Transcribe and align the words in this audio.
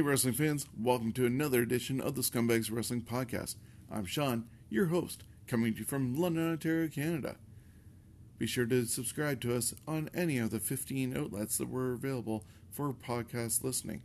Hey, 0.00 0.06
wrestling 0.06 0.32
fans, 0.32 0.66
welcome 0.80 1.12
to 1.12 1.26
another 1.26 1.60
edition 1.60 2.00
of 2.00 2.14
the 2.14 2.22
Scumbags 2.22 2.72
Wrestling 2.72 3.02
Podcast. 3.02 3.56
I'm 3.92 4.06
Sean, 4.06 4.46
your 4.70 4.86
host, 4.86 5.24
coming 5.46 5.74
to 5.74 5.80
you 5.80 5.84
from 5.84 6.16
London, 6.16 6.52
Ontario, 6.52 6.88
Canada. 6.88 7.36
Be 8.38 8.46
sure 8.46 8.64
to 8.64 8.86
subscribe 8.86 9.42
to 9.42 9.54
us 9.54 9.74
on 9.86 10.08
any 10.14 10.38
of 10.38 10.52
the 10.52 10.58
15 10.58 11.14
outlets 11.14 11.58
that 11.58 11.68
were 11.68 11.92
available 11.92 12.46
for 12.70 12.94
podcast 12.94 13.62
listening. 13.62 14.00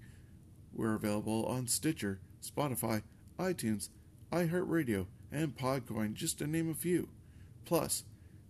We're 0.74 0.96
available 0.96 1.46
on 1.46 1.68
Stitcher, 1.68 2.20
Spotify, 2.44 3.04
iTunes, 3.40 3.88
iHeartRadio, 4.34 5.06
and 5.32 5.56
Podcoin, 5.56 6.14
just 6.14 6.40
to 6.40 6.46
name 6.46 6.70
a 6.70 6.74
few. 6.74 7.08
Plus, 7.64 8.04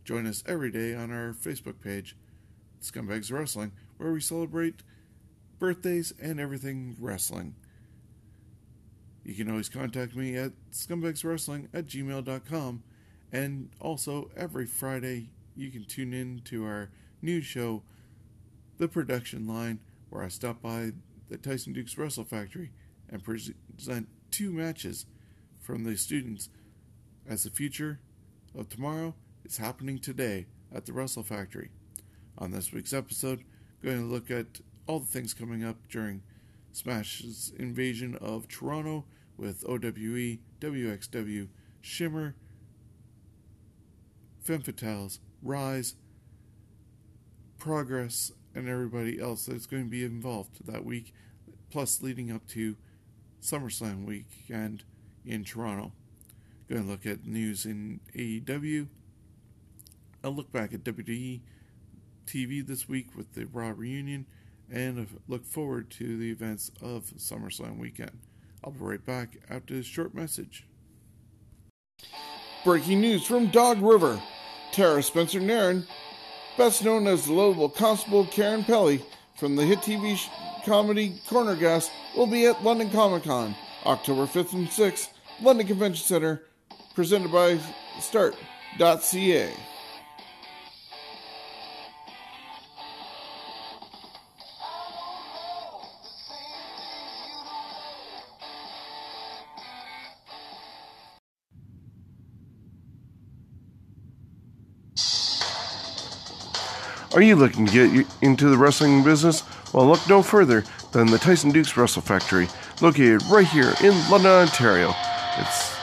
join 0.04 0.26
us 0.26 0.44
every 0.48 0.72
day 0.72 0.96
on 0.96 1.12
our 1.12 1.32
Facebook 1.32 1.80
page, 1.80 2.18
Scumbags 2.82 3.32
Wrestling, 3.32 3.72
where 3.98 4.12
we 4.12 4.20
celebrate 4.20 4.82
birthdays, 5.66 6.14
and 6.22 6.40
everything 6.40 6.96
wrestling. 7.00 7.56
You 9.24 9.34
can 9.34 9.50
always 9.50 9.68
contact 9.68 10.16
me 10.16 10.36
at 10.36 10.52
scumbagswrestling 10.72 11.70
at 11.74 11.88
gmail.com. 11.88 12.84
And 13.32 13.70
also, 13.82 14.30
every 14.38 14.68
Friday, 14.68 15.32
you 15.56 15.72
can 15.72 15.84
tune 15.84 16.14
in 16.14 16.42
to 16.46 16.64
our 16.66 16.92
new 17.20 17.42
show, 17.42 17.82
The 18.78 18.88
Production 18.88 19.48
Line, 19.48 19.80
where 20.12 20.22
I 20.22 20.28
stop 20.28 20.62
by 20.62 20.92
the 21.30 21.38
Tyson 21.38 21.74
Dukes 21.74 21.98
Wrestle 21.98 22.26
Factory 22.26 22.70
and 23.10 23.24
present 23.24 24.08
two 24.30 24.52
matches 24.52 25.08
from 25.60 25.84
the 25.84 25.98
students 25.98 26.50
as 27.28 27.44
the 27.44 27.50
future 27.50 28.00
of 28.56 28.70
tomorrow 28.70 29.16
is 29.44 29.58
happening 29.58 29.98
today 29.98 30.46
at 30.72 30.86
the 30.86 30.94
Wrestle 30.94 31.24
Factory. 31.24 31.72
On 32.38 32.52
this 32.52 32.72
week's 32.72 32.94
episode, 32.94 33.44
going 33.82 33.98
to 33.98 34.06
look 34.06 34.30
at 34.30 34.62
all 34.88 35.00
the 35.00 35.06
things 35.06 35.34
coming 35.34 35.64
up 35.64 35.78
during 35.90 36.22
Smash's 36.72 37.54
invasion 37.58 38.16
of 38.22 38.48
Toronto 38.48 39.06
with 39.38 39.64
OWE, 39.68 40.40
WXW, 40.60 41.48
Shimmer, 41.82 42.36
Femme 44.42 44.62
Fatales, 44.62 45.20
Rise, 45.42 45.96
Progress, 47.58 48.32
and 48.54 48.70
everybody 48.70 49.20
else 49.20 49.46
that's 49.46 49.66
going 49.66 49.86
to 49.86 49.90
be 49.90 50.04
involved 50.04 50.66
that 50.66 50.86
week, 50.86 51.14
plus 51.70 52.02
leading 52.02 52.32
up 52.32 52.48
to 52.48 52.76
SummerSlam 53.42 54.06
weekend 54.06 54.84
in 55.26 55.44
Toronto. 55.44 55.92
Going 56.70 56.84
to 56.84 56.90
look 56.90 57.06
at 57.06 57.26
news 57.26 57.66
in 57.66 58.00
AEW, 58.16 58.88
a 60.24 60.30
look 60.30 60.52
back 60.52 60.74
at 60.74 60.84
WWE 60.84 61.42
TV 62.26 62.66
this 62.66 62.90
week 62.90 63.16
with 63.16 63.34
the 63.34 63.46
Raw 63.46 63.74
reunion, 63.76 64.26
and 64.72 65.08
look 65.28 65.46
forward 65.46 65.90
to 65.92 66.18
the 66.18 66.32
events 66.32 66.72
of 66.82 67.06
SummerSlam 67.18 67.78
weekend. 67.78 68.20
I'll 68.64 68.72
be 68.72 68.80
right 68.80 69.06
back 69.06 69.38
after 69.50 69.74
this 69.74 69.86
short 69.86 70.14
message. 70.14 70.66
Breaking 72.64 73.02
news 73.02 73.26
from 73.26 73.48
Dog 73.48 73.82
River. 73.82 74.20
Tara 74.72 75.02
Spencer 75.02 75.40
Nairn, 75.40 75.88
best 76.58 76.84
known 76.84 77.08
as 77.08 77.26
the 77.26 77.34
lovable 77.34 77.70
Constable 77.70 78.26
Karen 78.26 78.64
Pelly 78.64 79.02
from 79.38 79.56
the 79.56 79.64
hit 79.64 79.80
TV 79.80 80.18
sh- 80.18 80.28
comedy 80.66 81.14
Corner 81.30 81.56
Gas, 81.56 81.90
will 82.18 82.28
be 82.28 82.46
at 82.46 82.62
London 82.62 82.90
Comic 82.90 83.24
Con 83.24 83.56
October 83.86 84.24
5th 84.24 84.54
and 84.54 84.68
6th, 84.68 85.10
London 85.42 85.68
Convention 85.68 86.04
Center, 86.04 86.44
presented 86.94 87.32
by 87.32 87.58
Start.ca. 88.02 89.54
Are 107.16 107.22
you 107.22 107.38
looking 107.38 107.66
to 107.66 107.72
get 107.72 108.08
into 108.22 108.50
the 108.50 108.58
wrestling 108.58 109.02
business? 109.02 109.44
Well, 109.72 109.88
look 109.88 110.02
no 110.10 110.22
further 110.22 110.66
than 110.92 111.08
the 111.08 111.18
Tyson 111.18 111.50
Dukes 111.50 111.78
Wrestle 111.78 112.02
Factory, 112.02 112.50
located 112.82 113.24
right 113.32 113.48
here 113.48 113.74
in 113.82 113.94
London, 114.10 114.32
Ontario. 114.34 114.94
It's 115.38 115.74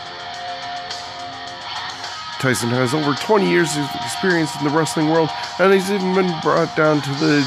Tyson 2.38 2.68
has 2.68 2.92
over 2.92 3.14
20 3.14 3.48
years 3.48 3.74
of 3.78 3.88
experience 4.04 4.54
in 4.58 4.64
the 4.64 4.76
wrestling 4.76 5.08
world, 5.08 5.30
and 5.58 5.72
he's 5.72 5.90
even 5.90 6.14
been 6.14 6.38
brought 6.42 6.76
down 6.76 7.00
to 7.00 7.10
the 7.12 7.40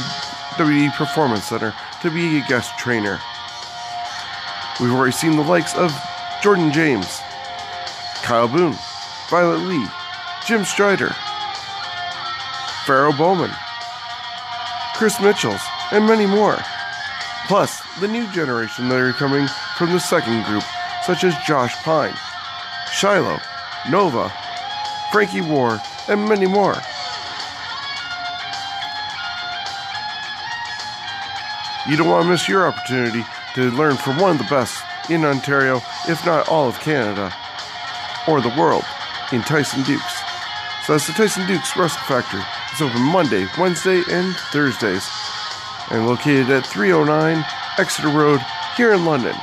WWE 0.56 0.91
Performance 0.96 1.44
Center 1.44 1.72
to 2.02 2.09
be 2.09 2.40
a 2.40 2.47
guest 2.47 2.75
trainer. 2.79 3.19
We've 4.81 4.94
already 4.94 5.12
seen 5.12 5.35
the 5.35 5.44
likes 5.44 5.75
of 5.75 5.94
Jordan 6.41 6.73
James, 6.73 7.19
Kyle 8.23 8.47
Boone, 8.47 8.75
Violet 9.29 9.59
Lee, 9.59 9.85
Jim 10.47 10.66
Strider, 10.66 11.13
Pharaoh 12.88 13.13
Bowman, 13.13 13.52
Chris 14.96 15.20
Mitchells, 15.20 15.62
and 15.92 16.06
many 16.06 16.26
more. 16.26 16.58
Plus, 17.48 17.82
the 18.00 18.08
new 18.08 18.32
generation 18.32 18.88
that 18.88 19.00
are 19.00 19.12
coming 19.12 19.46
from 19.78 19.92
the 19.92 20.00
second 20.00 20.46
group, 20.46 20.64
such 21.04 21.26
as 21.26 21.36
Josh 21.46 21.76
Pine, 21.84 22.16
Shiloh, 22.94 23.40
Nova, 23.90 24.32
Frankie 25.12 25.42
War, 25.42 25.82
and 26.08 26.28
many 26.30 26.48
more. 26.48 26.76
You 31.90 31.98
don't 31.98 32.08
want 32.08 32.24
to 32.24 32.30
miss 32.30 32.48
your 32.48 32.66
opportunity 32.66 33.26
to 33.56 33.72
learn 33.72 33.98
from 33.98 34.18
one 34.18 34.32
of 34.32 34.38
the 34.38 34.46
best 34.46 34.82
in 35.09 35.26
Ontario, 35.26 35.82
if 36.08 36.26
not 36.26 36.48
all 36.48 36.70
of 36.70 36.80
Canada, 36.80 37.34
or 38.30 38.40
the 38.40 38.56
world, 38.58 38.86
in 39.34 39.41
Tyson 39.41 39.84
Dukes. 39.84 40.22
So 40.86 40.94
that's 40.94 41.08
the 41.08 41.14
Tyson 41.14 41.46
Dukes 41.48 41.76
Wrestle 41.76 42.02
Factory. 42.03 42.41
It's 42.76 42.82
open 42.82 43.04
Monday, 43.04 43.48
Wednesday, 43.58 44.04
and 44.10 44.36
Thursdays, 44.52 45.10
and 45.92 46.06
located 46.06 46.50
at 46.50 46.68
309 46.68 47.42
Exeter 47.78 48.10
Road 48.10 48.42
here 48.76 48.92
in 48.92 49.06
London. 49.06 49.34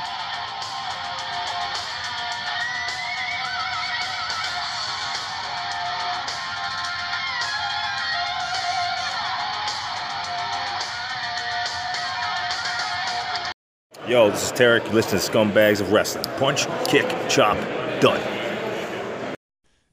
Yo, 14.07 14.29
this 14.29 14.43
is 14.45 14.51
Tarek. 14.51 14.85
You 14.85 14.91
listen 14.91 15.17
to 15.17 15.31
Scumbags 15.31 15.81
of 15.81 15.91
Wrestling. 15.91 16.25
Punch, 16.37 16.67
kick, 16.87 17.09
chop, 17.29 17.57
done. 17.99 18.21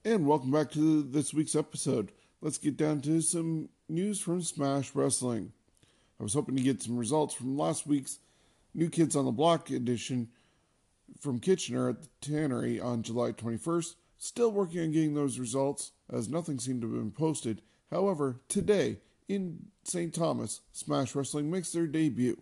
And 0.04 0.26
welcome 0.26 0.50
back 0.50 0.70
to 0.72 1.02
this 1.04 1.32
week's 1.32 1.56
episode. 1.56 2.12
Let's 2.42 2.56
get 2.56 2.78
down 2.78 3.02
to 3.02 3.20
some 3.20 3.68
news 3.86 4.18
from 4.18 4.40
Smash 4.40 4.94
Wrestling. 4.94 5.52
I 6.18 6.22
was 6.22 6.32
hoping 6.32 6.56
to 6.56 6.62
get 6.62 6.82
some 6.82 6.96
results 6.96 7.34
from 7.34 7.58
last 7.58 7.86
week's 7.86 8.18
New 8.72 8.88
Kids 8.88 9.14
on 9.14 9.26
the 9.26 9.30
Block 9.30 9.68
edition 9.68 10.28
from 11.20 11.38
Kitchener 11.38 11.90
at 11.90 12.00
the 12.00 12.08
Tannery 12.22 12.80
on 12.80 13.02
July 13.02 13.32
21st. 13.32 13.94
Still 14.16 14.50
working 14.52 14.80
on 14.80 14.92
getting 14.92 15.12
those 15.12 15.38
results, 15.38 15.92
as 16.10 16.30
nothing 16.30 16.58
seemed 16.58 16.80
to 16.80 16.88
have 16.88 16.96
been 16.96 17.10
posted. 17.10 17.60
However, 17.90 18.40
today 18.48 18.98
in 19.28 19.66
St. 19.84 20.14
Thomas, 20.14 20.62
Smash 20.72 21.14
Wrestling 21.14 21.50
makes 21.50 21.72
their 21.72 21.86
debut. 21.86 22.40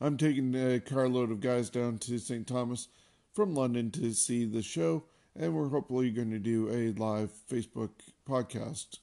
I'm 0.00 0.16
taking 0.16 0.54
a 0.54 0.80
carload 0.80 1.30
of 1.30 1.40
guys 1.40 1.68
down 1.68 1.98
to 1.98 2.18
St. 2.18 2.46
Thomas 2.46 2.88
from 3.34 3.54
London 3.54 3.90
to 3.92 4.14
see 4.14 4.46
the 4.46 4.62
show, 4.62 5.04
and 5.38 5.54
we're 5.54 5.68
hopefully 5.68 6.10
going 6.10 6.30
to 6.30 6.38
do 6.38 6.68
a 6.68 6.98
live 7.00 7.30
Facebook 7.50 7.90
podcast 8.28 8.98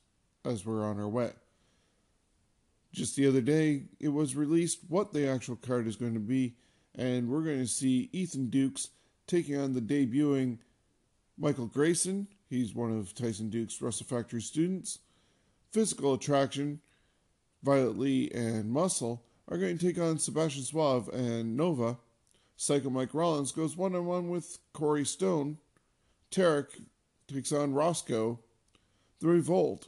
as 0.45 0.65
we're 0.65 0.85
on 0.85 0.99
our 0.99 1.09
way. 1.09 1.31
Just 2.91 3.15
the 3.15 3.27
other 3.27 3.41
day, 3.41 3.83
it 3.99 4.09
was 4.09 4.35
released 4.35 4.79
what 4.87 5.13
the 5.13 5.27
actual 5.27 5.55
card 5.55 5.87
is 5.87 5.95
going 5.95 6.13
to 6.15 6.19
be, 6.19 6.55
and 6.95 7.29
we're 7.29 7.43
going 7.43 7.59
to 7.59 7.67
see 7.67 8.09
Ethan 8.11 8.49
Dukes 8.49 8.89
taking 9.27 9.57
on 9.57 9.73
the 9.73 9.81
debuting 9.81 10.57
Michael 11.37 11.67
Grayson. 11.67 12.27
He's 12.49 12.73
one 12.73 12.97
of 12.97 13.13
Tyson 13.13 13.49
Duke's 13.49 13.81
Wrestle 13.81 14.07
Factory 14.07 14.41
students. 14.41 14.99
Physical 15.71 16.15
Attraction, 16.15 16.79
Violet 17.61 17.97
Lee, 17.97 18.31
and 18.33 18.71
Muscle 18.71 19.23
are 19.47 19.57
going 19.57 19.77
to 19.77 19.85
take 19.85 19.99
on 20.01 20.17
Sebastian 20.17 20.63
Suave 20.63 21.09
and 21.09 21.55
Nova. 21.55 21.97
Psycho 22.55 22.89
Mike 22.89 23.13
Rollins 23.13 23.51
goes 23.51 23.77
one 23.77 23.95
on 23.95 24.05
one 24.05 24.29
with 24.29 24.57
Corey 24.73 25.05
Stone. 25.05 25.57
Tarek 26.31 26.81
takes 27.27 27.51
on 27.51 27.73
Roscoe. 27.73 28.39
The 29.19 29.27
Revolt 29.27 29.87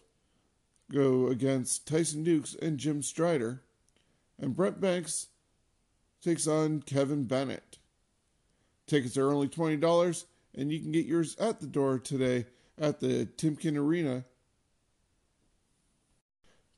go 0.91 1.27
against 1.27 1.88
Tyson 1.88 2.23
Dukes 2.23 2.55
and 2.55 2.77
Jim 2.77 3.01
Strider. 3.01 3.63
And 4.39 4.55
Brent 4.55 4.81
Banks 4.81 5.27
takes 6.21 6.47
on 6.47 6.81
Kevin 6.81 7.23
Bennett. 7.23 7.77
Tickets 8.88 9.17
are 9.17 9.31
only 9.31 9.47
$20, 9.47 10.25
and 10.55 10.71
you 10.71 10.79
can 10.79 10.91
get 10.91 11.05
yours 11.05 11.35
at 11.38 11.61
the 11.61 11.67
door 11.67 11.97
today 11.97 12.45
at 12.77 12.99
the 12.99 13.25
Timken 13.37 13.77
Arena. 13.77 14.25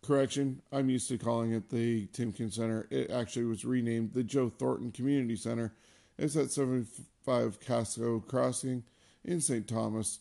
Correction, 0.04 0.62
I'm 0.72 0.90
used 0.90 1.08
to 1.08 1.18
calling 1.18 1.54
it 1.54 1.70
the 1.70 2.08
Timken 2.08 2.52
Center. 2.52 2.88
It 2.92 3.10
actually 3.10 3.46
was 3.46 3.64
renamed 3.64 4.14
the 4.14 4.24
Joe 4.24 4.50
Thornton 4.50 4.92
Community 4.92 5.38
Center. 5.38 5.74
It's 6.18 6.36
at 6.36 6.52
75 6.52 7.60
Caso 7.62 8.20
Crossing 8.28 8.84
in 9.24 9.42
St. 9.42 9.68
Thomas. 9.68 10.20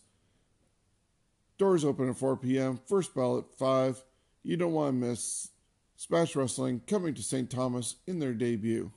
Doors 1.57 1.85
open 1.85 2.09
at 2.09 2.17
4 2.17 2.37
p.m. 2.37 2.79
First 2.87 3.13
bell 3.13 3.37
at 3.37 3.57
5. 3.57 4.03
You 4.43 4.57
don't 4.57 4.73
want 4.73 4.89
to 4.99 5.07
miss 5.07 5.49
Smash 5.95 6.35
Wrestling 6.35 6.81
coming 6.87 7.13
to 7.13 7.23
St. 7.23 7.49
Thomas 7.49 7.95
in 8.07 8.19
their 8.19 8.33
debut. 8.33 8.91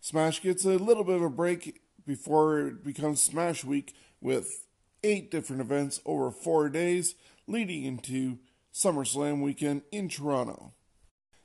Smash 0.00 0.42
gets 0.42 0.64
a 0.64 0.70
little 0.70 1.04
bit 1.04 1.16
of 1.16 1.22
a 1.22 1.30
break 1.30 1.80
before 2.06 2.60
it 2.60 2.84
becomes 2.84 3.22
Smash 3.22 3.64
Week 3.64 3.94
with 4.20 4.66
eight 5.04 5.30
different 5.30 5.60
events 5.60 6.00
over 6.06 6.30
four 6.30 6.68
days, 6.68 7.14
leading 7.46 7.84
into 7.84 8.38
SummerSlam 8.72 9.42
weekend 9.42 9.82
in 9.90 10.08
Toronto. 10.08 10.72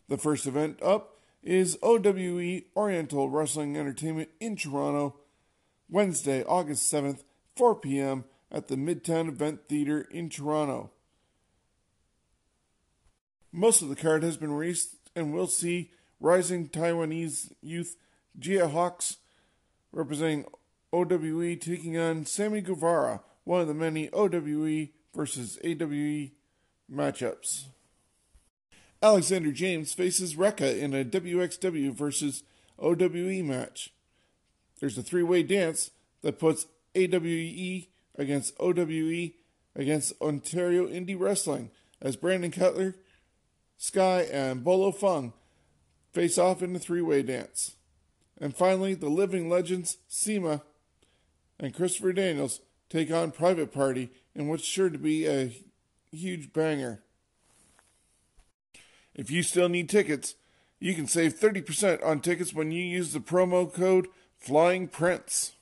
The 0.08 0.18
first 0.18 0.48
event 0.48 0.82
up 0.82 1.18
is 1.44 1.78
OWE 1.82 2.62
Oriental 2.76 3.30
Wrestling 3.30 3.78
Entertainment 3.78 4.30
in 4.40 4.56
Toronto, 4.56 5.16
Wednesday, 5.90 6.44
August 6.44 6.92
7th, 6.92 7.24
4 7.58 7.76
p.m. 7.76 8.26
at 8.52 8.68
the 8.68 8.76
Midtown 8.76 9.28
Event 9.28 9.62
Theater 9.68 10.02
in 10.12 10.30
Toronto. 10.30 10.92
Most 13.52 13.82
of 13.82 13.90
the 13.90 13.96
card 13.96 14.24
has 14.24 14.38
been 14.38 14.52
released, 14.52 14.96
and 15.16 15.34
we'll 15.34 15.48
see 15.48 15.92
rising 16.20 16.70
Taiwanese 16.70 17.52
youth 17.62 17.98
Gia 18.38 18.68
Hawks 18.68 19.18
representing 19.92 20.46
OWE 20.94 21.56
taking 21.56 21.98
on 21.98 22.26
Sammy 22.26 22.62
Guevara, 22.62 23.22
one 23.44 23.62
of 23.62 23.68
the 23.68 23.74
many 23.74 24.10
OWE 24.14 24.90
versus 25.16 25.58
AWE 25.64 26.32
matchups. 26.92 27.66
Alexander 29.02 29.52
James 29.52 29.94
faces 29.94 30.36
Rekka 30.36 30.80
in 30.80 30.94
a 30.94 31.04
WXW 31.04 31.92
versus 31.94 32.44
OWE 32.80 33.44
match. 33.44 33.92
There's 34.80 34.98
a 34.98 35.04
three 35.04 35.24
way 35.24 35.44
dance 35.44 35.92
that 36.22 36.40
puts 36.40 36.68
AWE 36.98 37.88
against 38.18 38.54
OWE 38.60 39.32
against 39.76 40.14
Ontario 40.20 40.88
Indie 40.88 41.20
Wrestling 41.20 41.70
as 42.02 42.16
Brandon 42.16 42.52
Cutler, 42.52 42.96
Sky, 43.78 44.22
and 44.32 44.64
Bolo 44.64 44.92
Fung 44.92 45.34
face 46.12 46.38
off 46.38 46.64
in 46.64 46.76
a 46.76 46.80
three 46.80 47.02
way 47.02 47.22
dance. 47.22 47.76
And 48.40 48.56
finally, 48.56 48.96
the 48.96 49.10
living 49.10 49.50
legends 49.50 49.98
CIMA 50.08 50.64
and 51.60 51.74
Christopher 51.74 52.14
Daniels 52.14 52.62
take 52.90 53.12
on 53.12 53.32
Private 53.32 53.72
Party 53.72 54.10
in 54.36 54.48
what's 54.48 54.66
sure 54.66 54.90
to 54.90 54.98
be 54.98 55.26
a 55.26 55.52
huge 56.12 56.54
banger. 56.54 57.04
If 59.16 59.32
you 59.32 59.42
still 59.44 59.70
need 59.70 59.90
tickets, 59.90 60.36
you 60.80 60.94
can 60.94 61.08
save 61.08 61.40
30% 61.40 62.06
on 62.06 62.20
tickets 62.20 62.54
when 62.54 62.72
you 62.72 62.84
use 62.84 63.14
the 63.14 63.20
promo 63.20 63.72
code 63.72 64.08
Flying 64.38 64.88
Prince. 64.88 65.54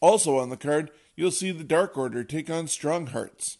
Also 0.00 0.38
on 0.38 0.50
the 0.50 0.56
card, 0.56 0.90
you'll 1.14 1.30
see 1.30 1.50
the 1.50 1.64
Dark 1.64 1.96
Order 1.96 2.24
take 2.24 2.50
on 2.50 2.68
Strong 2.68 3.08
Hearts, 3.08 3.58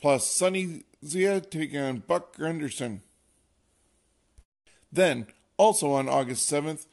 plus 0.00 0.26
Sunny 0.26 0.84
Zia 1.04 1.40
take 1.40 1.74
on 1.74 2.02
Buck 2.06 2.34
Grenderson. 2.36 3.02
Then, 4.90 5.26
also 5.56 5.92
on 5.92 6.08
August 6.08 6.50
7th, 6.50 6.86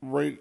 right 0.00 0.38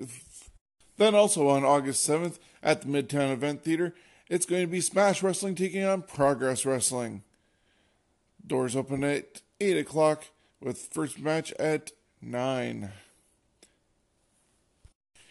then 0.98 1.16
also 1.16 1.48
on 1.48 1.64
August 1.64 2.08
7th 2.08 2.40
at 2.62 2.82
the 2.82 2.88
Midtown 2.88 3.32
Event 3.32 3.64
Theater, 3.64 3.96
it's 4.30 4.46
going 4.46 4.62
to 4.62 4.68
be 4.68 4.82
Smash 4.82 5.24
Wrestling 5.24 5.56
taking 5.56 5.84
on 5.84 6.04
Progress 6.04 6.66
Wrestling. 6.66 7.24
Doors 8.46 8.76
open 8.76 9.04
at 9.04 9.42
8 9.60 9.78
o'clock 9.78 10.26
with 10.62 10.90
first 10.92 11.20
match 11.20 11.52
at 11.54 11.92
9. 12.22 12.92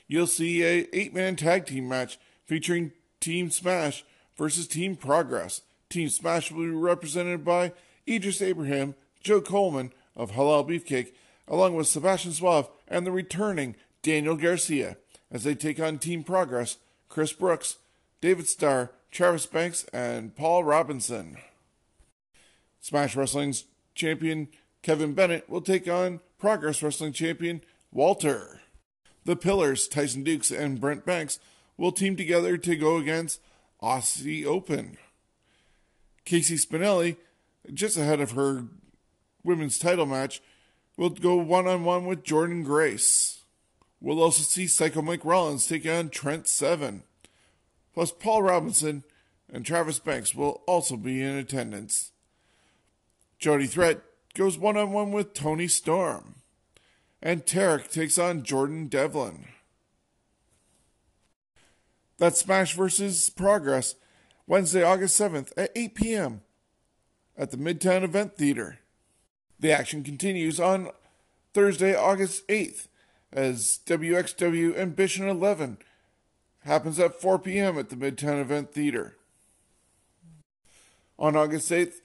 You'll 0.08 0.26
see 0.26 0.62
a 0.62 0.84
8-man 0.86 1.36
tag 1.36 1.66
team 1.66 1.88
match 1.88 2.18
featuring 2.46 2.92
Team 3.20 3.50
Smash 3.50 4.04
versus 4.36 4.66
Team 4.66 4.96
Progress. 4.96 5.60
Team 5.90 6.08
Smash 6.08 6.50
will 6.50 6.64
be 6.64 6.70
represented 6.70 7.44
by 7.44 7.72
Idris 8.08 8.40
Abraham, 8.40 8.94
Joe 9.20 9.42
Coleman 9.42 9.92
of 10.16 10.32
Halal 10.32 10.66
Beefcake, 10.66 11.12
along 11.46 11.76
with 11.76 11.86
Sebastian 11.86 12.32
Suave 12.32 12.68
and 12.88 13.06
the 13.06 13.12
returning 13.12 13.76
Daniel 14.02 14.36
Garcia 14.36 14.96
as 15.30 15.44
they 15.44 15.54
take 15.54 15.78
on 15.78 15.98
Team 15.98 16.24
Progress, 16.24 16.78
Chris 17.08 17.32
Brooks, 17.32 17.76
David 18.20 18.48
Starr, 18.48 18.90
Travis 19.10 19.46
Banks, 19.46 19.84
and 19.92 20.34
Paul 20.34 20.64
Robinson. 20.64 21.36
Smash 22.80 23.14
Wrestling's 23.14 23.64
champion 23.94 24.48
Kevin 24.82 25.12
Bennett 25.12 25.50
will 25.50 25.60
take 25.60 25.88
on 25.88 26.20
Progress 26.38 26.82
Wrestling 26.82 27.12
champion 27.12 27.60
Walter. 27.92 28.60
The 29.28 29.36
Pillars, 29.36 29.88
Tyson 29.88 30.24
Dukes, 30.24 30.50
and 30.50 30.80
Brent 30.80 31.04
Banks 31.04 31.38
will 31.76 31.92
team 31.92 32.16
together 32.16 32.56
to 32.56 32.76
go 32.76 32.96
against 32.96 33.42
Aussie 33.82 34.46
Open. 34.46 34.96
Casey 36.24 36.54
Spinelli, 36.54 37.18
just 37.74 37.98
ahead 37.98 38.22
of 38.22 38.30
her 38.30 38.64
women's 39.44 39.78
title 39.78 40.06
match, 40.06 40.40
will 40.96 41.10
go 41.10 41.34
one 41.34 41.66
on 41.66 41.84
one 41.84 42.06
with 42.06 42.24
Jordan 42.24 42.62
Grace. 42.62 43.44
We'll 44.00 44.22
also 44.22 44.42
see 44.42 44.66
Psycho 44.66 45.02
Mike 45.02 45.26
Rollins 45.26 45.66
take 45.66 45.84
on 45.86 46.08
Trent 46.08 46.48
Seven. 46.48 47.02
Plus, 47.92 48.10
Paul 48.10 48.44
Robinson 48.44 49.04
and 49.52 49.62
Travis 49.62 49.98
Banks 49.98 50.34
will 50.34 50.62
also 50.66 50.96
be 50.96 51.20
in 51.20 51.36
attendance. 51.36 52.12
Jody 53.38 53.66
Threat 53.66 54.00
goes 54.32 54.56
one 54.56 54.78
on 54.78 54.90
one 54.90 55.12
with 55.12 55.34
Toni 55.34 55.68
Storm. 55.68 56.36
And 57.20 57.44
Tarek 57.44 57.90
takes 57.90 58.18
on 58.18 58.42
Jordan 58.44 58.86
Devlin. 58.86 59.46
That's 62.18 62.40
Smash 62.40 62.74
vs. 62.74 63.30
Progress, 63.30 63.94
Wednesday, 64.46 64.82
August 64.82 65.18
7th 65.20 65.52
at 65.56 65.70
8 65.76 65.94
p.m. 65.94 66.42
at 67.36 67.50
the 67.50 67.56
Midtown 67.56 68.02
Event 68.02 68.36
Theater. 68.36 68.80
The 69.60 69.72
action 69.72 70.02
continues 70.02 70.58
on 70.60 70.90
Thursday, 71.54 71.94
August 71.94 72.46
8th 72.48 72.88
as 73.32 73.80
WXW 73.86 74.76
Ambition 74.76 75.28
11 75.28 75.78
happens 76.60 76.98
at 76.98 77.20
4 77.20 77.38
p.m. 77.38 77.78
at 77.78 77.88
the 77.88 77.96
Midtown 77.96 78.40
Event 78.40 78.72
Theater. 78.72 79.16
On 81.18 81.36
August 81.36 81.70
8th, 81.70 82.00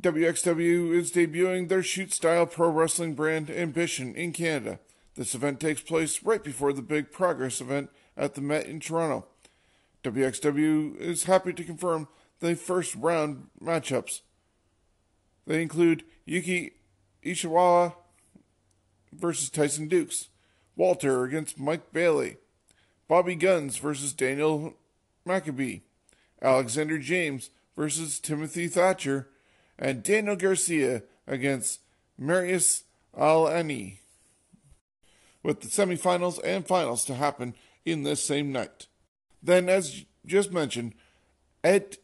WXW 0.00 0.92
is 0.92 1.10
debuting 1.10 1.68
their 1.68 1.82
shoot 1.82 2.12
style 2.12 2.46
pro 2.46 2.68
wrestling 2.68 3.14
brand 3.14 3.50
Ambition 3.50 4.14
in 4.14 4.32
Canada. 4.32 4.78
This 5.16 5.34
event 5.34 5.58
takes 5.58 5.80
place 5.80 6.22
right 6.22 6.44
before 6.44 6.72
the 6.72 6.82
big 6.82 7.10
Progress 7.10 7.60
event 7.60 7.90
at 8.16 8.34
the 8.34 8.40
Met 8.40 8.66
in 8.66 8.78
Toronto. 8.78 9.26
WXW 10.04 10.96
is 11.00 11.24
happy 11.24 11.52
to 11.52 11.64
confirm 11.64 12.06
the 12.38 12.54
first 12.54 12.94
round 12.94 13.48
matchups. 13.60 14.20
They 15.48 15.60
include 15.62 16.04
Yuki 16.24 16.74
Ishikawa 17.24 17.94
versus 19.12 19.50
Tyson 19.50 19.88
Dukes. 19.88 20.28
Walter 20.76 21.24
against 21.24 21.58
Mike 21.58 21.92
Bailey. 21.92 22.36
Bobby 23.08 23.34
Guns 23.34 23.78
versus 23.78 24.12
Daniel 24.12 24.74
Makabe. 25.26 25.80
Alexander 26.40 26.98
James 26.98 27.50
versus 27.74 28.20
Timothy 28.20 28.68
Thatcher. 28.68 29.28
And 29.78 30.02
Daniel 30.02 30.36
Garcia 30.36 31.02
against 31.26 31.80
Marius 32.18 32.84
Al-Ani. 33.16 34.00
With 35.42 35.60
the 35.60 35.68
semifinals 35.68 36.40
and 36.44 36.66
finals 36.66 37.04
to 37.04 37.14
happen 37.14 37.54
in 37.84 38.02
this 38.02 38.22
same 38.22 38.52
night. 38.52 38.86
Then, 39.42 39.68
as 39.68 40.04
just 40.26 40.52
mentioned, 40.52 40.94
at 41.62 41.96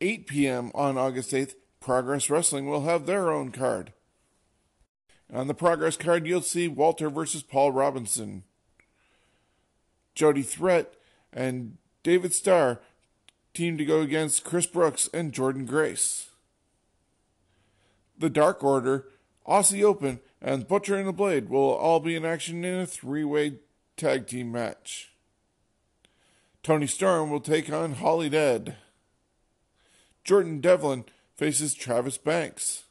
8 0.00 0.26
p.m. 0.26 0.70
on 0.74 0.96
August 0.96 1.32
8th, 1.32 1.54
Progress 1.80 2.30
Wrestling 2.30 2.66
will 2.66 2.84
have 2.84 3.06
their 3.06 3.30
own 3.30 3.50
card. 3.50 3.92
On 5.32 5.46
the 5.46 5.54
Progress 5.54 5.96
card, 5.96 6.26
you'll 6.26 6.40
see 6.40 6.68
Walter 6.68 7.10
versus 7.10 7.42
Paul 7.42 7.72
Robinson, 7.72 8.44
Jody 10.14 10.42
Threat, 10.42 10.94
and 11.32 11.76
David 12.02 12.32
Starr 12.32 12.80
team 13.52 13.76
to 13.76 13.84
go 13.84 14.00
against 14.00 14.44
Chris 14.44 14.66
Brooks 14.66 15.08
and 15.12 15.32
Jordan 15.32 15.66
Grace. 15.66 16.30
The 18.18 18.30
Dark 18.30 18.64
Order, 18.64 19.06
Aussie 19.46 19.82
Open, 19.82 20.20
and 20.42 20.68
Butcher 20.68 20.96
and 20.96 21.08
the 21.08 21.12
Blade 21.12 21.48
will 21.48 21.70
all 21.72 22.00
be 22.00 22.16
in 22.16 22.24
action 22.24 22.64
in 22.64 22.80
a 22.80 22.86
three 22.86 23.24
way 23.24 23.54
tag 23.96 24.26
team 24.26 24.52
match. 24.52 25.12
Toni 26.62 26.86
Storm 26.86 27.30
will 27.30 27.40
take 27.40 27.72
on 27.72 27.94
Holidead. 27.94 28.74
Jordan 30.24 30.60
Devlin 30.60 31.04
faces 31.36 31.74
Travis 31.74 32.18
Banks. 32.18 32.84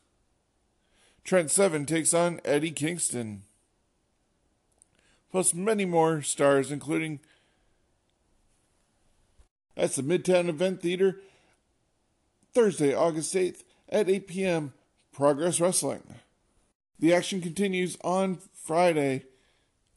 Trent 1.24 1.52
Seven 1.52 1.86
takes 1.86 2.14
on 2.14 2.40
Eddie 2.46 2.72
Kingston. 2.72 3.44
Plus 5.30 5.54
many 5.54 5.84
more 5.84 6.22
stars, 6.22 6.72
including 6.72 7.20
that's 9.76 9.98
the 9.98 10.02
Midtown 10.02 10.50
Event 10.50 10.82
Theater, 10.82 11.20
Thursday, 12.54 12.96
August 12.96 13.36
8th 13.36 13.64
at 13.90 14.10
8 14.10 14.26
p.m. 14.28 14.74
Progress 15.18 15.60
Wrestling. 15.60 16.04
The 17.00 17.12
action 17.12 17.42
continues 17.42 17.98
on 18.04 18.38
Friday, 18.54 19.24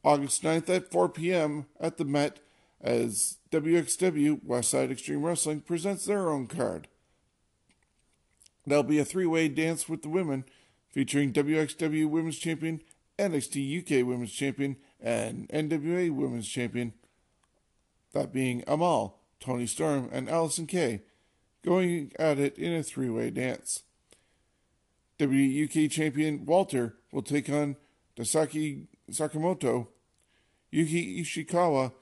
August 0.03 0.43
9th 0.43 0.75
at 0.75 0.91
4 0.91 1.11
p.m. 1.11 1.67
at 1.79 1.99
the 1.99 2.07
Met 2.07 2.39
as 2.81 3.37
WXW 3.53 4.43
Westside 4.43 4.91
Extreme 4.91 5.23
Wrestling 5.23 5.61
presents 5.61 6.07
their 6.07 6.31
own 6.31 6.47
card. 6.47 6.89
There'll 8.67 8.83
be 8.83 8.99
a 8.99 9.05
three 9.05 9.27
way 9.27 9.49
dance 9.49 9.91
with 9.91 10.00
the 10.00 10.09
women 10.09 10.47
featuring 10.91 11.35
WXW 11.35 12.09
Women's 12.09 12.39
Champion, 12.39 12.81
NXT 13.19 13.83
UK 13.83 14.07
Women's 14.07 14.33
Champion, 14.33 14.77
and 15.03 15.50
NWA 15.50 16.11
Women's 16.11 16.49
Champion. 16.49 16.95
That 18.15 18.33
being 18.33 18.65
Amal, 18.67 19.21
Toni 19.39 19.67
Storm, 19.67 20.09
and 20.12 20.29
Allysin 20.29 20.67
Kay 20.67 21.03
going 21.62 22.11
at 22.19 22.39
it 22.39 22.57
in 22.57 22.73
a 22.73 22.83
three 22.83 23.11
way 23.11 23.29
dance. 23.29 23.83
WUK 25.21 25.91
Champion 25.91 26.47
Walter 26.47 26.97
will 27.12 27.23
take 27.23 27.50
on 27.50 27.77
Dasaki 28.17 28.87
Sakamoto, 29.11 29.89
Yuki 30.71 31.23
Ishikawa 31.23 31.93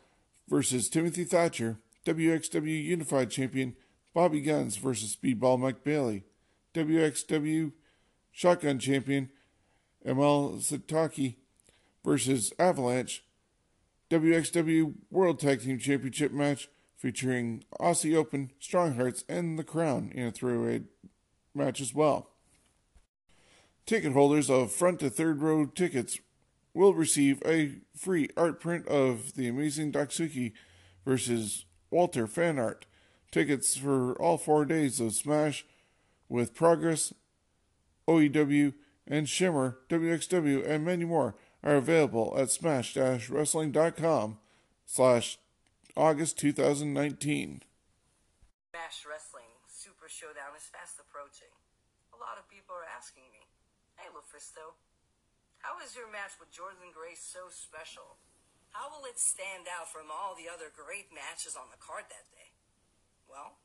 versus 0.49 0.89
Timothy 0.89 1.25
Thatcher, 1.25 1.79
WXW 2.07 2.85
Unified 2.85 3.31
Champion 3.31 3.75
Bobby 4.15 4.41
Guns 4.41 4.77
versus 4.77 5.17
Speedball 5.17 5.59
Mike 5.59 5.83
Bailey, 5.83 6.25
WXW 6.75 7.73
Shotgun 8.31 8.79
Champion 8.79 9.31
Emil 10.05 10.59
Sitoci 10.59 11.37
versus 12.05 12.53
Avalanche, 12.59 13.25
WXW 14.11 14.95
World 15.11 15.41
Tag 15.41 15.61
Team 15.63 15.79
Championship 15.79 16.33
match 16.33 16.69
featuring 16.97 17.65
Aussie 17.81 18.15
Open, 18.15 18.53
Strong 18.59 18.95
Hearts, 18.95 19.25
and 19.29 19.59
The 19.59 19.65
Crown 19.65 20.11
in 20.15 20.27
a 20.27 20.33
three-way 20.33 20.83
match 21.55 21.81
as 21.81 21.95
well. 21.95 22.31
Ticket 23.88 24.12
holders 24.12 24.50
of 24.50 24.71
front 24.71 25.00
to 25.00 25.09
third 25.09 25.40
row 25.40 25.64
tickets 25.64 26.21
will 26.75 26.92
receive 26.92 27.42
a 27.47 27.76
free 27.97 28.28
art 28.37 28.61
print 28.61 28.87
of 28.87 29.35
the 29.35 29.49
amazing 29.49 29.92
Datsuki 29.92 30.52
versus 31.07 31.64
Walter 31.90 32.26
fan 32.26 32.59
art. 32.59 32.85
Tickets 33.30 33.78
for 33.78 34.12
all 34.21 34.37
four 34.37 34.66
days 34.66 35.00
of 35.00 35.14
Smash 35.14 35.64
with 36.28 36.54
Progress, 36.54 37.14
OEW, 38.07 38.75
and 39.07 39.26
Shimmer, 39.26 39.78
WXW, 39.88 40.68
and 40.68 40.85
many 40.85 41.07
more 41.07 41.35
are 41.64 41.76
available 41.76 42.35
at 42.37 42.50
smash-wrestling.com 42.50 44.37
slash 44.85 45.38
August 45.97 46.37
2019. 46.37 47.62
Smash 48.68 49.07
Wrestling 49.09 49.49
Super 49.66 50.11
Showdown 50.11 50.52
is 50.59 50.64
fast 50.64 51.00
approaching. 51.00 51.49
A 52.12 52.18
lot 52.21 52.37
of 52.37 52.47
people 52.50 52.75
are 52.75 52.85
asking 52.95 53.23
me, 53.33 53.48
Hey 53.99 54.14
Lufisto, 54.14 54.78
how 55.59 55.83
is 55.83 55.99
your 55.99 56.07
match 56.07 56.38
with 56.38 56.55
Jordan 56.55 56.95
Grace 56.95 57.19
so 57.19 57.50
special? 57.50 58.14
How 58.71 58.87
will 58.87 59.02
it 59.11 59.19
stand 59.19 59.67
out 59.67 59.90
from 59.90 60.07
all 60.07 60.38
the 60.38 60.47
other 60.47 60.71
great 60.71 61.11
matches 61.11 61.59
on 61.59 61.67
the 61.75 61.83
card 61.83 62.07
that 62.07 62.31
day? 62.31 62.55
Well, 63.26 63.59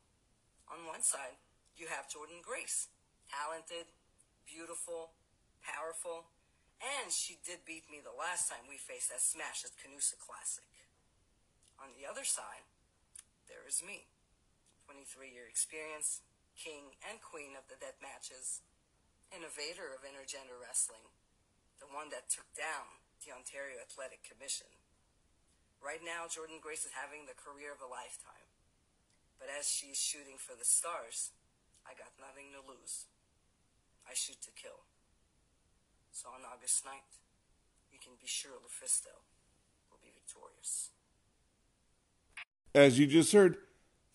on 0.66 0.90
one 0.90 1.06
side, 1.06 1.38
you 1.78 1.86
have 1.86 2.10
Jordan 2.10 2.42
Grace. 2.42 2.90
Talented, 3.30 3.86
beautiful, 4.42 5.14
powerful, 5.62 6.26
and 6.82 7.14
she 7.14 7.38
did 7.46 7.62
beat 7.62 7.86
me 7.86 8.02
the 8.02 8.18
last 8.18 8.50
time 8.50 8.66
we 8.66 8.74
faced 8.74 9.14
at 9.14 9.22
Smash 9.22 9.62
at 9.62 9.78
Canusa 9.78 10.18
Classic. 10.18 10.66
On 11.78 11.94
the 11.94 12.10
other 12.10 12.26
side, 12.26 12.66
there 13.46 13.62
is 13.70 13.86
me. 13.86 14.10
23 14.90 15.30
year 15.30 15.46
experience, 15.46 16.26
king 16.58 16.98
and 17.06 17.22
queen 17.22 17.54
of 17.54 17.70
the 17.70 17.78
dead 17.78 17.94
matches, 18.02 18.66
innovator 19.32 19.92
of 19.92 20.04
intergender 20.04 20.58
wrestling, 20.60 21.06
the 21.80 21.88
one 21.88 22.10
that 22.12 22.28
took 22.28 22.48
down 22.52 23.00
the 23.24 23.32
Ontario 23.32 23.80
Athletic 23.80 24.20
Commission. 24.26 24.68
Right 25.80 26.04
now, 26.04 26.28
Jordan 26.28 26.60
Grace 26.60 26.84
is 26.88 26.96
having 26.96 27.28
the 27.28 27.36
career 27.36 27.72
of 27.72 27.84
a 27.84 27.88
lifetime. 27.88 28.48
But 29.36 29.52
as 29.52 29.68
she's 29.68 30.00
shooting 30.00 30.40
for 30.40 30.56
the 30.56 30.64
stars, 30.64 31.32
I 31.84 31.92
got 31.92 32.16
nothing 32.16 32.52
to 32.56 32.64
lose. 32.64 33.04
I 34.08 34.16
shoot 34.16 34.40
to 34.48 34.52
kill. 34.52 34.84
So 36.12 36.28
on 36.32 36.44
August 36.48 36.84
9th, 36.84 37.20
you 37.92 37.98
can 37.98 38.12
be 38.20 38.26
sure 38.26 38.52
Lufisto 38.52 39.24
will 39.90 40.00
be 40.00 40.12
victorious. 40.14 40.90
As 42.74 42.98
you 42.98 43.06
just 43.06 43.32
heard, 43.32 43.56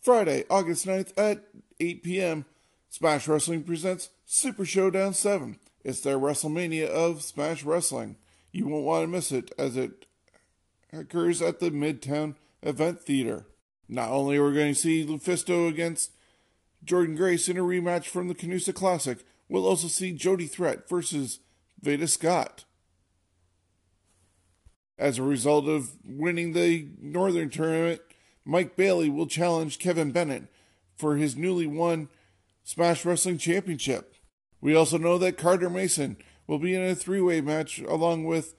Friday, 0.01 0.45
August 0.49 0.87
9th 0.87 1.13
at 1.17 1.43
8 1.79 2.03
p.m., 2.03 2.45
Smash 2.91 3.27
Wrestling 3.27 3.63
presents 3.63 4.09
Super 4.25 4.65
Showdown 4.65 5.13
7. 5.13 5.59
It's 5.83 6.01
their 6.01 6.17
WrestleMania 6.17 6.87
of 6.87 7.21
Smash 7.21 7.63
Wrestling. 7.63 8.15
You 8.51 8.67
won't 8.67 8.83
want 8.83 9.03
to 9.03 9.07
miss 9.07 9.31
it 9.31 9.51
as 9.59 9.77
it 9.77 10.07
occurs 10.91 11.39
at 11.39 11.59
the 11.59 11.69
Midtown 11.69 12.33
Event 12.63 13.01
Theater. 13.01 13.45
Not 13.87 14.09
only 14.09 14.37
are 14.37 14.47
we 14.47 14.55
going 14.55 14.73
to 14.73 14.79
see 14.79 15.05
Lufisto 15.05 15.69
against 15.69 16.13
Jordan 16.83 17.15
Grace 17.15 17.47
in 17.47 17.57
a 17.57 17.61
rematch 17.61 18.05
from 18.05 18.27
the 18.27 18.33
Canusa 18.33 18.73
Classic, 18.73 19.19
we'll 19.47 19.67
also 19.67 19.87
see 19.87 20.11
Jody 20.11 20.47
Threat 20.47 20.89
versus 20.89 21.39
Veda 21.79 22.07
Scott. 22.07 22.65
As 24.97 25.19
a 25.19 25.23
result 25.23 25.67
of 25.67 25.91
winning 26.03 26.53
the 26.53 26.87
Northern 26.99 27.51
Tournament, 27.51 28.01
Mike 28.43 28.75
Bailey 28.75 29.09
will 29.09 29.27
challenge 29.27 29.77
Kevin 29.77 30.11
Bennett 30.11 30.47
for 30.97 31.17
his 31.17 31.37
newly 31.37 31.67
won 31.67 32.09
Smash 32.69 33.03
Wrestling 33.03 33.39
Championship. 33.39 34.13
We 34.61 34.75
also 34.75 34.99
know 34.99 35.17
that 35.17 35.39
Carter 35.39 35.71
Mason 35.71 36.17
will 36.45 36.59
be 36.59 36.75
in 36.75 36.83
a 36.83 36.93
three 36.93 37.19
way 37.19 37.41
match 37.41 37.79
along 37.79 38.25
with 38.25 38.53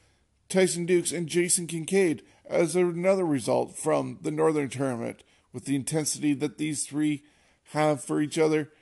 Tyson 0.49 0.85
Dukes 0.85 1.13
and 1.13 1.29
Jason 1.29 1.69
Kincaid 1.69 2.25
as 2.45 2.75
another 2.75 3.25
result 3.25 3.77
from 3.77 4.19
the 4.21 4.33
Northern 4.33 4.69
Tournament. 4.69 5.23
With 5.53 5.65
the 5.65 5.77
intensity 5.77 6.35
that 6.35 6.59
these 6.59 6.85
three 6.85 7.23
have 7.67 8.03
for 8.03 8.21
each 8.21 8.37
other, 8.37 8.73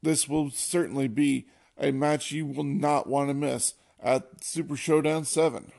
this 0.00 0.26
will 0.26 0.48
certainly 0.48 1.06
be 1.06 1.48
a 1.76 1.90
match 1.90 2.32
you 2.32 2.46
will 2.46 2.64
not 2.64 3.06
want 3.06 3.28
to 3.28 3.34
miss 3.34 3.74
at 4.02 4.42
Super 4.42 4.78
Showdown 4.78 5.26
7. 5.26 5.72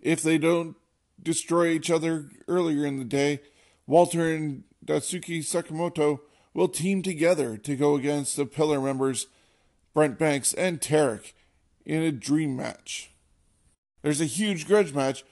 If 0.00 0.22
they 0.22 0.38
don't 0.38 0.74
destroy 1.22 1.66
each 1.66 1.90
other 1.90 2.30
earlier 2.48 2.86
in 2.86 2.96
the 2.96 3.04
day, 3.04 3.40
Walter 3.86 4.34
and 4.34 4.64
Datsuki 4.86 5.40
Sakamoto 5.40 6.20
will 6.56 6.68
team 6.68 7.02
together 7.02 7.58
to 7.58 7.76
go 7.76 7.96
against 7.96 8.34
the 8.34 8.46
Pillar 8.46 8.80
members 8.80 9.26
Brent 9.92 10.18
Banks 10.18 10.54
and 10.54 10.80
Tarek 10.80 11.34
in 11.84 12.02
a 12.02 12.10
dream 12.10 12.56
match. 12.56 13.10
There's 14.00 14.22
a 14.22 14.26
huge 14.26 14.66
grudge 14.66 14.94
match 14.94 15.22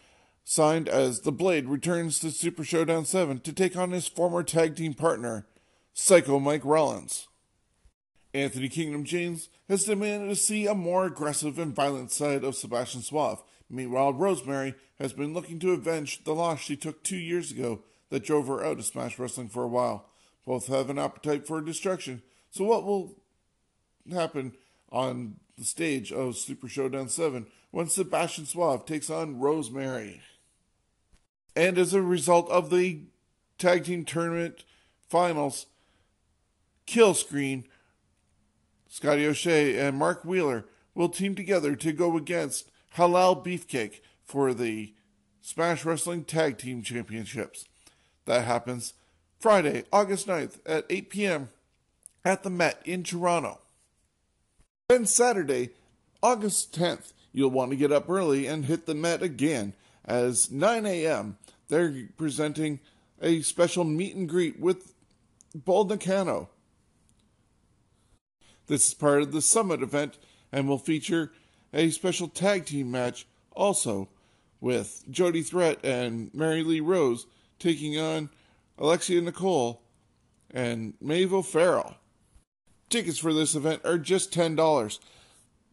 signed 0.44 0.86
as 0.86 1.20
The 1.20 1.32
Blade 1.32 1.66
returns 1.66 2.18
to 2.18 2.30
Super 2.30 2.62
Showdown 2.62 3.06
7 3.06 3.40
to 3.40 3.52
take 3.54 3.74
on 3.74 3.92
his 3.92 4.06
former 4.06 4.42
tag 4.42 4.76
team 4.76 4.92
partner, 4.92 5.46
Psycho 5.94 6.38
Mike 6.38 6.62
Rollins. 6.62 7.26
Anthony 8.34 8.68
Kingdom 8.68 9.04
James 9.04 9.48
has 9.66 9.84
demanded 9.84 10.28
to 10.28 10.36
see 10.36 10.66
a 10.66 10.74
more 10.74 11.06
aggressive 11.06 11.58
and 11.58 11.74
violent 11.74 12.12
side 12.12 12.44
of 12.44 12.54
Sebastian 12.54 13.00
Suave. 13.00 13.42
Meanwhile, 13.70 14.12
Rosemary 14.12 14.74
has 14.98 15.14
been 15.14 15.32
looking 15.32 15.58
to 15.60 15.72
avenge 15.72 16.24
the 16.24 16.34
loss 16.34 16.60
she 16.60 16.76
took 16.76 17.02
two 17.02 17.16
years 17.16 17.50
ago 17.50 17.80
that 18.10 18.24
drove 18.24 18.46
her 18.48 18.62
out 18.62 18.78
of 18.78 18.84
Smash 18.84 19.18
Wrestling 19.18 19.48
for 19.48 19.62
a 19.62 19.68
while. 19.68 20.10
Both 20.46 20.66
have 20.66 20.90
an 20.90 20.98
appetite 20.98 21.46
for 21.46 21.60
destruction, 21.60 22.22
so 22.50 22.64
what 22.64 22.84
will 22.84 23.16
happen 24.12 24.52
on 24.92 25.36
the 25.56 25.64
stage 25.64 26.12
of 26.12 26.36
Super 26.36 26.68
Showdown 26.68 27.08
7 27.08 27.46
when 27.70 27.88
Sebastian 27.88 28.46
Suave 28.46 28.84
takes 28.84 29.08
on 29.08 29.40
Rosemary? 29.40 30.20
And 31.56 31.78
as 31.78 31.94
a 31.94 32.02
result 32.02 32.50
of 32.50 32.70
the 32.70 33.02
tag 33.58 33.84
team 33.84 34.04
tournament 34.04 34.64
finals, 35.08 35.66
Kill 36.86 37.14
Screen, 37.14 37.64
Scotty 38.88 39.26
O'Shea 39.26 39.78
and 39.78 39.96
Mark 39.96 40.24
Wheeler 40.24 40.66
will 40.94 41.08
team 41.08 41.34
together 41.34 41.74
to 41.76 41.92
go 41.92 42.16
against 42.16 42.70
Halal 42.96 43.44
Beefcake 43.44 44.00
for 44.24 44.54
the 44.54 44.94
Smash 45.40 45.84
Wrestling 45.84 46.24
Tag 46.24 46.58
Team 46.58 46.82
Championships. 46.82 47.66
That 48.26 48.44
happens 48.44 48.94
Friday, 49.44 49.84
August 49.92 50.26
9th 50.26 50.60
at 50.64 50.86
8 50.88 51.10
p.m. 51.10 51.50
at 52.24 52.44
the 52.44 52.48
Met 52.48 52.80
in 52.86 53.02
Toronto. 53.02 53.60
Then 54.88 55.04
Saturday, 55.04 55.68
August 56.22 56.74
10th, 56.74 57.12
you'll 57.30 57.50
want 57.50 57.70
to 57.70 57.76
get 57.76 57.92
up 57.92 58.08
early 58.08 58.46
and 58.46 58.64
hit 58.64 58.86
the 58.86 58.94
Met 58.94 59.22
again 59.22 59.74
as 60.02 60.50
9 60.50 60.86
a.m. 60.86 61.36
They're 61.68 62.08
presenting 62.16 62.80
a 63.20 63.42
special 63.42 63.84
meet 63.84 64.14
and 64.14 64.26
greet 64.26 64.58
with 64.58 64.94
Bull 65.54 65.84
Nakano. 65.84 66.48
This 68.66 68.88
is 68.88 68.94
part 68.94 69.20
of 69.20 69.32
the 69.32 69.42
Summit 69.42 69.82
event 69.82 70.16
and 70.52 70.66
will 70.66 70.78
feature 70.78 71.32
a 71.74 71.90
special 71.90 72.28
tag 72.28 72.64
team 72.64 72.90
match 72.90 73.26
also 73.52 74.08
with 74.62 75.04
Jody 75.10 75.42
Threat 75.42 75.84
and 75.84 76.32
Mary 76.32 76.62
Lee 76.62 76.80
Rose 76.80 77.26
taking 77.58 77.98
on 78.00 78.30
Alexia 78.78 79.20
Nicole 79.20 79.82
and 80.50 80.94
Maeve 81.00 81.32
O'Farrell. 81.32 81.96
Tickets 82.88 83.18
for 83.18 83.32
this 83.32 83.54
event 83.54 83.82
are 83.84 83.98
just 83.98 84.32
$10. 84.32 84.98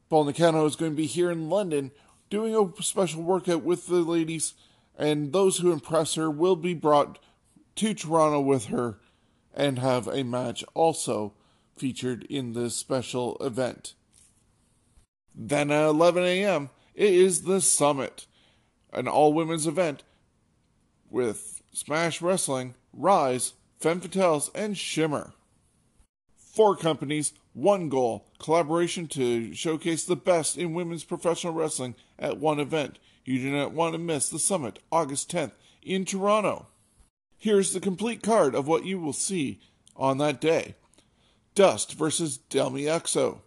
Bull 0.10 0.24
Nakano 0.24 0.65
is 0.65 0.75
going 0.75 0.91
to 0.91 0.96
be 0.96 1.05
here 1.05 1.31
in 1.31 1.50
London 1.50 1.91
doing 2.29 2.55
a 2.55 2.81
special 2.81 3.22
workout 3.22 3.63
with 3.63 3.88
the 3.88 4.01
ladies, 4.01 4.53
and 4.98 5.34
those 5.34 5.58
who 5.58 5.72
impress 5.72 6.15
her 6.15 6.29
will 6.29 6.55
be 6.55 6.74
brought 6.74 7.20
to 7.75 7.93
Toronto 7.93 8.39
with 8.39 8.65
her 8.65 9.00
and 9.53 9.79
have 9.79 10.08
a 10.08 10.24
match 10.24 10.63
also 10.74 11.34
featured 11.75 12.24
in 12.24 12.53
this 12.53 12.75
special 12.75 13.38
event. 13.41 13.93
Then 15.34 15.72
at 15.72 15.86
11 15.86 16.24
a.m., 16.24 16.70
it 16.93 17.13
is 17.13 17.43
the 17.43 17.62
Summit, 17.62 18.27
an 18.93 19.08
all 19.08 19.34
women's 19.34 19.67
event 19.67 20.03
with 21.10 21.61
Smash 21.73 22.21
Wrestling, 22.21 22.75
Rise, 22.93 23.53
Femme 23.79 24.01
Fatales, 24.01 24.49
and 24.53 24.77
Shimmer. 24.77 25.33
Four 26.35 26.75
companies, 26.75 27.33
one 27.53 27.89
goal 27.89 28.27
collaboration 28.39 29.07
to 29.07 29.53
showcase 29.53 30.03
the 30.03 30.15
best 30.15 30.57
in 30.57 30.73
women's 30.73 31.03
professional 31.03 31.53
wrestling 31.53 31.95
at 32.19 32.37
one 32.37 32.59
event. 32.59 32.99
You 33.23 33.39
do 33.39 33.51
not 33.51 33.71
want 33.71 33.93
to 33.93 33.99
miss 33.99 34.29
the 34.29 34.39
summit 34.39 34.79
August 34.91 35.31
10th 35.31 35.53
in 35.81 36.05
Toronto. 36.05 36.67
Here's 37.37 37.73
the 37.73 37.79
complete 37.79 38.21
card 38.21 38.53
of 38.53 38.67
what 38.67 38.85
you 38.85 38.99
will 38.99 39.13
see 39.13 39.59
on 39.95 40.17
that 40.17 40.41
day 40.41 40.75
Dust 41.55 41.93
versus 41.93 42.37
Delmi 42.37 42.83
Exo, 42.83 43.39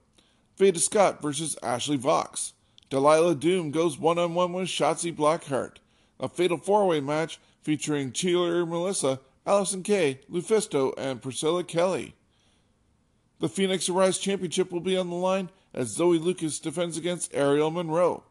Veda 0.56 0.78
Scott 0.78 1.22
versus 1.22 1.56
Ashley 1.62 1.96
Vox, 1.96 2.52
Delilah 2.90 3.34
Doom 3.34 3.70
goes 3.70 3.98
one 3.98 4.18
on 4.18 4.34
one 4.34 4.52
with 4.52 4.68
Shotzi 4.68 5.14
Blackheart, 5.14 5.76
a 6.20 6.28
fatal 6.28 6.58
four 6.58 6.86
way 6.86 7.00
match 7.00 7.40
featuring 7.64 8.12
Cheerleader 8.12 8.68
Melissa, 8.68 9.20
Allysin 9.46 9.82
Kay, 9.82 10.20
Lufisto, 10.30 10.92
and 10.96 11.20
Priscilla 11.20 11.64
Kelly. 11.64 12.14
The 13.40 13.48
Phoenix 13.48 13.88
Arise 13.88 14.18
Championship 14.18 14.70
will 14.70 14.80
be 14.80 14.96
on 14.96 15.10
the 15.10 15.16
line 15.16 15.50
as 15.72 15.88
Zoe 15.88 16.18
Lucas 16.18 16.60
defends 16.60 16.96
against 16.96 17.34
Ariel 17.34 17.70
Monroe. 17.70 18.22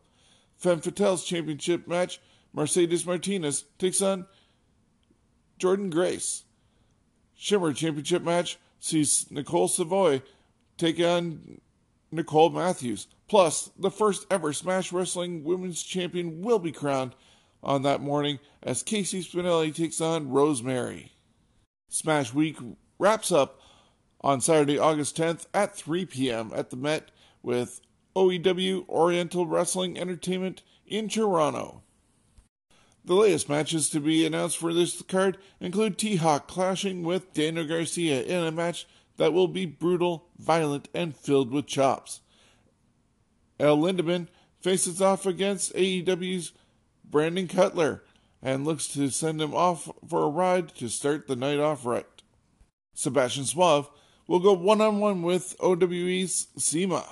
Femme 0.55 0.79
Fatale's 0.79 1.25
championship 1.25 1.87
match, 1.87 2.21
Mercedes 2.53 3.05
Martinez 3.05 3.65
takes 3.77 4.01
on 4.01 4.27
Jordan 5.57 5.89
Grace. 5.89 6.43
Shimmer 7.35 7.73
championship 7.73 8.23
match 8.23 8.57
sees 8.79 9.29
Nicole 9.29 9.67
Savoy 9.67 10.21
take 10.77 10.99
on 10.99 11.59
Nicole 12.11 12.49
Matthews. 12.49 13.07
Plus, 13.27 13.71
the 13.77 13.91
first 13.91 14.25
ever 14.29 14.53
Smash 14.53 14.93
Wrestling 14.93 15.43
Women's 15.43 15.81
Champion 15.81 16.41
will 16.41 16.59
be 16.59 16.71
crowned 16.71 17.15
on 17.63 17.81
that 17.83 18.01
morning 18.01 18.39
as 18.61 18.83
Casey 18.83 19.23
Spinelli 19.23 19.73
takes 19.73 20.01
on 20.01 20.29
Rosemary. 20.29 21.13
Smash 21.89 22.33
Week 22.33 22.57
wraps 22.99 23.31
up 23.31 23.59
on 24.21 24.41
Saturday, 24.41 24.77
August 24.77 25.17
10th 25.17 25.47
at 25.53 25.75
3 25.75 26.05
p.m. 26.05 26.51
at 26.55 26.69
the 26.69 26.75
Met 26.75 27.09
with 27.41 27.81
OEW 28.15 28.87
Oriental 28.87 29.45
Wrestling 29.45 29.97
Entertainment 29.97 30.61
in 30.85 31.09
Toronto. 31.09 31.83
The 33.05 33.15
latest 33.15 33.49
matches 33.49 33.89
to 33.89 33.99
be 33.99 34.25
announced 34.25 34.57
for 34.57 34.73
this 34.73 35.01
card 35.01 35.37
include 35.59 35.97
T 35.97 36.15
Hawk 36.15 36.47
clashing 36.47 37.03
with 37.03 37.33
Daniel 37.33 37.67
Garcia 37.67 38.23
in 38.23 38.43
a 38.43 38.51
match 38.51 38.87
that 39.17 39.33
will 39.33 39.49
be 39.49 39.65
brutal, 39.65 40.29
violent, 40.37 40.87
and 40.93 41.15
filled 41.15 41.51
with 41.51 41.67
chops. 41.67 42.21
El 43.59 43.77
Lindaman 43.77 44.27
faces 44.61 45.01
off 45.01 45.25
against 45.25 45.73
AEW's 45.75 46.53
Brandon 47.13 47.47
Cutler 47.47 48.03
and 48.41 48.65
looks 48.65 48.87
to 48.87 49.09
send 49.09 49.39
him 49.39 49.53
off 49.53 49.87
for 50.09 50.23
a 50.23 50.29
ride 50.29 50.73
to 50.75 50.89
start 50.89 51.27
the 51.27 51.35
night 51.35 51.59
off 51.59 51.85
right. 51.85 52.07
Sebastian 52.95 53.45
Suave 53.45 53.87
will 54.27 54.39
go 54.39 54.53
one 54.53 54.81
on 54.81 54.99
one 54.99 55.21
with 55.21 55.55
OWE's 55.59 56.47
CIMA. 56.57 57.05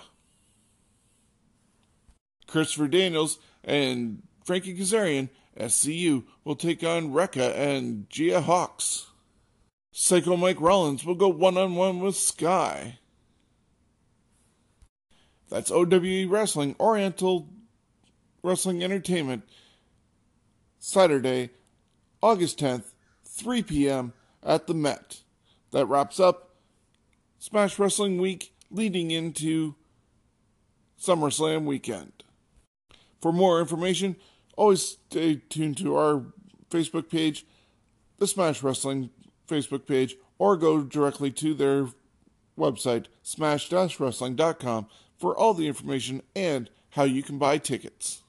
Christopher 2.48 2.88
Daniels 2.88 3.38
and 3.64 4.24
Frankie 4.44 4.76
Kazarian, 4.76 5.30
SCU, 5.56 6.24
will 6.44 6.56
take 6.56 6.84
on 6.84 7.12
Rekka 7.12 7.56
and 7.56 8.10
Gia 8.10 8.42
Hawks. 8.42 9.06
Psycho 9.92 10.36
Mike 10.36 10.60
Rollins 10.60 11.06
will 11.06 11.16
go 11.16 11.28
one 11.28 11.58
on 11.58 11.76
one 11.76 12.00
with 12.00 12.16
Sky. 12.16 12.98
That's 15.50 15.70
OWE 15.70 16.28
Wrestling, 16.28 16.76
Oriental 16.80 17.50
Wrestling 18.42 18.84
Entertainment, 18.84 19.44
Saturday, 20.84 21.52
August 22.24 22.60
10th, 22.60 22.94
3 23.24 23.62
p.m. 23.62 24.14
at 24.44 24.66
the 24.66 24.74
Met. 24.74 25.22
That 25.70 25.86
wraps 25.86 26.20
up 26.20 26.56
Smash 27.38 27.78
Wrestling 27.78 28.20
Week 28.20 28.52
leading 28.72 29.12
into 29.12 29.76
SummerSlam 31.00 31.66
weekend. 31.66 32.24
For 33.22 33.32
more 33.32 33.60
information, 33.60 34.16
always 34.58 34.98
stay 35.10 35.36
tuned 35.36 35.78
to 35.78 35.96
our 35.96 36.26
Facebook 36.72 37.10
page, 37.10 37.46
the 38.18 38.26
Smash 38.28 38.64
Wrestling 38.64 39.12
Facebook 39.48 39.86
page, 39.86 40.18
or 40.40 40.58
go 40.58 40.82
directly 40.82 41.30
to 41.32 41.54
their 41.54 41.90
website, 42.58 43.06
smash-wrestling.com, 43.22 44.88
for 45.20 45.38
all 45.38 45.54
the 45.54 45.68
information 45.68 46.24
and 46.36 46.72
how 46.92 47.04
you 47.04 47.22
can 47.22 47.38
buy 47.38 47.60
tickets. 47.60 48.24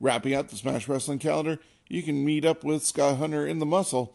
Wrapping 0.00 0.34
up 0.34 0.48
the 0.48 0.56
Smash 0.56 0.88
Wrestling 0.88 1.18
calendar, 1.18 1.58
you 1.88 2.02
can 2.02 2.24
meet 2.24 2.44
up 2.44 2.64
with 2.64 2.84
Scott 2.84 3.18
Hunter 3.18 3.46
in 3.46 3.58
the 3.58 3.66
Muscle 3.66 4.14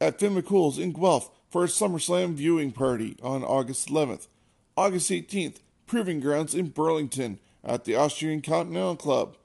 at 0.00 0.18
Finn 0.18 0.34
McCool's 0.34 0.78
in 0.78 0.92
Guelph 0.92 1.30
for 1.48 1.64
a 1.64 1.68
SummerSlam 1.68 2.34
viewing 2.34 2.72
party 2.72 3.16
on 3.22 3.44
August 3.44 3.88
11th. 3.88 4.26
August 4.76 5.10
18th, 5.10 5.58
Proving 5.86 6.20
Grounds 6.20 6.54
in 6.54 6.68
Burlington 6.68 7.38
at 7.62 7.84
the 7.84 7.94
Austrian 7.94 8.42
Continental 8.42 8.96
Club. 8.96 9.36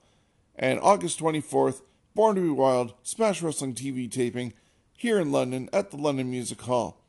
And 0.55 0.79
August 0.81 1.19
24th, 1.19 1.81
Born 2.15 2.35
to 2.35 2.41
be 2.41 2.49
Wild 2.49 2.95
Smash 3.03 3.41
Wrestling 3.41 3.75
TV 3.75 4.11
taping 4.11 4.51
here 4.97 5.19
in 5.19 5.31
London 5.31 5.69
at 5.71 5.91
the 5.91 5.95
London 5.97 6.29
Music 6.29 6.59
Hall. 6.59 7.01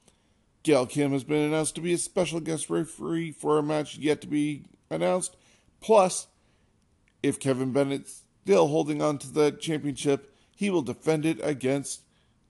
Gail 0.62 0.86
Kim 0.86 1.10
has 1.10 1.24
been 1.24 1.42
announced 1.42 1.74
to 1.74 1.80
be 1.80 1.94
a 1.94 1.98
special 1.98 2.38
guest 2.38 2.70
referee 2.70 3.32
for 3.32 3.58
a 3.58 3.62
match 3.62 3.96
yet 3.96 4.20
to 4.20 4.28
be 4.28 4.66
announced. 4.88 5.36
Plus, 5.80 6.28
if 7.22 7.38
Kevin 7.38 7.72
Bennett's 7.72 8.22
still 8.42 8.68
holding 8.68 9.02
on 9.02 9.18
to 9.18 9.32
the 9.32 9.52
championship, 9.52 10.34
he 10.56 10.70
will 10.70 10.82
defend 10.82 11.24
it 11.24 11.38
against 11.42 12.02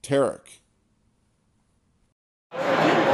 Tarek. 0.02 0.60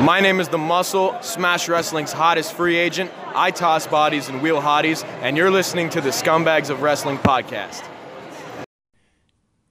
My 0.02 0.20
name 0.20 0.40
is 0.40 0.48
The 0.48 0.58
Muscle, 0.58 1.16
Smash 1.22 1.68
Wrestling's 1.68 2.12
hottest 2.12 2.52
free 2.52 2.76
agent. 2.76 3.10
I 3.34 3.50
toss 3.50 3.86
bodies 3.86 4.28
and 4.28 4.42
wheel 4.42 4.60
hotties, 4.60 5.04
and 5.22 5.36
you're 5.36 5.50
listening 5.50 5.88
to 5.90 6.00
the 6.00 6.10
Scumbags 6.10 6.68
of 6.68 6.82
Wrestling 6.82 7.18
podcast. 7.18 7.82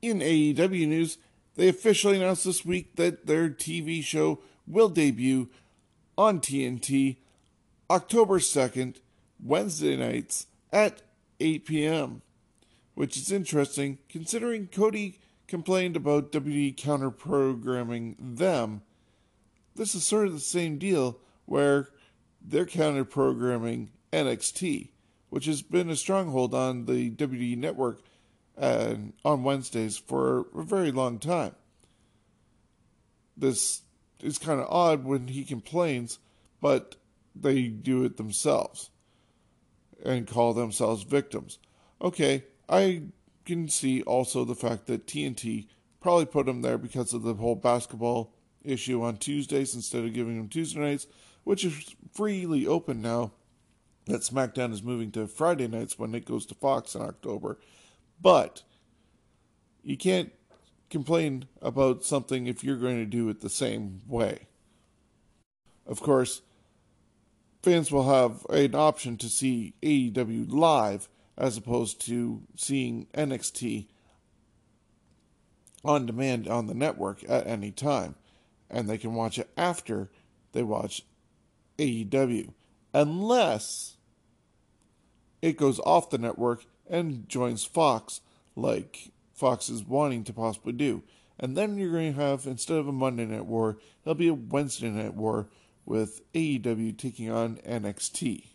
In 0.01 0.19
AEW 0.19 0.87
news, 0.87 1.17
they 1.55 1.67
officially 1.67 2.17
announced 2.17 2.43
this 2.43 2.65
week 2.65 2.95
that 2.95 3.27
their 3.27 3.49
TV 3.49 4.03
show 4.03 4.39
will 4.67 4.89
debut 4.89 5.49
on 6.17 6.39
TNT 6.39 7.17
October 7.89 8.39
2nd, 8.39 8.97
Wednesday 9.43 9.95
nights 9.95 10.47
at 10.71 11.01
8 11.39 11.65
p.m., 11.65 12.21
which 12.93 13.17
is 13.17 13.31
interesting 13.31 13.97
considering 14.09 14.67
Cody 14.67 15.19
complained 15.47 15.95
about 15.95 16.31
WWE 16.31 16.75
counter 16.75 17.11
programming 17.11 18.15
them. 18.19 18.81
This 19.75 19.93
is 19.95 20.05
sort 20.05 20.27
of 20.27 20.33
the 20.33 20.39
same 20.39 20.77
deal 20.77 21.19
where 21.45 21.89
they're 22.41 22.65
counter 22.65 23.05
programming 23.05 23.91
NXT, 24.13 24.89
which 25.29 25.45
has 25.45 25.61
been 25.61 25.89
a 25.89 25.95
stronghold 25.95 26.53
on 26.53 26.85
the 26.85 27.11
WWE 27.11 27.57
network 27.57 28.01
uh, 28.57 28.95
on 29.23 29.43
Wednesdays 29.43 29.97
for 29.97 30.45
a 30.55 30.63
very 30.63 30.91
long 30.91 31.19
time. 31.19 31.55
This 33.35 33.81
is 34.21 34.37
kind 34.37 34.61
of 34.61 34.67
odd 34.69 35.03
when 35.03 35.27
he 35.27 35.43
complains, 35.43 36.19
but 36.61 36.95
they 37.35 37.67
do 37.67 38.05
it 38.05 38.15
themselves 38.15 38.89
and 40.05 40.27
call 40.27 40.53
themselves 40.53 41.03
victims. 41.03 41.57
Okay, 42.01 42.45
I 42.69 43.03
can 43.45 43.67
see 43.67 44.01
also 44.03 44.43
the 44.43 44.55
fact 44.55 44.87
that 44.87 45.07
TNT 45.07 45.67
probably 45.99 46.25
put 46.25 46.47
him 46.47 46.61
there 46.61 46.77
because 46.77 47.13
of 47.13 47.23
the 47.23 47.33
whole 47.33 47.55
basketball 47.55 48.33
issue 48.63 49.01
on 49.01 49.17
Tuesdays 49.17 49.75
instead 49.75 50.03
of 50.03 50.13
giving 50.13 50.37
him 50.37 50.47
Tuesday 50.47 50.79
nights, 50.79 51.07
which 51.43 51.63
is 51.63 51.95
freely 52.13 52.65
open 52.65 53.01
now 53.01 53.31
that 54.05 54.21
SmackDown 54.21 54.71
is 54.71 54.83
moving 54.83 55.11
to 55.11 55.27
Friday 55.27 55.67
nights 55.67 55.97
when 55.97 56.13
it 56.13 56.25
goes 56.25 56.45
to 56.47 56.55
Fox 56.55 56.95
in 56.95 57.01
October. 57.01 57.59
But 58.21 58.63
you 59.83 59.97
can't 59.97 60.31
complain 60.89 61.45
about 61.61 62.03
something 62.03 62.47
if 62.47 62.63
you're 62.63 62.77
going 62.77 62.97
to 62.97 63.05
do 63.05 63.29
it 63.29 63.41
the 63.41 63.49
same 63.49 64.01
way. 64.07 64.47
Of 65.87 66.01
course, 66.01 66.41
fans 67.65 67.91
will 67.91 68.07
have 68.07 68.45
an 68.51 68.75
option 68.75 69.17
to 69.17 69.27
see 69.27 69.73
AEW 69.81 70.45
live 70.51 71.09
as 71.35 71.57
opposed 71.57 71.99
to 72.05 72.43
seeing 72.55 73.07
NXT 73.15 73.87
on 75.83 76.05
demand 76.05 76.47
on 76.47 76.67
the 76.67 76.75
network 76.75 77.27
at 77.27 77.47
any 77.47 77.71
time. 77.71 78.13
And 78.69 78.87
they 78.87 78.99
can 78.99 79.15
watch 79.15 79.39
it 79.39 79.49
after 79.57 80.11
they 80.51 80.61
watch 80.61 81.01
AEW. 81.79 82.53
Unless 82.93 83.97
it 85.41 85.57
goes 85.57 85.79
off 85.79 86.11
the 86.11 86.19
network 86.19 86.65
and 86.87 87.27
joins 87.27 87.65
Fox, 87.65 88.21
like 88.55 89.11
Fox 89.33 89.69
is 89.69 89.83
wanting 89.83 90.23
to 90.25 90.33
possibly 90.33 90.73
do. 90.73 91.01
And 91.39 91.57
then 91.57 91.79
you're 91.79 91.91
going 91.91 92.13
to 92.13 92.21
have, 92.21 92.45
instead 92.45 92.77
of 92.77 92.87
a 92.87 92.91
Monday 92.91 93.25
Night 93.25 93.47
War, 93.47 93.79
there'll 94.03 94.13
be 94.13 94.27
a 94.27 94.35
Wednesday 94.35 94.91
Night 94.91 95.15
War 95.15 95.47
with 95.85 96.21
AEW 96.33 96.97
taking 96.97 97.29
on 97.29 97.57
NXT. 97.57 98.45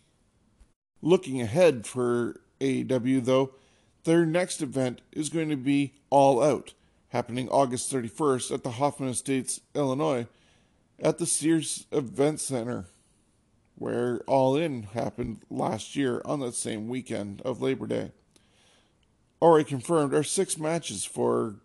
Looking 1.02 1.40
ahead 1.40 1.86
for 1.86 2.40
AEW, 2.60 3.24
though, 3.24 3.54
their 4.04 4.26
next 4.26 4.62
event 4.62 5.00
is 5.12 5.28
going 5.28 5.48
to 5.50 5.56
be 5.56 5.94
All 6.10 6.42
Out, 6.42 6.74
happening 7.08 7.48
August 7.48 7.92
31st 7.92 8.52
at 8.52 8.62
the 8.62 8.72
Hoffman 8.72 9.10
Estates, 9.10 9.60
Illinois, 9.74 10.26
at 10.98 11.18
the 11.18 11.26
Sears 11.26 11.86
Event 11.92 12.40
Center, 12.40 12.86
where 13.76 14.20
All 14.26 14.56
In 14.56 14.84
happened 14.84 15.40
last 15.50 15.96
year 15.96 16.20
on 16.24 16.40
that 16.40 16.54
same 16.54 16.88
weekend 16.88 17.40
of 17.42 17.62
Labor 17.62 17.86
Day. 17.86 18.12
Already 19.40 19.64
confirmed 19.64 20.12
are 20.12 20.22
six 20.22 20.58
matches 20.58 21.04
for 21.04 21.56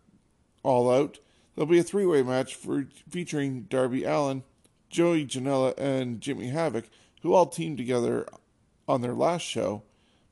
All 0.63 0.89
Out. 0.89 1.19
There'll 1.55 1.69
be 1.69 1.79
a 1.79 1.83
three 1.83 2.05
way 2.05 2.23
match 2.23 2.55
for 2.55 2.87
featuring 3.09 3.63
Darby 3.63 4.03
Allin, 4.05 4.43
Joey 4.89 5.25
Janela, 5.25 5.77
and 5.77 6.21
Jimmy 6.21 6.47
Havoc, 6.47 6.85
who 7.21 7.33
all 7.33 7.47
teamed 7.47 7.77
together 7.77 8.27
on 8.87 9.01
their 9.01 9.13
last 9.13 9.41
show, 9.41 9.83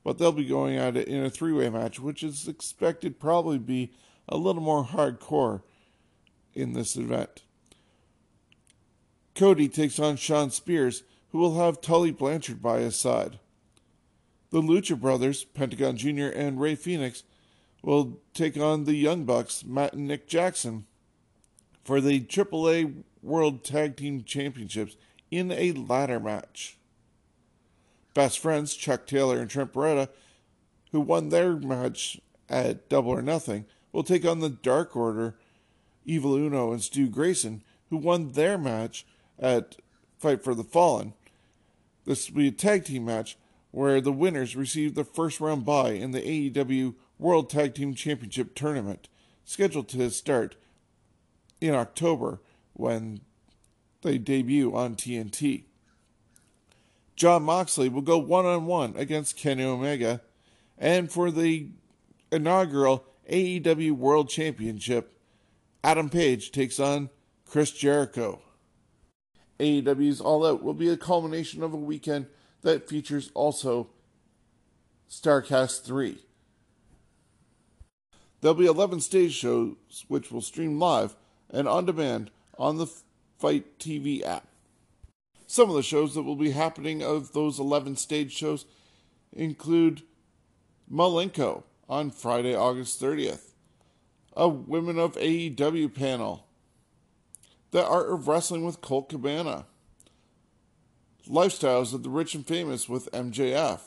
but 0.03 0.17
they'll 0.17 0.31
be 0.31 0.45
going 0.45 0.77
at 0.77 0.97
it 0.97 1.07
in 1.07 1.23
a 1.23 1.29
three 1.29 1.53
way 1.53 1.69
match, 1.69 1.99
which 1.99 2.23
is 2.23 2.47
expected 2.47 3.19
probably 3.19 3.57
be 3.57 3.91
a 4.29 4.37
little 4.37 4.61
more 4.61 4.85
hardcore 4.85 5.61
in 6.53 6.73
this 6.73 6.95
event. 6.95 7.43
Cody 9.35 9.67
takes 9.67 9.99
on 9.99 10.15
Shawn 10.15 10.51
Spears, 10.51 11.03
who 11.31 11.39
will 11.39 11.57
have 11.57 11.81
Tully 11.81 12.11
Blanchard 12.11 12.61
by 12.61 12.79
his 12.79 12.95
side. 12.95 13.39
The 14.51 14.61
Lucha 14.61 14.99
Brothers, 14.99 15.43
Pentagon 15.43 15.97
Jr. 15.97 16.27
and 16.27 16.61
Rey 16.61 16.75
Fénix, 16.75 17.23
will 17.81 18.19
take 18.35 18.55
on 18.55 18.83
the 18.83 18.93
Young 18.93 19.25
Bucks, 19.25 19.65
Matt 19.65 19.93
and 19.93 20.07
Nick 20.07 20.27
Jackson, 20.27 20.85
for 21.83 21.99
the 21.99 22.21
AAA 22.21 23.03
World 23.23 23.63
Tag 23.63 23.95
Team 23.95 24.23
Championships 24.23 24.97
in 25.31 25.51
a 25.51 25.71
ladder 25.71 26.19
match. 26.19 26.77
Best 28.13 28.37
friends 28.37 28.75
Chuck 28.75 29.07
Taylor 29.07 29.39
and 29.39 29.49
Trent 29.49 29.73
Beretta, 29.73 30.09
who 30.91 30.99
won 30.99 31.29
their 31.29 31.55
match 31.55 32.19
at 32.49 32.89
Double 32.89 33.11
or 33.11 33.21
Nothing, 33.21 33.65
will 33.91 34.03
take 34.03 34.25
on 34.25 34.39
the 34.39 34.49
Dark 34.49 34.95
Order, 34.95 35.35
Evil 36.05 36.35
Uno 36.35 36.71
and 36.71 36.81
Stu 36.81 37.07
Grayson, 37.07 37.63
who 37.89 37.97
won 37.97 38.33
their 38.33 38.57
match 38.57 39.05
at 39.39 39.77
Fight 40.19 40.43
for 40.43 40.53
the 40.53 40.63
Fallen. 40.63 41.13
This 42.05 42.29
will 42.29 42.37
be 42.37 42.47
a 42.49 42.51
tag 42.51 42.85
team 42.85 43.05
match 43.05 43.37
where 43.71 44.01
the 44.01 44.11
winners 44.11 44.55
receive 44.55 44.93
the 44.93 45.03
first 45.03 45.39
round 45.39 45.65
bye 45.65 45.91
in 45.91 46.11
the 46.11 46.21
AEW 46.21 46.93
World 47.17 47.49
Tag 47.49 47.73
Team 47.73 47.95
Championship 47.95 48.53
tournament, 48.53 49.07
scheduled 49.45 49.87
to 49.89 50.09
start 50.11 50.55
in 51.61 51.73
October 51.73 52.39
when 52.73 53.21
they 54.01 54.17
debut 54.17 54.75
on 54.75 54.95
TNT. 54.95 55.63
Jon 57.15 57.43
Moxley 57.43 57.89
will 57.89 58.01
go 58.01 58.17
one 58.17 58.45
on 58.45 58.65
one 58.65 58.93
against 58.97 59.37
Kenny 59.37 59.63
Omega, 59.63 60.21
and 60.77 61.11
for 61.11 61.31
the 61.31 61.69
inaugural 62.31 63.05
AEW 63.29 63.91
World 63.91 64.29
Championship, 64.29 65.17
Adam 65.83 66.09
Page 66.09 66.51
takes 66.51 66.79
on 66.79 67.09
Chris 67.45 67.71
Jericho. 67.71 68.41
AEW's 69.59 70.19
All 70.19 70.45
Out 70.45 70.63
will 70.63 70.73
be 70.73 70.89
a 70.89 70.97
culmination 70.97 71.61
of 71.63 71.73
a 71.73 71.77
weekend 71.77 72.25
that 72.61 72.89
features 72.89 73.29
also 73.33 73.89
Starcast 75.09 75.83
3. 75.83 76.17
There'll 78.41 78.55
be 78.55 78.65
11 78.65 78.99
stage 79.01 79.33
shows 79.33 79.75
which 80.07 80.31
will 80.31 80.41
stream 80.41 80.79
live 80.79 81.15
and 81.49 81.67
on 81.67 81.85
demand 81.85 82.31
on 82.57 82.77
the 82.77 82.87
FITE 83.37 83.79
TV 83.79 84.23
app. 84.23 84.47
Some 85.47 85.69
of 85.69 85.75
the 85.75 85.83
shows 85.83 86.15
that 86.15 86.23
will 86.23 86.35
be 86.35 86.51
happening 86.51 87.03
of 87.03 87.33
those 87.33 87.59
11 87.59 87.95
stage 87.97 88.31
shows 88.31 88.65
include 89.35 90.01
Malenko 90.91 91.63
on 91.89 92.09
Friday, 92.09 92.55
August 92.55 93.01
30th, 93.01 93.51
a 94.35 94.47
Women 94.47 94.97
of 94.97 95.15
AEW 95.15 95.93
panel, 95.93 96.47
The 97.71 97.85
Art 97.85 98.11
of 98.11 98.27
Wrestling 98.27 98.65
with 98.65 98.81
Colt 98.81 99.09
Cabana, 99.09 99.65
Lifestyles 101.27 101.93
of 101.93 102.03
the 102.03 102.09
Rich 102.09 102.35
and 102.35 102.45
Famous 102.45 102.89
with 102.89 103.11
MJF, 103.11 103.79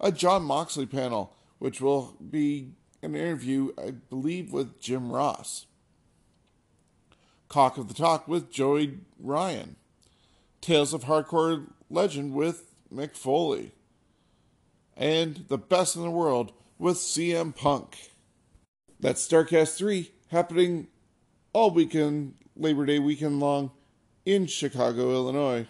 a 0.00 0.12
Jon 0.12 0.42
Moxley 0.42 0.86
panel, 0.86 1.34
which 1.58 1.80
will 1.80 2.16
be 2.30 2.72
an 3.02 3.14
interview, 3.14 3.72
I 3.78 3.92
believe, 3.92 4.52
with 4.52 4.80
Jim 4.80 5.12
Ross. 5.12 5.66
Cock 7.48 7.78
of 7.78 7.88
the 7.88 7.94
Talk 7.94 8.26
with 8.26 8.50
Joey 8.50 8.98
Ryan. 9.18 9.76
Tales 10.60 10.92
of 10.92 11.04
Hardcore 11.04 11.66
Legend 11.90 12.34
with 12.34 12.74
Mick 12.92 13.16
Foley. 13.16 13.72
And 14.96 15.44
The 15.48 15.58
Best 15.58 15.96
in 15.96 16.02
the 16.02 16.10
World 16.10 16.52
with 16.78 16.96
CM 16.96 17.54
Punk. 17.54 18.10
That's 18.98 19.26
Starcast 19.26 19.76
3 19.76 20.10
happening 20.30 20.88
all 21.52 21.70
weekend, 21.70 22.34
Labor 22.56 22.86
Day 22.86 22.98
weekend 22.98 23.40
long 23.40 23.70
in 24.24 24.46
Chicago, 24.46 25.12
Illinois. 25.12 25.66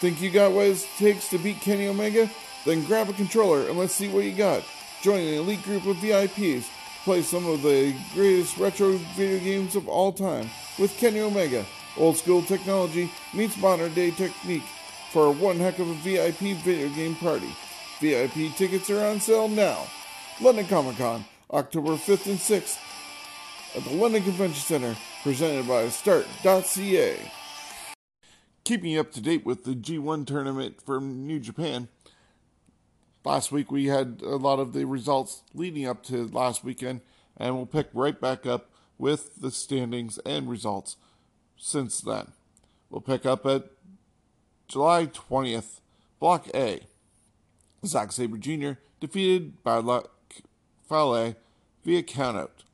Think 0.00 0.20
you 0.20 0.30
got 0.30 0.52
what 0.52 0.66
it 0.66 0.86
takes 0.96 1.28
to 1.30 1.38
beat 1.38 1.60
Kenny 1.60 1.88
Omega? 1.88 2.30
Then 2.64 2.84
grab 2.84 3.08
a 3.08 3.12
controller 3.14 3.68
and 3.68 3.78
let's 3.78 3.94
see 3.94 4.08
what 4.08 4.24
you 4.24 4.32
got. 4.32 4.62
Join 5.02 5.20
an 5.20 5.34
elite 5.34 5.62
group 5.62 5.86
of 5.86 5.96
VIPs 5.96 6.66
play 7.08 7.22
some 7.22 7.46
of 7.46 7.62
the 7.62 7.94
greatest 8.12 8.58
retro 8.58 8.92
video 9.16 9.38
games 9.38 9.74
of 9.74 9.88
all 9.88 10.12
time 10.12 10.46
with 10.78 10.94
Kenny 10.98 11.20
Omega. 11.20 11.64
Old 11.96 12.18
school 12.18 12.42
technology 12.42 13.10
meets 13.32 13.56
modern 13.56 13.94
day 13.94 14.10
technique 14.10 14.66
for 15.10 15.32
one 15.32 15.56
heck 15.56 15.78
of 15.78 15.88
a 15.88 15.94
VIP 15.94 16.58
video 16.58 16.90
game 16.90 17.16
party. 17.16 17.48
VIP 17.98 18.54
tickets 18.56 18.90
are 18.90 19.02
on 19.06 19.20
sale 19.20 19.48
now. 19.48 19.86
London 20.42 20.66
Comic 20.66 20.98
Con, 20.98 21.24
October 21.50 21.92
5th 21.92 22.26
and 22.26 22.38
6th 22.38 22.78
at 23.74 23.84
the 23.84 23.96
London 23.96 24.22
Convention 24.22 24.60
Center, 24.60 24.94
presented 25.22 25.66
by 25.66 25.88
Start.ca. 25.88 27.16
Keeping 28.64 28.90
you 28.90 29.00
up 29.00 29.12
to 29.12 29.22
date 29.22 29.46
with 29.46 29.64
the 29.64 29.72
G1 29.72 30.26
tournament 30.26 30.82
from 30.82 31.26
New 31.26 31.40
Japan. 31.40 31.88
Last 33.28 33.52
week 33.52 33.70
we 33.70 33.88
had 33.88 34.22
a 34.24 34.36
lot 34.36 34.58
of 34.58 34.72
the 34.72 34.86
results 34.86 35.42
leading 35.52 35.84
up 35.84 36.02
to 36.04 36.28
last 36.28 36.64
weekend, 36.64 37.02
and 37.36 37.54
we'll 37.54 37.66
pick 37.66 37.88
right 37.92 38.18
back 38.18 38.46
up 38.46 38.70
with 38.96 39.42
the 39.42 39.50
standings 39.50 40.16
and 40.24 40.48
results 40.48 40.96
since 41.54 42.00
then. 42.00 42.32
We'll 42.88 43.02
pick 43.02 43.26
up 43.26 43.44
at 43.44 43.66
July 44.66 45.08
20th, 45.08 45.80
Block 46.18 46.48
A. 46.54 46.86
Zack 47.84 48.12
Sabre 48.12 48.38
Jr. 48.38 48.80
defeated 48.98 49.62
Bad 49.62 49.84
Luck 49.84 50.10
Fale 50.88 51.36
via 51.84 52.02
countout. 52.02 52.64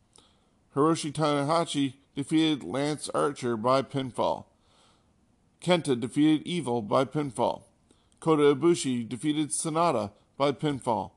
Hiroshi 0.76 1.12
Tanahashi 1.12 1.94
defeated 2.14 2.62
Lance 2.62 3.10
Archer 3.12 3.56
by 3.56 3.82
pinfall. 3.82 4.44
Kenta 5.60 5.98
defeated 5.98 6.46
Evil 6.46 6.80
by 6.80 7.04
pinfall. 7.04 7.62
Kota 8.20 8.54
Ibushi 8.54 9.08
defeated 9.08 9.48
Sanada 9.48 10.12
by 10.36 10.52
pinfall. 10.52 11.12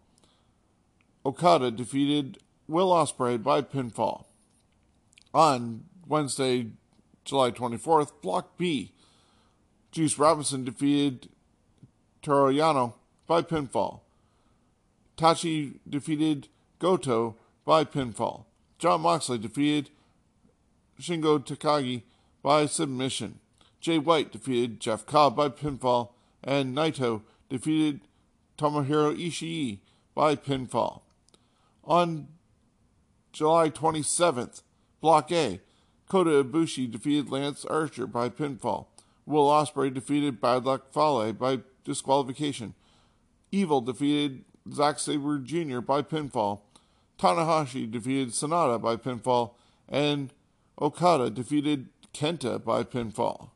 Okada 1.26 1.72
defeated 1.72 2.38
Will 2.68 2.90
Ospreay 2.90 3.42
by 3.42 3.62
pinfall. 3.62 4.26
On 5.34 5.84
Wednesday, 6.08 6.68
July 7.26 7.52
24th, 7.52 8.12
Block 8.22 8.58
B, 8.58 8.94
Juice 9.92 10.18
Robinson 10.18 10.64
defeated 10.64 11.30
Toru 12.22 12.54
Yano 12.54 12.94
by 13.26 13.42
pinfall. 13.42 14.02
Taichi 15.18 15.80
defeated 15.90 16.48
Goto 16.80 17.36
by 17.66 17.84
pinfall. 17.84 18.46
Jon 18.78 19.02
Moxley 19.02 19.40
defeated 19.40 19.90
Shingo 21.02 21.40
Takagi 21.40 22.04
by 22.44 22.66
submission. 22.66 23.40
Jay 23.82 23.98
White 23.98 24.32
defeated 24.32 24.80
Jeff 24.80 25.06
Cobb 25.06 25.36
by 25.36 25.50
pinfall, 25.50 26.10
and 26.44 26.76
Naito 26.76 27.22
defeated 27.50 28.02
Tomohiro 28.58 29.16
Ishii 29.16 29.80
by 30.16 30.36
pinfall. 30.36 31.02
On 31.84 32.28
July 33.32 33.70
27th, 33.70 34.64
Block 35.00 35.32
A, 35.32 35.62
Kota 36.10 36.44
Ibushi 36.44 36.90
defeated 36.90 37.30
Lance 37.30 37.66
Archer 37.66 38.08
by 38.08 38.30
pinfall. 38.30 38.88
Will 39.26 39.48
Ospreay 39.48 39.94
defeated 39.94 40.42
Bad 40.42 40.66
Luck 40.66 40.92
Fale 40.92 41.34
by 41.34 41.60
disqualification. 41.84 42.74
Evil 43.52 43.82
defeated 43.82 44.44
Zack 44.74 45.00
Sabre 45.00 45.38
Jr. 45.40 45.80
by 45.80 46.02
pinfall. 46.02 46.62
Tanahashi 47.20 47.90
defeated 47.90 48.30
Sanada 48.30 48.82
by 48.82 48.96
pinfall, 48.96 49.52
and 49.90 50.34
Okada 50.80 51.30
defeated 51.30 51.90
Kenta 52.14 52.64
by 52.64 52.84
pinfall. 52.84 53.50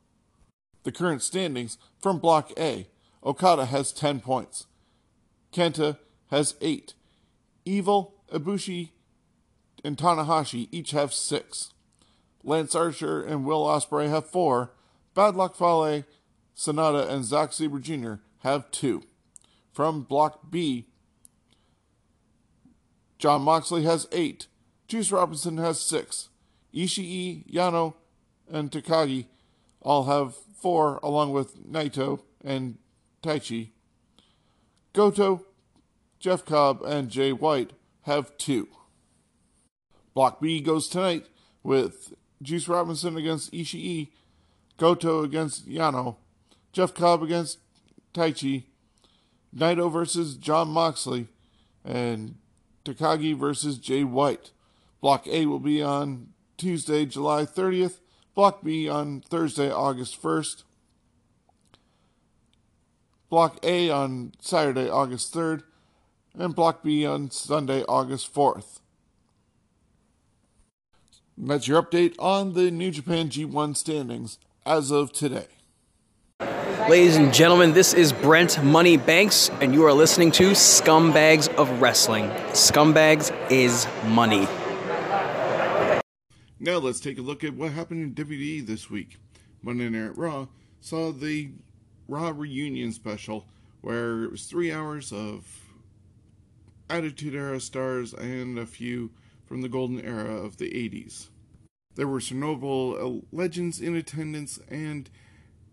The 0.84 0.92
current 0.92 1.22
standings 1.22 1.78
from 2.00 2.20
Block 2.20 2.52
A 2.58 2.88
Okada 3.24 3.66
has 3.66 3.92
10 3.92 4.20
points, 4.20 4.66
Kenta 5.52 5.98
has 6.30 6.56
8, 6.62 6.94
Evil, 7.66 8.16
Ibushi, 8.32 8.90
and 9.84 9.98
Tanahashi 9.98 10.68
each 10.72 10.92
have 10.92 11.14
6. 11.14 11.74
Lance 12.44 12.74
Archer 12.74 13.22
and 13.22 13.46
Will 13.46 13.66
Ospreay 13.66 14.10
have 14.10 14.30
4. 14.30 14.72
Bad 15.14 15.36
Luck 15.36 15.56
Fale, 15.56 16.04
Sanada, 16.56 17.10
and 17.10 17.26
Zack 17.26 17.54
Sabre 17.54 17.80
Jr. 17.80 18.16
have 18.40 18.72
2. 18.72 19.04
From 19.74 20.04
Block 20.04 20.50
B, 20.50 20.88
Jon 23.18 23.42
Moxley 23.42 23.84
has 23.84 24.08
8. 24.12 24.48
Juice 24.88 25.12
Robinson 25.12 25.58
has 25.58 25.80
6. 25.82 26.30
Ishii, 26.74 27.52
Yano, 27.52 27.94
and 28.50 28.72
Takagi 28.72 29.26
all 29.82 30.06
have 30.06 30.36
4, 30.60 31.00
along 31.04 31.32
with 31.32 31.58
Naito 31.70 32.22
and 32.44 32.78
Taichi. 33.22 33.70
Goto, 34.94 35.46
Jeff 36.20 36.46
Cobb, 36.46 36.82
and 36.84 37.10
Jay 37.10 37.32
White 37.32 37.72
have 38.02 38.38
2. 38.38 38.68
Block 40.14 40.42
B 40.42 40.60
goes 40.60 40.88
tonight 40.88 41.28
with 41.64 42.14
Juice 42.42 42.68
Robinson 42.68 43.16
against 43.16 43.54
Ishii, 43.54 44.10
Goto 44.78 45.24
against 45.24 45.70
Yano, 45.70 46.18
Jeff 46.74 46.94
Cobb 46.94 47.24
against 47.24 47.60
Taichi, 48.14 48.64
Naito 49.56 49.92
versus 49.92 50.36
Jon 50.36 50.70
Moxley, 50.70 51.28
and 51.86 52.36
Takagi 52.84 53.38
versus 53.38 53.78
Jay 53.78 54.04
White. 54.04 54.52
Block 55.00 55.26
A 55.28 55.46
will 55.46 55.60
be 55.60 55.82
on 55.82 56.30
Tuesday, 56.58 57.06
July 57.06 57.46
30th. 57.46 58.00
Block 58.34 58.64
B 58.64 58.88
on 58.88 59.22
Thursday, 59.22 59.72
August 59.72 60.22
1st. 60.22 60.64
Block 63.32 63.60
A 63.64 63.90
on 63.90 64.34
Saturday, 64.42 64.90
August 64.90 65.34
3rd. 65.34 65.64
And 66.38 66.54
Block 66.54 66.84
B 66.84 67.06
on 67.06 67.32
Sunday, 67.32 67.82
August 67.88 68.34
4th. 68.34 68.82
That's 71.38 71.66
your 71.66 71.82
update 71.82 72.14
on 72.20 72.54
the 72.54 72.70
New 72.72 72.92
Japan 72.92 73.30
G1 73.30 73.78
standings 73.78 74.38
as 74.66 74.92
of 74.92 75.14
today. 75.14 75.48
Ladies 76.90 77.16
and 77.16 77.34
gentlemen, 77.34 77.72
this 77.72 77.94
is 77.94 78.12
Brent 78.12 78.62
Money 78.64 78.98
Banks, 78.98 79.50
and 79.62 79.74
you 79.74 79.86
are 79.86 79.94
listening 79.94 80.32
to 80.32 80.52
Scumbags 80.52 81.48
of 81.56 81.82
Wrestling. 81.82 82.26
Scumbags 82.50 83.32
is 83.50 83.88
money. 84.08 84.46
Now 86.60 86.80
let's 86.80 87.00
take 87.00 87.18
a 87.18 87.22
look 87.22 87.46
at 87.46 87.54
what 87.54 87.72
happened 87.72 88.18
in 88.18 88.26
WWE 88.26 88.68
this 88.68 88.90
week. 88.90 89.20
Monday 89.62 89.88
Night 89.88 90.18
Raw 90.18 90.48
saw 90.82 91.14
the 91.14 91.52
Raw 92.12 92.34
reunion 92.36 92.92
special 92.92 93.48
where 93.80 94.26
it 94.26 94.32
was 94.32 94.46
three 94.46 94.70
hours 94.70 95.14
of 95.14 95.46
Attitude 96.90 97.34
Era 97.34 97.62
stars 97.62 98.14
and 98.14 98.60
a 98.60 98.66
few 98.66 99.12
from 99.46 99.62
the 99.62 99.70
golden 99.70 100.02
era 100.02 100.36
of 100.36 100.58
the 100.58 100.70
80s. 100.70 101.30
There 101.96 102.10
were 102.10 102.20
some 102.20 102.42
notable 102.42 102.98
uh, 103.00 103.36
legends 103.36 103.80
in 103.80 103.96
attendance, 103.96 104.60
and 104.70 105.10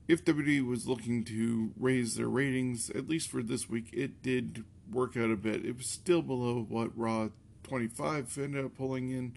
if 0.07 0.25
WWE 0.25 0.65
was 0.65 0.87
looking 0.87 1.25
to 1.25 1.73
raise 1.77 2.15
their 2.15 2.29
ratings, 2.29 2.89
at 2.91 3.09
least 3.09 3.29
for 3.29 3.43
this 3.43 3.69
week, 3.69 3.91
it 3.93 4.23
did 4.23 4.65
work 4.93 5.17
out 5.17 5.33
a 5.33 5.37
bit. 5.37 5.65
It 5.65 5.77
was 5.77 5.87
still 5.87 6.23
below 6.23 6.65
what 6.69 6.97
Raw 6.97 7.31
25 7.65 8.39
ended 8.39 8.65
up 8.65 8.77
pulling 8.77 9.11
in, 9.11 9.35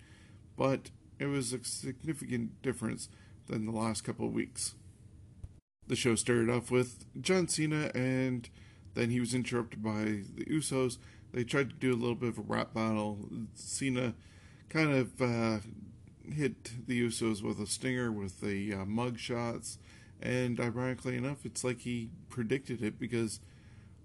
but 0.55 0.91
it 1.17 1.25
was 1.25 1.51
a 1.51 1.63
significant 1.63 2.61
difference 2.61 3.09
than 3.47 3.65
the 3.65 3.71
last 3.71 4.03
couple 4.03 4.27
of 4.27 4.33
weeks. 4.33 4.75
The 5.87 5.95
show 5.95 6.15
started 6.15 6.49
off 6.49 6.71
with 6.71 7.05
John 7.21 7.47
Cena, 7.47 7.91
and 7.93 8.49
then 8.93 9.09
he 9.09 9.19
was 9.19 9.33
interrupted 9.33 9.83
by 9.83 10.23
the 10.35 10.45
Usos. 10.45 10.97
They 11.33 11.43
tried 11.43 11.69
to 11.69 11.75
do 11.75 11.93
a 11.93 11.99
little 11.99 12.15
bit 12.15 12.29
of 12.29 12.37
a 12.37 12.41
rap 12.41 12.73
battle. 12.73 13.19
Cena 13.55 14.13
kind 14.69 14.91
of 14.93 15.21
uh, 15.21 15.59
hit 16.31 16.87
the 16.87 17.01
Usos 17.01 17.41
with 17.41 17.59
a 17.59 17.67
stinger 17.67 18.11
with 18.11 18.41
the 18.41 18.73
uh, 18.73 18.85
mug 18.85 19.19
shots, 19.19 19.77
and 20.21 20.59
ironically 20.59 21.17
enough, 21.17 21.45
it's 21.45 21.63
like 21.63 21.79
he 21.79 22.09
predicted 22.29 22.81
it 22.81 22.99
because 22.99 23.39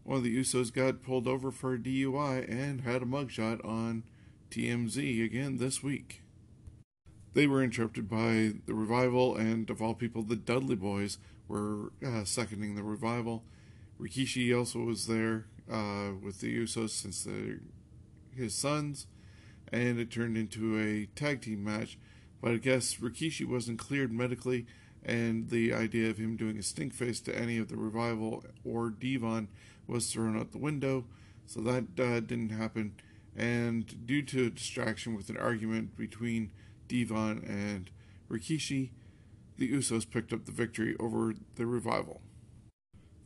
one 0.03 0.19
of 0.19 0.25
the 0.25 0.37
Usos 0.39 0.73
got 0.73 1.03
pulled 1.03 1.27
over 1.27 1.51
for 1.51 1.75
a 1.75 1.79
DUI 1.79 2.49
and 2.49 2.83
had 2.83 3.03
a 3.03 3.07
mugshot 3.07 3.65
on 3.65 4.05
TMZ 4.51 5.25
again 5.25 5.59
this 5.59 5.83
week. 5.83 6.23
They 7.35 7.47
were 7.47 7.63
interrupted 7.63 8.09
by 8.09 8.55
the 8.67 8.75
revival, 8.75 9.37
and 9.37 9.69
of 9.69 9.83
all 9.83 9.95
people, 9.95 10.23
the 10.23 10.37
Dudley 10.37 10.77
Boyz 10.77 11.19
were 11.49 11.93
uh, 12.05 12.25
seconding 12.25 12.75
the 12.75 12.83
revival. 12.83 13.45
Rikishi 14.01 14.57
also 14.57 14.81
was 14.81 15.07
there 15.07 15.47
uh, 15.71 16.11
with 16.23 16.41
the 16.41 16.55
Usos 16.59 16.91
since 16.91 17.27
his 18.35 18.55
sons, 18.55 19.07
and 19.73 19.99
it 19.99 20.11
turned 20.11 20.37
into 20.37 20.79
a 20.79 21.07
tag 21.19 21.43
team 21.43 21.65
match. 21.65 21.99
But 22.43 22.53
I 22.53 22.57
guess 22.57 22.97
Rikishi 22.97 23.47
wasn't 23.47 23.79
cleared 23.79 24.13
medically, 24.13 24.67
and 25.05 25.49
the 25.49 25.73
idea 25.73 26.11
of 26.11 26.19
him 26.19 26.37
doing 26.37 26.59
a 26.59 26.63
stink 26.63 26.93
face 26.93 27.21
to 27.21 27.37
any 27.37 27.59
of 27.59 27.69
the 27.69 27.77
revival 27.77 28.45
or 28.65 28.91
Devon 28.91 29.49
was 29.87 30.13
thrown 30.13 30.39
out 30.39 30.53
the 30.53 30.59
window, 30.59 31.05
so 31.47 31.61
that 31.61 31.85
uh, 31.99 32.21
didn't 32.21 32.51
happen. 32.51 32.95
And 33.37 34.07
due 34.07 34.23
to 34.23 34.47
a 34.47 34.51
distraction 34.51 35.15
with 35.15 35.29
an 35.29 35.37
argument 35.37 35.97
between 35.97 36.51
Devon 36.89 37.45
and 37.47 37.91
Rikishi, 38.31 38.91
the 39.59 39.73
Usos 39.73 40.09
picked 40.09 40.33
up 40.33 40.45
the 40.45 40.53
victory 40.53 40.97
over 40.99 41.35
the 41.57 41.67
revival. 41.67 42.21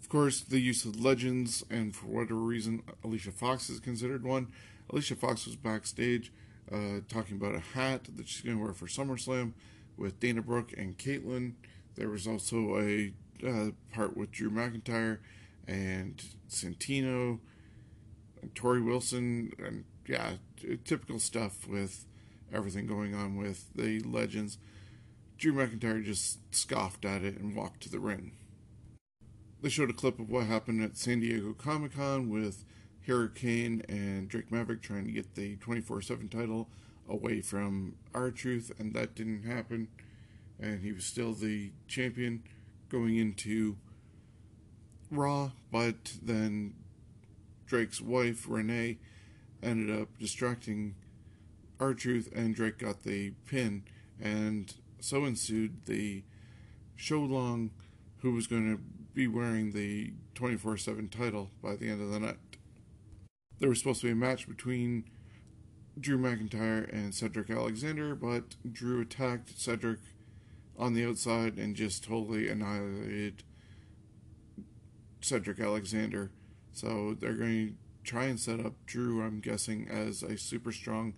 Of 0.00 0.08
course, 0.08 0.40
the 0.40 0.60
use 0.60 0.84
of 0.84 1.00
legends, 1.00 1.64
and 1.70 1.94
for 1.94 2.06
whatever 2.06 2.36
reason, 2.36 2.82
Alicia 3.04 3.32
Fox 3.32 3.70
is 3.70 3.80
considered 3.80 4.24
one. 4.24 4.48
Alicia 4.90 5.14
Fox 5.16 5.46
was 5.46 5.56
backstage 5.56 6.32
uh, 6.72 7.00
talking 7.08 7.36
about 7.36 7.54
a 7.54 7.60
hat 7.60 8.08
that 8.16 8.28
she's 8.28 8.42
going 8.42 8.56
to 8.56 8.62
wear 8.62 8.72
for 8.72 8.86
SummerSlam 8.86 9.52
with 9.96 10.18
Dana 10.20 10.42
Brooke 10.42 10.72
and 10.76 10.98
Kaitlyn. 10.98 11.54
There 11.96 12.08
was 12.08 12.26
also 12.26 12.78
a 12.78 13.12
uh, 13.46 13.70
part 13.92 14.16
with 14.16 14.30
Drew 14.30 14.50
McIntyre 14.50 15.18
and 15.66 16.22
Santino 16.48 17.38
and 18.42 18.54
Torrie 18.54 18.84
Wilson, 18.84 19.52
and 19.58 19.84
yeah, 20.06 20.34
typical 20.84 21.18
stuff 21.18 21.68
with 21.68 22.06
everything 22.52 22.86
going 22.86 23.14
on 23.14 23.36
with 23.36 23.72
the 23.74 24.00
legends. 24.00 24.58
Drew 25.40 25.54
McIntyre 25.54 26.04
just 26.04 26.38
scoffed 26.54 27.06
at 27.06 27.24
it 27.24 27.38
and 27.38 27.56
walked 27.56 27.82
to 27.84 27.88
the 27.88 27.98
ring. 27.98 28.32
They 29.62 29.70
showed 29.70 29.88
a 29.88 29.94
clip 29.94 30.20
of 30.20 30.28
what 30.28 30.44
happened 30.44 30.82
at 30.82 30.98
San 30.98 31.20
Diego 31.20 31.54
Comic 31.54 31.96
Con 31.96 32.28
with 32.28 32.66
Hurricane 33.06 33.82
and 33.88 34.28
Drake 34.28 34.52
Maverick 34.52 34.82
trying 34.82 35.06
to 35.06 35.12
get 35.12 35.36
the 35.36 35.56
24 35.56 36.02
7 36.02 36.28
title 36.28 36.68
away 37.08 37.40
from 37.40 37.96
R-Truth, 38.14 38.72
and 38.78 38.92
that 38.92 39.14
didn't 39.14 39.44
happen. 39.44 39.88
And 40.60 40.82
he 40.82 40.92
was 40.92 41.06
still 41.06 41.32
the 41.32 41.72
champion 41.88 42.42
going 42.90 43.16
into 43.16 43.78
Raw, 45.10 45.52
but 45.72 46.18
then 46.22 46.74
Drake's 47.64 48.02
wife, 48.02 48.44
Renee, 48.46 48.98
ended 49.62 50.02
up 50.02 50.08
distracting 50.18 50.96
R 51.78 51.94
Truth, 51.94 52.30
and 52.34 52.54
Drake 52.54 52.76
got 52.76 53.04
the 53.04 53.30
pin, 53.46 53.84
and 54.20 54.74
so 55.00 55.24
ensued 55.24 55.86
the 55.86 56.24
show 56.96 57.20
long 57.20 57.70
who 58.18 58.32
was 58.32 58.46
going 58.46 58.76
to 58.76 58.82
be 59.14 59.26
wearing 59.26 59.72
the 59.72 60.12
24 60.34 60.76
7 60.76 61.08
title 61.08 61.50
by 61.62 61.76
the 61.76 61.88
end 61.88 62.02
of 62.02 62.10
the 62.10 62.20
night. 62.20 62.36
There 63.58 63.68
was 63.68 63.78
supposed 63.78 64.00
to 64.02 64.06
be 64.06 64.12
a 64.12 64.16
match 64.16 64.48
between 64.48 65.04
Drew 65.98 66.18
McIntyre 66.18 66.90
and 66.92 67.14
Cedric 67.14 67.50
Alexander, 67.50 68.14
but 68.14 68.56
Drew 68.70 69.00
attacked 69.00 69.58
Cedric 69.58 69.98
on 70.78 70.94
the 70.94 71.04
outside 71.04 71.58
and 71.58 71.76
just 71.76 72.04
totally 72.04 72.48
annihilated 72.48 73.44
Cedric 75.20 75.60
Alexander. 75.60 76.30
So 76.72 77.14
they're 77.18 77.34
going 77.34 77.68
to 77.68 77.74
try 78.02 78.24
and 78.24 78.40
set 78.40 78.60
up 78.64 78.74
Drew, 78.86 79.22
I'm 79.22 79.40
guessing, 79.40 79.88
as 79.88 80.22
a 80.22 80.38
super 80.38 80.72
strong 80.72 81.14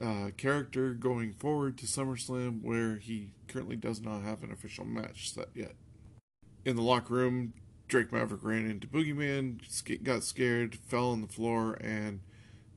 uh, 0.00 0.30
character 0.36 0.94
going 0.94 1.32
forward 1.32 1.78
to 1.78 1.86
SummerSlam, 1.86 2.62
where 2.62 2.96
he 2.96 3.32
currently 3.48 3.76
does 3.76 4.00
not 4.00 4.22
have 4.22 4.42
an 4.42 4.52
official 4.52 4.84
match 4.84 5.32
set 5.32 5.48
yet. 5.54 5.74
In 6.64 6.76
the 6.76 6.82
locker 6.82 7.14
room, 7.14 7.54
Drake 7.88 8.12
Maverick 8.12 8.42
ran 8.42 8.68
into 8.68 8.86
Boogeyman, 8.86 9.60
got 10.02 10.24
scared, 10.24 10.76
fell 10.76 11.10
on 11.10 11.20
the 11.20 11.28
floor, 11.28 11.74
and 11.80 12.20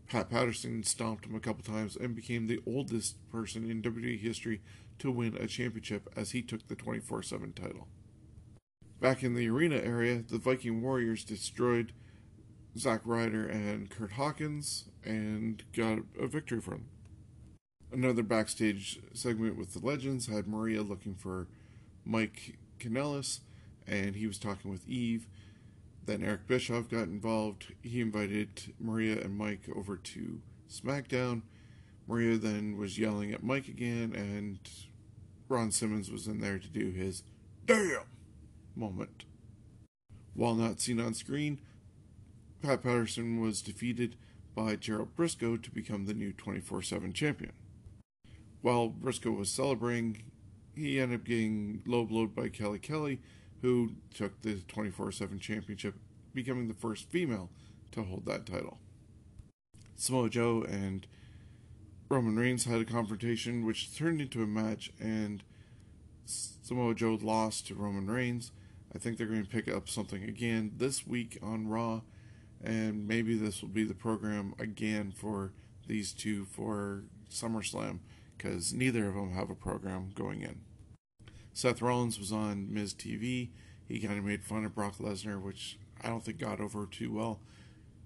Pat 0.07 0.29
Patterson 0.29 0.83
stomped 0.83 1.25
him 1.25 1.35
a 1.35 1.39
couple 1.39 1.63
times 1.63 1.95
and 1.95 2.15
became 2.15 2.47
the 2.47 2.59
oldest 2.65 3.15
person 3.31 3.69
in 3.69 3.81
WWE 3.81 4.19
history 4.19 4.61
to 4.99 5.11
win 5.11 5.35
a 5.37 5.47
championship 5.47 6.09
as 6.15 6.31
he 6.31 6.41
took 6.41 6.67
the 6.67 6.75
24 6.75 7.23
7 7.23 7.53
title. 7.53 7.87
Back 8.99 9.23
in 9.23 9.35
the 9.35 9.49
arena 9.49 9.77
area, 9.77 10.23
the 10.27 10.37
Viking 10.37 10.81
Warriors 10.81 11.23
destroyed 11.23 11.93
Zack 12.77 13.01
Ryder 13.05 13.47
and 13.47 13.89
Kurt 13.89 14.13
Hawkins 14.13 14.85
and 15.03 15.63
got 15.73 15.99
a 16.19 16.27
victory 16.27 16.61
from 16.61 16.73
them. 16.73 16.85
Another 17.95 18.23
backstage 18.23 18.99
segment 19.13 19.57
with 19.57 19.73
the 19.73 19.79
Legends 19.79 20.27
had 20.27 20.49
Maria 20.49 20.81
looking 20.81 21.15
for 21.15 21.47
Mike 22.03 22.57
Kanellis, 22.77 23.39
and 23.87 24.17
he 24.17 24.27
was 24.27 24.37
talking 24.37 24.69
with 24.69 24.85
Eve. 24.85 25.27
Then 26.05 26.21
Eric 26.21 26.45
Bischoff 26.45 26.89
got 26.89 27.03
involved. 27.03 27.73
He 27.81 28.01
invited 28.01 28.73
Maria 28.81 29.21
and 29.21 29.37
Mike 29.37 29.69
over 29.73 29.95
to 29.95 30.41
SmackDown. 30.69 31.43
Maria 32.05 32.35
then 32.35 32.75
was 32.75 32.99
yelling 32.99 33.31
at 33.31 33.43
Mike 33.43 33.69
again, 33.69 34.11
and 34.13 34.59
Ron 35.47 35.71
Simmons 35.71 36.11
was 36.11 36.27
in 36.27 36.41
there 36.41 36.59
to 36.59 36.67
do 36.67 36.91
his 36.91 37.23
damn 37.65 38.01
moment. 38.75 39.23
While 40.33 40.55
not 40.55 40.81
seen 40.81 40.99
on 40.99 41.13
screen, 41.13 41.61
Pat 42.61 42.83
Patterson 42.83 43.39
was 43.39 43.61
defeated 43.61 44.17
by 44.53 44.75
Gerald 44.75 45.15
Brisco 45.15 45.55
to 45.63 45.71
become 45.71 46.07
the 46.07 46.13
new 46.13 46.33
24 46.33 46.81
7 46.81 47.13
champion. 47.13 47.53
While 48.65 48.89
Brisco 48.89 49.29
was 49.37 49.51
celebrating, 49.51 50.23
he 50.75 50.99
ended 50.99 51.19
up 51.19 51.25
getting 51.27 51.83
low 51.85 52.03
blowed 52.03 52.33
by 52.33 52.49
Kelly 52.49 52.79
Kelly, 52.79 53.21
who 53.61 53.91
took 54.11 54.41
the 54.41 54.55
24 54.67 55.11
7 55.11 55.37
championship, 55.37 55.93
becoming 56.33 56.67
the 56.67 56.73
first 56.73 57.07
female 57.11 57.51
to 57.91 58.01
hold 58.01 58.25
that 58.25 58.47
title. 58.47 58.79
Samoa 59.95 60.31
Joe 60.31 60.65
and 60.67 61.05
Roman 62.09 62.37
Reigns 62.37 62.65
had 62.65 62.81
a 62.81 62.85
confrontation 62.85 63.67
which 63.67 63.95
turned 63.95 64.19
into 64.19 64.41
a 64.41 64.47
match, 64.47 64.91
and 64.99 65.43
Samoa 66.25 66.95
Joe 66.95 67.19
lost 67.21 67.67
to 67.67 67.75
Roman 67.75 68.09
Reigns. 68.09 68.51
I 68.95 68.97
think 68.97 69.19
they're 69.19 69.27
going 69.27 69.45
to 69.45 69.47
pick 69.47 69.71
up 69.71 69.87
something 69.87 70.23
again 70.23 70.71
this 70.77 71.05
week 71.05 71.37
on 71.39 71.67
Raw, 71.67 72.01
and 72.63 73.07
maybe 73.07 73.37
this 73.37 73.61
will 73.61 73.69
be 73.69 73.83
the 73.83 73.93
program 73.93 74.55
again 74.57 75.13
for 75.15 75.53
these 75.85 76.13
two 76.13 76.45
for 76.45 77.03
SummerSlam 77.29 77.99
because 78.37 78.73
neither 78.73 79.07
of 79.07 79.15
them 79.15 79.33
have 79.33 79.49
a 79.49 79.55
program 79.55 80.11
going 80.15 80.41
in. 80.41 80.61
Seth 81.53 81.81
Rollins 81.81 82.19
was 82.19 82.31
on 82.31 82.73
Miz 82.73 82.93
TV. 82.93 83.49
He 83.87 83.99
kind 83.99 84.17
of 84.17 84.25
made 84.25 84.43
fun 84.43 84.65
of 84.65 84.75
Brock 84.75 84.97
Lesnar, 84.97 85.41
which 85.41 85.79
I 86.01 86.09
don't 86.09 86.23
think 86.23 86.39
got 86.39 86.59
over 86.59 86.85
too 86.85 87.13
well. 87.13 87.39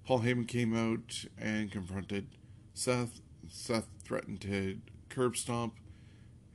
Paul 0.05 0.19
Heyman 0.21 0.47
came 0.47 0.75
out 0.75 1.25
and 1.37 1.71
confronted 1.71 2.27
Seth. 2.73 3.21
Seth 3.47 3.87
threatened 4.03 4.41
to 4.41 4.79
curb 5.09 5.35
stomp 5.35 5.75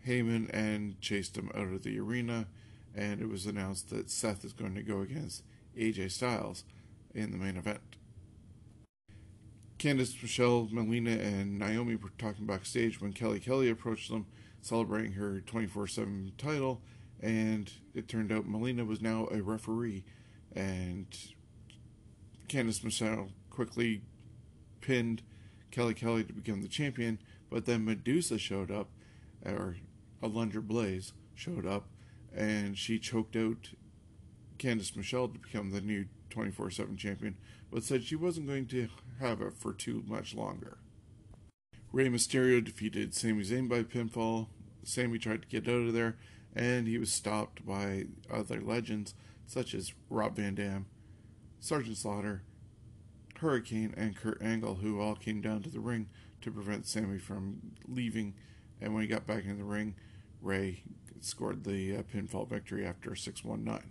Heyman 0.06 0.50
and 0.52 1.00
chased 1.00 1.36
him 1.36 1.50
out 1.54 1.68
of 1.68 1.82
the 1.82 1.98
arena. 1.98 2.46
And 2.94 3.20
it 3.20 3.28
was 3.28 3.46
announced 3.46 3.90
that 3.90 4.10
Seth 4.10 4.44
is 4.44 4.52
going 4.52 4.74
to 4.74 4.82
go 4.82 5.00
against 5.00 5.42
AJ 5.76 6.12
Styles 6.12 6.64
in 7.14 7.32
the 7.32 7.38
main 7.38 7.56
event. 7.56 7.96
Candice, 9.84 10.22
Michelle, 10.22 10.66
Melina, 10.72 11.10
and 11.10 11.58
Naomi 11.58 11.94
were 11.96 12.08
talking 12.16 12.46
backstage 12.46 13.02
when 13.02 13.12
Kelly 13.12 13.38
Kelly 13.38 13.68
approached 13.68 14.10
them, 14.10 14.24
celebrating 14.62 15.12
her 15.12 15.40
24 15.40 15.88
7 15.88 16.32
title. 16.38 16.80
And 17.20 17.70
it 17.94 18.08
turned 18.08 18.32
out 18.32 18.46
Melina 18.46 18.86
was 18.86 19.02
now 19.02 19.28
a 19.30 19.42
referee. 19.42 20.04
And 20.56 21.06
Candice 22.48 22.82
Michelle 22.82 23.28
quickly 23.50 24.00
pinned 24.80 25.20
Kelly 25.70 25.92
Kelly 25.92 26.24
to 26.24 26.32
become 26.32 26.62
the 26.62 26.68
champion, 26.68 27.18
but 27.50 27.66
then 27.66 27.84
Medusa 27.84 28.38
showed 28.38 28.70
up, 28.70 28.88
or 29.44 29.76
Alundra 30.22 30.66
Blaze 30.66 31.12
showed 31.34 31.66
up, 31.66 31.88
and 32.34 32.78
she 32.78 32.98
choked 32.98 33.36
out 33.36 33.68
Candice 34.58 34.96
Michelle 34.96 35.28
to 35.28 35.38
become 35.38 35.72
the 35.72 35.82
new 35.82 36.06
24 36.30 36.70
7 36.70 36.96
champion, 36.96 37.36
but 37.70 37.84
said 37.84 38.02
she 38.02 38.16
wasn't 38.16 38.46
going 38.46 38.66
to 38.68 38.88
have 39.20 39.40
it 39.40 39.54
for 39.54 39.72
too 39.72 40.02
much 40.06 40.34
longer. 40.34 40.78
Rey 41.92 42.08
Mysterio 42.08 42.62
defeated 42.62 43.14
Sami 43.14 43.44
Zayn 43.44 43.68
by 43.68 43.82
pinfall. 43.82 44.48
Sami 44.82 45.18
tried 45.18 45.42
to 45.42 45.48
get 45.48 45.68
out 45.68 45.86
of 45.86 45.92
there, 45.92 46.16
and 46.54 46.88
he 46.88 46.98
was 46.98 47.12
stopped 47.12 47.64
by 47.64 48.06
other 48.30 48.60
legends 48.60 49.14
such 49.46 49.74
as 49.74 49.92
Rob 50.10 50.36
Van 50.36 50.54
Dam, 50.54 50.86
Sergeant 51.60 51.96
Slaughter, 51.96 52.42
Hurricane, 53.38 53.94
and 53.96 54.16
Kurt 54.16 54.40
Angle, 54.42 54.76
who 54.76 55.00
all 55.00 55.14
came 55.14 55.40
down 55.40 55.62
to 55.62 55.70
the 55.70 55.80
ring 55.80 56.08
to 56.40 56.50
prevent 56.50 56.86
Sami 56.86 57.18
from 57.18 57.58
leaving. 57.86 58.34
And 58.80 58.92
when 58.92 59.02
he 59.02 59.08
got 59.08 59.26
back 59.26 59.44
in 59.44 59.58
the 59.58 59.64
ring, 59.64 59.94
Rey 60.40 60.82
scored 61.20 61.64
the 61.64 61.96
uh, 61.96 62.02
pinfall 62.02 62.48
victory 62.48 62.86
after 62.86 63.14
619. 63.14 63.90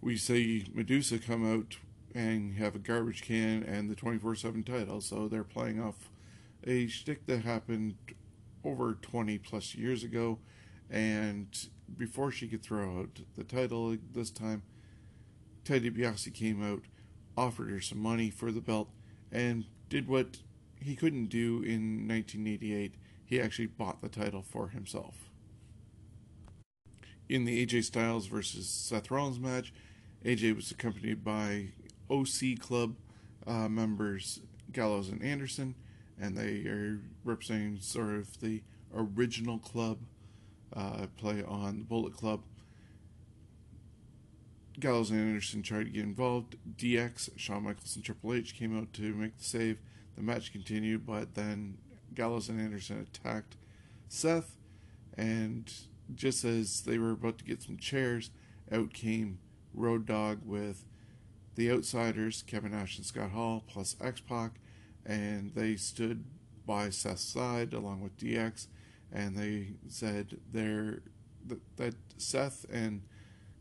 We 0.00 0.16
see 0.16 0.66
Medusa 0.72 1.18
come 1.18 1.50
out 1.50 1.78
and 2.14 2.54
have 2.54 2.76
a 2.76 2.78
garbage 2.78 3.22
can 3.22 3.62
and 3.64 3.90
the 3.90 3.94
24 3.94 4.36
7 4.36 4.62
title, 4.62 5.00
so 5.00 5.28
they're 5.28 5.44
playing 5.44 5.82
off 5.82 6.10
a 6.66 6.86
shtick 6.86 7.26
that 7.26 7.44
happened 7.44 7.96
over 8.64 8.94
20 8.94 9.38
plus 9.38 9.74
years 9.74 10.04
ago. 10.04 10.38
And 10.90 11.46
before 11.96 12.30
she 12.30 12.46
could 12.46 12.62
throw 12.62 13.00
out 13.00 13.20
the 13.36 13.44
title 13.44 13.96
this 14.12 14.30
time, 14.30 14.62
Ted 15.64 15.82
DiBiase 15.82 16.32
came 16.32 16.62
out, 16.62 16.82
offered 17.36 17.70
her 17.70 17.80
some 17.80 17.98
money 17.98 18.30
for 18.30 18.52
the 18.52 18.60
belt, 18.60 18.90
and 19.32 19.64
did 19.88 20.06
what 20.06 20.38
he 20.80 20.94
couldn't 20.94 21.26
do 21.26 21.62
in 21.62 22.06
1988. 22.06 22.94
He 23.24 23.40
actually 23.40 23.66
bought 23.66 24.02
the 24.02 24.08
title 24.08 24.42
for 24.42 24.68
himself. 24.68 25.30
In 27.28 27.44
the 27.46 27.64
AJ 27.64 27.84
Styles 27.84 28.26
versus 28.26 28.68
Seth 28.68 29.10
Rollins 29.10 29.40
match, 29.40 29.72
AJ 30.24 30.54
was 30.56 30.70
accompanied 30.70 31.24
by 31.24 31.68
OC 32.14 32.58
Club 32.60 32.96
uh, 33.46 33.68
members 33.68 34.40
Gallows 34.72 35.08
and 35.08 35.22
Anderson, 35.22 35.74
and 36.20 36.36
they 36.36 36.68
are 36.68 37.00
representing 37.24 37.80
sort 37.80 38.14
of 38.14 38.40
the 38.40 38.62
original 38.94 39.58
club 39.58 39.98
uh, 40.74 41.06
play 41.16 41.42
on 41.42 41.78
the 41.78 41.84
Bullet 41.84 42.14
Club. 42.14 42.42
Gallows 44.78 45.10
and 45.10 45.20
Anderson 45.20 45.62
tried 45.62 45.84
to 45.84 45.90
get 45.90 46.02
involved. 46.02 46.56
DX, 46.76 47.30
Shawn 47.36 47.62
Michaels, 47.62 47.94
and 47.94 48.04
Triple 48.04 48.34
H 48.34 48.56
came 48.56 48.76
out 48.76 48.92
to 48.94 49.14
make 49.14 49.38
the 49.38 49.44
save. 49.44 49.78
The 50.16 50.22
match 50.22 50.52
continued, 50.52 51.06
but 51.06 51.34
then 51.34 51.78
Gallows 52.14 52.48
and 52.48 52.60
Anderson 52.60 53.00
attacked 53.00 53.56
Seth, 54.08 54.56
and 55.16 55.72
just 56.14 56.44
as 56.44 56.82
they 56.82 56.98
were 56.98 57.12
about 57.12 57.38
to 57.38 57.44
get 57.44 57.62
some 57.62 57.76
chairs, 57.76 58.30
out 58.72 58.92
came 58.92 59.38
Road 59.72 60.06
Dog 60.06 60.40
with 60.44 60.84
the 61.54 61.70
Outsiders, 61.70 62.42
Kevin 62.46 62.72
Nash 62.72 62.96
and 62.96 63.06
Scott 63.06 63.30
Hall, 63.30 63.64
plus 63.66 63.96
X 64.00 64.20
Pac, 64.20 64.52
and 65.04 65.54
they 65.54 65.76
stood 65.76 66.24
by 66.66 66.90
Seth's 66.90 67.22
side 67.22 67.72
along 67.72 68.00
with 68.02 68.16
DX, 68.16 68.66
and 69.12 69.36
they 69.36 69.74
said 69.88 70.38
they're, 70.52 71.02
that, 71.76 71.94
Seth 72.16 72.64
and 72.72 73.02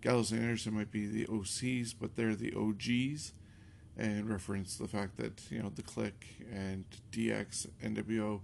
Gallows 0.01 0.31
and 0.31 0.41
Anderson 0.41 0.73
might 0.73 0.91
be 0.91 1.07
the 1.07 1.25
OCs, 1.25 1.93
but 1.99 2.15
they're 2.15 2.35
the 2.35 2.53
OGs, 2.53 3.33
and 3.97 4.29
reference 4.29 4.75
the 4.75 4.87
fact 4.87 5.17
that 5.17 5.41
you 5.49 5.61
know 5.61 5.71
the 5.73 5.83
Kliq 5.83 6.13
and 6.51 6.85
DX, 7.11 7.67
NWO, 7.81 8.41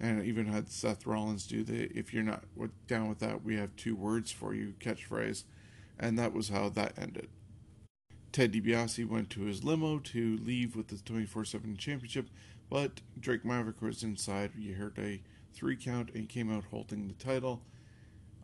and 0.00 0.24
even 0.24 0.46
had 0.46 0.70
Seth 0.70 1.06
Rollins 1.06 1.46
do 1.46 1.62
the 1.62 1.90
"If 1.96 2.14
you're 2.14 2.22
not 2.22 2.44
down 2.86 3.08
with 3.08 3.18
that, 3.18 3.42
we 3.44 3.56
have 3.56 3.74
two 3.76 3.96
words 3.96 4.30
for 4.30 4.54
you" 4.54 4.74
catchphrase, 4.78 5.44
and 5.98 6.18
that 6.18 6.32
was 6.32 6.48
how 6.48 6.68
that 6.70 6.98
ended. 6.98 7.28
Ted 8.36 8.52
DiBiase 8.52 9.08
went 9.08 9.30
to 9.30 9.44
his 9.44 9.64
limo 9.64 9.98
to 9.98 10.36
leave 10.44 10.76
with 10.76 10.88
the 10.88 10.98
24 10.98 11.46
7 11.46 11.74
championship, 11.78 12.28
but 12.68 13.00
Drake 13.18 13.46
Maverick 13.46 13.80
was 13.80 14.02
inside. 14.02 14.50
You 14.58 14.74
heard 14.74 14.98
a 14.98 15.22
three 15.54 15.74
count 15.74 16.10
and 16.14 16.28
came 16.28 16.54
out 16.54 16.64
holding 16.64 17.08
the 17.08 17.14
title. 17.14 17.62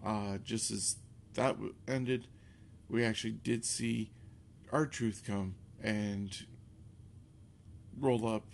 Uh, 0.02 0.38
just 0.38 0.70
as 0.70 0.96
that 1.34 1.56
ended, 1.86 2.26
we 2.88 3.04
actually 3.04 3.34
did 3.34 3.66
see 3.66 4.12
R 4.72 4.86
Truth 4.86 5.24
come 5.26 5.56
and 5.82 6.46
roll 8.00 8.26
up 8.26 8.46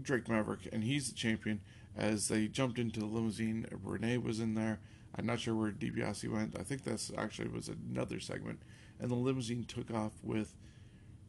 Drake 0.00 0.28
Maverick, 0.28 0.68
and 0.72 0.84
he's 0.84 1.08
the 1.08 1.16
champion. 1.16 1.62
As 1.96 2.28
they 2.28 2.46
jumped 2.46 2.78
into 2.78 3.00
the 3.00 3.06
limousine, 3.06 3.66
Renee 3.82 4.18
was 4.18 4.38
in 4.38 4.54
there. 4.54 4.78
I'm 5.18 5.26
not 5.26 5.40
sure 5.40 5.56
where 5.56 5.72
DiBiase 5.72 6.30
went. 6.30 6.56
I 6.56 6.62
think 6.62 6.84
that's 6.84 7.10
actually 7.18 7.48
was 7.48 7.68
another 7.68 8.20
segment. 8.20 8.60
And 9.02 9.10
the 9.10 9.16
limousine 9.16 9.64
took 9.64 9.90
off 9.90 10.12
with 10.22 10.54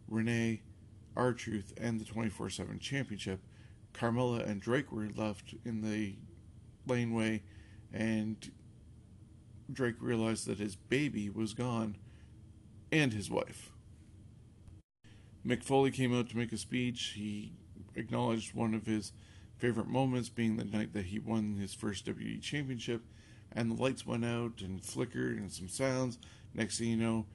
Renee, 0.07 0.61
R 1.17 1.33
Truth, 1.33 1.73
and 1.75 1.99
the 1.99 2.05
24 2.05 2.51
7 2.51 2.77
championship. 2.77 3.39
Carmella 3.95 4.47
and 4.47 4.61
Drake 4.61 4.91
were 4.91 5.09
left 5.15 5.55
in 5.65 5.81
the 5.81 6.15
laneway, 6.87 7.41
and 7.91 8.51
Drake 9.71 9.95
realized 9.99 10.45
that 10.45 10.59
his 10.59 10.75
baby 10.75 11.31
was 11.31 11.55
gone 11.55 11.97
and 12.91 13.11
his 13.11 13.31
wife. 13.31 13.71
Mick 15.45 15.63
Foley 15.63 15.89
came 15.89 16.15
out 16.15 16.29
to 16.29 16.37
make 16.37 16.53
a 16.53 16.57
speech. 16.57 17.13
He 17.15 17.53
acknowledged 17.95 18.53
one 18.53 18.75
of 18.75 18.85
his 18.85 19.13
favorite 19.57 19.87
moments 19.87 20.29
being 20.29 20.57
the 20.57 20.63
night 20.63 20.93
that 20.93 21.05
he 21.05 21.17
won 21.17 21.57
his 21.59 21.73
first 21.73 22.05
WWE 22.05 22.39
championship, 22.39 23.01
and 23.51 23.71
the 23.71 23.81
lights 23.81 24.05
went 24.05 24.25
out 24.25 24.61
and 24.61 24.85
flickered 24.85 25.37
and 25.37 25.51
some 25.51 25.67
sounds. 25.67 26.19
Next 26.53 26.77
thing 26.77 26.89
you 26.89 26.97
know, 26.97 27.25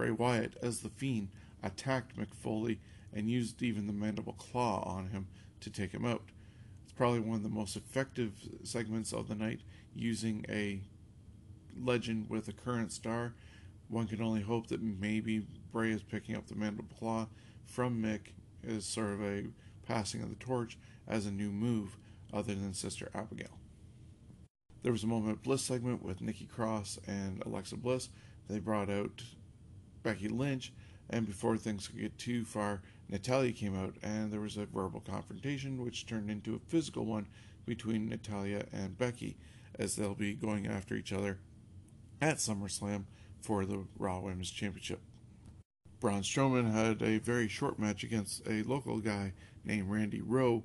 Bray 0.00 0.10
Wyatt, 0.10 0.56
as 0.62 0.80
the 0.80 0.88
Fiend, 0.88 1.28
attacked 1.62 2.16
Mick 2.16 2.32
Foley 2.32 2.80
and 3.12 3.28
used 3.28 3.62
even 3.62 3.86
the 3.86 3.92
mandible 3.92 4.32
claw 4.32 4.82
on 4.86 5.08
him 5.08 5.26
to 5.60 5.68
take 5.68 5.92
him 5.92 6.06
out. 6.06 6.22
It's 6.82 6.94
probably 6.94 7.20
one 7.20 7.36
of 7.36 7.42
the 7.42 7.50
most 7.50 7.76
effective 7.76 8.32
segments 8.62 9.12
of 9.12 9.28
the 9.28 9.34
night, 9.34 9.60
using 9.94 10.46
a 10.48 10.80
legend 11.78 12.30
with 12.30 12.48
a 12.48 12.54
current 12.54 12.92
star. 12.92 13.34
One 13.88 14.06
can 14.06 14.22
only 14.22 14.40
hope 14.40 14.68
that 14.68 14.80
maybe 14.80 15.46
Bray 15.70 15.90
is 15.90 16.02
picking 16.02 16.34
up 16.34 16.46
the 16.46 16.54
mandible 16.54 16.88
claw 16.98 17.28
from 17.66 18.02
Mick 18.02 18.32
as 18.66 18.86
sort 18.86 19.10
of 19.10 19.22
a 19.22 19.48
passing 19.86 20.22
of 20.22 20.30
the 20.30 20.36
torch 20.36 20.78
as 21.06 21.26
a 21.26 21.30
new 21.30 21.50
move, 21.50 21.98
other 22.32 22.54
than 22.54 22.72
Sister 22.72 23.10
Abigail. 23.14 23.58
There 24.82 24.92
was 24.92 25.04
a 25.04 25.08
moment 25.08 25.42
bliss 25.42 25.60
segment 25.60 26.02
with 26.02 26.22
Nikki 26.22 26.46
Cross 26.46 27.00
and 27.06 27.42
Alexa 27.44 27.76
Bliss. 27.76 28.08
They 28.48 28.60
brought 28.60 28.88
out 28.88 29.22
Becky 30.02 30.28
Lynch, 30.28 30.72
and 31.08 31.26
before 31.26 31.56
things 31.56 31.88
could 31.88 32.00
get 32.00 32.18
too 32.18 32.44
far, 32.44 32.82
Natalya 33.08 33.52
came 33.52 33.76
out, 33.76 33.94
and 34.02 34.32
there 34.32 34.40
was 34.40 34.56
a 34.56 34.66
verbal 34.66 35.00
confrontation, 35.00 35.82
which 35.82 36.06
turned 36.06 36.30
into 36.30 36.54
a 36.54 36.70
physical 36.70 37.04
one 37.04 37.26
between 37.66 38.08
Natalya 38.08 38.64
and 38.72 38.96
Becky, 38.96 39.36
as 39.78 39.96
they'll 39.96 40.14
be 40.14 40.34
going 40.34 40.66
after 40.66 40.94
each 40.94 41.12
other 41.12 41.38
at 42.20 42.36
SummerSlam 42.36 43.04
for 43.40 43.64
the 43.64 43.84
Raw 43.98 44.20
Women's 44.20 44.50
Championship. 44.50 45.00
Braun 46.00 46.22
Strowman 46.22 46.72
had 46.72 47.02
a 47.02 47.18
very 47.18 47.48
short 47.48 47.78
match 47.78 48.02
against 48.02 48.46
a 48.48 48.62
local 48.62 48.98
guy 49.00 49.32
named 49.64 49.90
Randy 49.90 50.20
Rowe, 50.20 50.64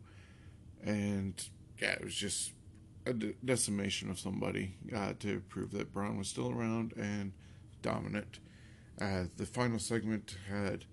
and 0.83 1.33
yeah, 1.81 1.91
it 1.91 2.03
was 2.03 2.15
just 2.15 2.53
a 3.05 3.13
decimation 3.13 4.09
of 4.09 4.19
somebody 4.19 4.77
uh, 4.95 5.13
to 5.19 5.41
prove 5.49 5.71
that 5.71 5.93
Braun 5.93 6.17
was 6.17 6.27
still 6.27 6.51
around 6.51 6.93
and 6.97 7.33
dominant. 7.81 8.39
Uh, 8.99 9.25
the 9.35 9.45
final 9.45 9.79
segment 9.79 10.37
had 10.49 10.85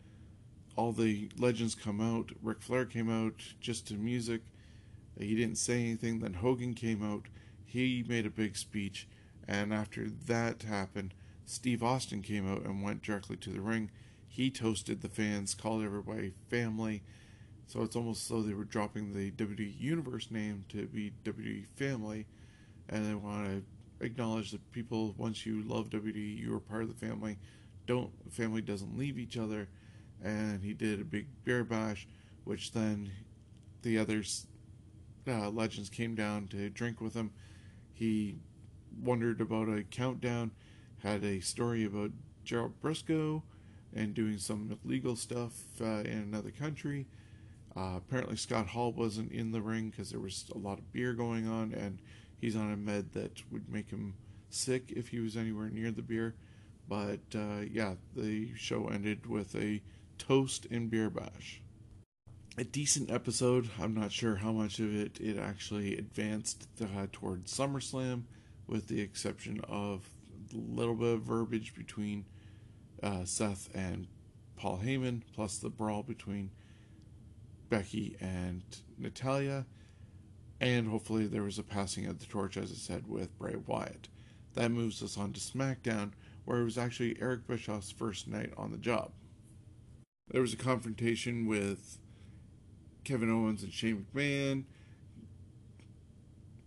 all 0.77 0.93
the 0.93 1.31
legends 1.39 1.75
come 1.75 2.01
out. 2.01 2.33
Ric 2.43 2.61
Flair 2.61 2.85
came 2.85 3.11
out 3.11 3.35
just 3.61 3.87
to 3.89 3.95
music. 3.95 4.43
He 5.19 5.37
didn't 5.37 5.59
say 5.59 5.81
anything. 5.81 6.21
Then 6.21 6.35
Hogan 6.35 6.75
came 6.75 7.03
out. 7.03 7.27
He 7.65 8.05
made 8.09 8.27
a 8.27 8.31
big 8.31 8.57
speech. 8.57 9.07
And 9.47 9.73
after 9.73 10.09
that 10.27 10.63
happened, 10.63 11.15
Steve 11.45 11.83
Austin 11.83 12.23
came 12.23 12.51
out 12.51 12.63
and 12.63 12.83
went 12.83 13.03
directly 13.03 13.37
to 13.37 13.51
the 13.51 13.61
ring. 13.61 13.91
He 14.29 14.51
toasted 14.51 15.03
the 15.03 15.09
fans, 15.09 15.55
called 15.55 15.85
everybody 15.85 16.33
family. 16.49 17.03
So 17.67 17.83
it's 17.83 17.97
almost 17.97 18.25
as 18.25 18.29
though 18.29 18.43
they 18.43 18.55
were 18.55 18.65
dropping 18.65 19.13
the 19.13 19.31
WWE 19.33 19.79
Universe 19.79 20.31
name 20.31 20.65
to 20.71 20.87
be 20.87 21.13
WWE 21.25 21.67
Family. 21.77 22.27
And 22.89 23.07
they 23.07 23.15
want 23.15 23.47
to 23.47 24.05
acknowledge 24.05 24.51
that 24.51 24.73
people, 24.73 25.15
once 25.17 25.47
you 25.47 25.63
love 25.63 25.91
WWE, 25.91 26.39
you 26.39 26.55
are 26.55 26.61
part 26.61 26.83
of 26.83 26.89
the 26.89 27.07
family. 27.07 27.39
Don't 27.87 28.11
family 28.31 28.63
doesn't 28.63 28.97
leave 28.97 29.19
each 29.19 29.37
other. 29.37 29.69
And 30.23 30.63
he 30.63 30.73
did 30.73 31.01
a 31.01 31.05
big 31.05 31.27
bear 31.45 31.65
bash, 31.65 32.07
which 32.45 32.73
then 32.73 33.11
the 33.83 33.99
others 33.99 34.47
uh, 35.27 35.51
legends 35.51 35.89
came 35.89 36.15
down 36.15 36.47
to 36.49 36.71
drink 36.71 37.01
with 37.01 37.15
him. 37.15 37.33
He 37.93 38.37
wondered 39.01 39.41
about 39.41 39.69
a 39.69 39.83
countdown, 39.85 40.53
had 41.03 41.25
a 41.25 41.41
story 41.41 41.85
about 41.85 42.11
Gerald 42.45 42.81
Brisco 42.81 43.43
and 43.95 44.15
doing 44.15 44.39
some 44.39 44.79
illegal 44.85 45.17
stuff 45.17 45.53
uh, 45.81 46.03
in 46.05 46.19
another 46.19 46.51
country. 46.51 47.07
Uh, 47.77 47.95
apparently, 47.97 48.37
Scott 48.37 48.69
Hall 48.69 48.93
wasn't 48.93 49.33
in 49.33 49.53
the 49.53 49.63
ring 49.63 49.91
because 49.91 50.11
there 50.11 50.21
was 50.21 50.45
a 50.55 50.59
lot 50.59 50.79
of 50.79 50.93
beer 50.93 51.15
going 51.15 51.49
on, 51.49 51.73
and 51.73 51.99
he's 52.41 52.57
on 52.57 52.73
a 52.73 52.77
med 52.77 53.13
that 53.13 53.43
would 53.51 53.69
make 53.69 53.91
him 53.91 54.15
sick 54.51 54.93
if 54.95 55.09
he 55.09 55.21
was 55.21 55.37
anywhere 55.37 55.71
near 55.71 55.91
the 55.91 56.03
beer. 56.03 56.35
But 56.93 57.35
uh, 57.35 57.63
yeah, 57.73 57.95
the 58.15 58.55
show 58.55 58.89
ended 58.89 59.25
with 59.25 59.55
a 59.55 59.81
toast 60.19 60.67
and 60.71 60.91
beer 60.91 61.09
bash. 61.09 61.63
A 62.59 62.65
decent 62.65 63.11
episode. 63.11 63.71
I'm 63.81 63.95
not 63.95 64.13
sure 64.13 64.37
how 64.37 64.53
much 64.53 64.79
of 64.79 64.95
it 64.95 65.19
it 65.19 65.39
actually 65.39 65.97
advanced 65.97 66.69
uh, 66.83 67.07
towards 67.11 67.51
SummerSlam, 67.51 68.25
with 68.67 68.89
the 68.89 69.01
exception 69.01 69.63
of 69.71 70.07
a 70.53 70.59
little 70.59 70.95
bit 70.95 71.15
of 71.15 71.23
verbiage 71.23 71.75
between 71.75 72.27
uh, 73.03 73.25
Seth 73.25 73.71
and 73.75 74.07
Paul 74.57 74.83
Heyman, 74.85 75.23
plus 75.35 75.57
the 75.57 75.71
brawl 75.71 76.03
between 76.03 76.51
Becky 77.71 78.19
and 78.21 78.65
Natalya, 78.99 79.65
and 80.61 80.89
hopefully 80.89 81.27
there 81.27 81.43
was 81.43 81.59
a 81.59 81.63
passing 81.63 82.05
of 82.05 82.19
the 82.19 82.27
torch, 82.27 82.59
as 82.59 82.71
I 82.71 82.75
said, 82.75 83.07
with 83.07 83.39
Bray 83.39 83.57
Wyatt. 83.67 84.09
That 84.53 84.71
moves 84.71 85.03
us 85.03 85.17
on 85.17 85.33
to 85.33 85.41
SmackDown, 85.41 86.11
where 86.45 86.61
it 86.61 86.65
was 86.65 86.79
actually 86.79 87.17
Eric 87.21 87.47
Bischoff's 87.47 87.91
first 87.91 88.29
night 88.29 88.53
on 88.57 88.71
the 88.71 88.79
job. 88.79 89.13
There 90.31 90.41
was 90.41 90.53
a 90.53 90.57
confrontation 90.57 91.47
with 91.47 91.99
Kevin 93.05 93.31
Owens 93.31 93.63
and 93.63 93.73
Shane 93.73 94.07
McMahon. 94.15 94.65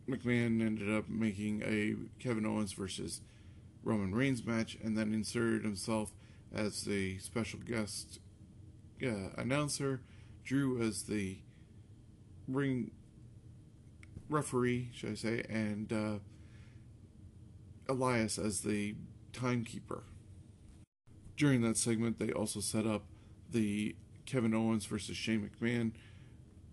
McMahon 0.08 0.62
ended 0.64 0.94
up 0.94 1.10
making 1.10 1.64
a 1.64 1.96
Kevin 2.22 2.46
Owens 2.46 2.74
versus 2.74 3.22
Roman 3.84 4.14
Reigns 4.14 4.46
match 4.46 4.78
and 4.84 4.98
then 4.98 5.14
inserted 5.14 5.64
himself 5.64 6.14
as 6.54 6.84
the 6.84 7.18
special 7.20 7.60
guest 7.60 8.20
uh, 9.04 9.30
announcer, 9.38 10.02
Drew 10.44 10.82
as 10.82 11.04
the 11.04 11.40
ring 12.48 12.92
referee, 14.30 14.90
should 14.94 15.12
I 15.12 15.16
say, 15.16 15.44
and 15.50 15.92
uh, 15.92 16.20
Elias 17.88 18.38
as 18.38 18.62
the 18.62 18.96
timekeeper. 19.36 20.04
During 21.38 21.62
that 21.62 21.78
segment, 21.78 22.20
they 22.20 22.32
also 22.32 22.60
set 22.60 22.88
up 22.88 23.04
the 23.52 23.96
Kevin 24.26 24.54
Owens 24.54 24.86
versus 24.86 25.18
Shane 25.18 25.50
McMahon 25.50 25.92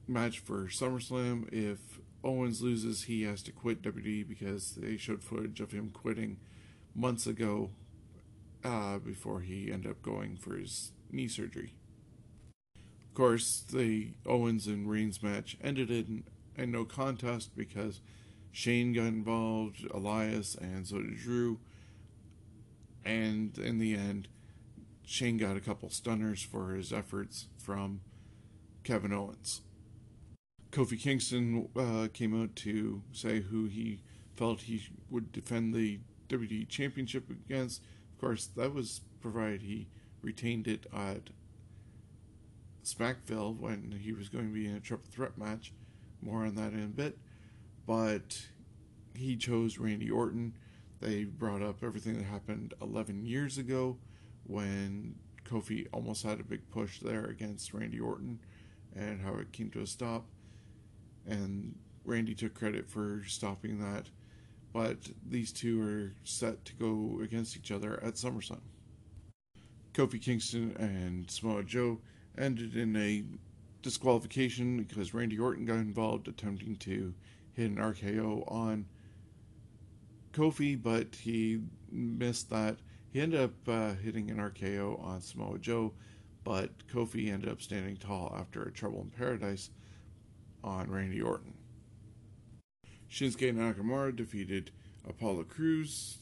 match 0.07 0.39
for 0.39 0.67
SummerSlam. 0.67 1.53
If 1.53 2.01
Owens 2.25 2.63
loses, 2.63 3.05
he 3.05 3.23
has 3.23 3.43
to 3.43 3.53
quit 3.53 3.83
WWE 3.83 4.29
because 4.29 4.73
they 4.77 4.97
showed 4.97 5.23
footage 5.23 5.61
of 5.61 5.73
him 5.73 5.91
quitting 5.93 6.39
months 6.95 7.27
ago 7.27 7.71
uh, 8.65 8.99
before 8.99 9.41
he 9.41 9.73
ended 9.73 9.91
up 9.91 10.03
going 10.03 10.37
for 10.37 10.57
his 10.57 10.93
knee 11.11 11.29
surgery. 11.29 11.75
Of 12.77 13.15
course, 13.15 13.65
the 13.71 14.13
Owens 14.25 14.67
and 14.67 14.89
Reigns 14.89 15.23
match 15.23 15.57
ended 15.63 15.91
in 15.91 16.25
a 16.57 16.67
no 16.67 16.85
contest 16.85 17.51
because 17.57 18.01
Shane 18.53 18.93
got 18.93 19.05
involved, 19.05 19.87
Elias, 19.93 20.55
and 20.55 20.87
so 20.87 20.99
did 20.99 21.17
Drew. 21.17 21.59
And 23.05 23.57
in 23.59 23.79
the 23.79 23.95
end, 23.95 24.29
Shane 25.05 25.37
got 25.37 25.57
a 25.57 25.61
couple 25.61 25.91
stunners 25.91 26.43
for 26.43 26.75
his 26.75 26.93
efforts 26.93 27.49
from 27.59 28.01
Kevin 28.85 29.13
Owens. 29.13 29.63
Kofi 30.71 30.99
Kingston 30.99 31.69
uh, 31.77 32.09
came 32.13 32.41
out 32.41 32.57
to 32.57 33.03
say 33.13 33.41
who 33.41 33.67
he 33.67 34.01
felt 34.37 34.63
he 34.63 34.89
would 35.11 35.31
defend 35.31 35.75
the 35.75 36.01
WWE 36.29 36.69
Championship 36.69 37.29
against. 37.31 37.83
Of 38.15 38.21
course, 38.21 38.47
that 38.57 38.73
was 38.73 39.03
provided 39.21 39.63
he 39.63 39.89
retained 40.23 40.67
it 40.67 40.87
at 40.95 41.31
Smackville 42.85 43.59
when 43.59 43.99
he 44.01 44.13
was 44.13 44.29
going 44.29 44.47
to 44.47 44.55
be 44.55 44.67
in 44.67 44.75
a 44.75 44.81
triple 44.81 45.11
threat 45.11 45.37
match. 45.37 45.73
More 46.23 46.45
on 46.45 46.55
that 46.55 46.73
in 46.73 46.85
a 46.85 46.87
bit. 46.87 47.19
But 47.87 48.47
he 49.15 49.37
chose 49.37 49.79
Randy 49.79 50.11
Orton. 50.11 50.55
They 51.03 51.25
brought 51.25 51.63
up 51.63 51.83
everything 51.83 52.17
that 52.17 52.27
happened 52.27 52.75
11 52.81 53.27
years 53.27 53.59
ago 53.59 53.97
when 54.47 55.17
Kofi 55.45 55.89
almost 55.93 56.23
had 56.23 56.39
a 56.39 56.45
big 56.45 56.71
push 56.71 57.01
there 57.01 57.25
against 57.25 57.75
Randy 57.75 57.99
Orton 57.99 58.39
and 58.95 59.21
how 59.21 59.35
it 59.35 59.51
came 59.51 59.69
to 59.71 59.81
a 59.81 59.87
stop. 59.87 60.27
And 61.27 61.75
Randy 62.05 62.37
took 62.37 62.55
credit 62.55 62.89
for 62.89 63.25
stopping 63.27 63.81
that. 63.81 64.11
But 64.73 65.11
these 65.29 65.53
two 65.53 65.83
are 65.83 66.13
set 66.23 66.65
to 66.67 66.75
go 66.75 67.21
against 67.21 67.57
each 67.57 67.73
other 67.73 68.01
at 68.01 68.15
SummerSlam. 68.15 68.61
Kofi 69.95 70.23
Kingston 70.23 70.77
and 70.79 71.29
Samoa 71.29 71.65
Joe 71.65 71.99
ended 72.39 72.77
in 72.77 72.95
a 72.95 73.25
disqualification 73.83 74.77
because 74.77 75.13
Randy 75.13 75.39
Orton 75.39 75.65
got 75.65 75.79
involved 75.79 76.29
attempting 76.29 76.77
to 76.77 77.13
hit 77.55 77.71
an 77.71 77.77
RKO 77.77 78.51
on 78.51 78.87
Kofi, 80.33 80.81
but 80.81 81.15
he 81.15 81.61
missed 81.91 82.51
that. 82.51 82.79
He 83.13 83.21
ended 83.21 83.41
up 83.41 83.69
uh, 83.69 83.95
hitting 83.95 84.31
an 84.31 84.39
RKO 84.39 85.03
on 85.05 85.21
Samoa 85.21 85.59
Joe, 85.59 85.93
but 86.45 86.87
Kofi 86.89 87.31
ended 87.31 87.51
up 87.51 87.61
standing 87.61 87.97
tall 87.97 88.35
after 88.39 88.63
a 88.63 88.73
Trouble 88.73 89.03
in 89.03 89.11
Paradise 89.11 89.71
on 90.65 90.91
Randy 90.91 91.21
Orton. 91.21 91.55
Shinsuke 93.11 93.55
Nakamura 93.55 94.15
defeated 94.17 94.71
Apollo 95.07 95.45
Crews. 95.45 96.19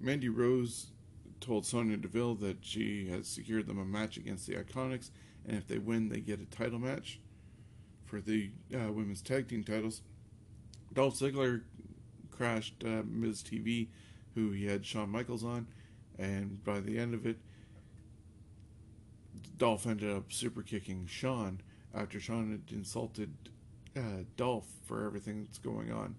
Mandy 0.00 0.28
Rose 0.28 0.92
told 1.40 1.66
Sonya 1.66 1.96
Deville 1.96 2.36
that 2.36 2.58
she 2.60 3.08
has 3.08 3.26
secured 3.26 3.66
them 3.66 3.78
a 3.78 3.84
match 3.84 4.16
against 4.16 4.46
the 4.46 4.54
Iconics, 4.54 5.10
and 5.44 5.56
if 5.56 5.66
they 5.66 5.78
win, 5.78 6.08
they 6.08 6.20
get 6.20 6.40
a 6.40 6.44
title 6.44 6.78
match 6.78 7.20
for 8.04 8.20
the 8.20 8.50
uh, 8.72 8.92
women's 8.92 9.22
tag 9.22 9.48
team 9.48 9.64
titles. 9.64 10.02
Dolph 10.92 11.18
Ziggler 11.18 11.62
crashed 12.42 12.82
uh, 12.84 13.02
Miz 13.08 13.40
TV, 13.40 13.86
who 14.34 14.50
he 14.50 14.66
had 14.66 14.84
Shawn 14.84 15.10
Michaels 15.10 15.44
on, 15.44 15.68
and 16.18 16.62
by 16.64 16.80
the 16.80 16.98
end 16.98 17.14
of 17.14 17.24
it, 17.24 17.36
Dolph 19.56 19.86
ended 19.86 20.10
up 20.10 20.32
super 20.32 20.60
kicking 20.62 21.06
Shawn 21.06 21.60
after 21.94 22.18
Shawn 22.18 22.50
had 22.50 22.76
insulted 22.76 23.32
uh, 23.96 24.24
Dolph 24.36 24.66
for 24.84 25.06
everything 25.06 25.44
that's 25.44 25.58
going 25.58 25.92
on. 25.92 26.16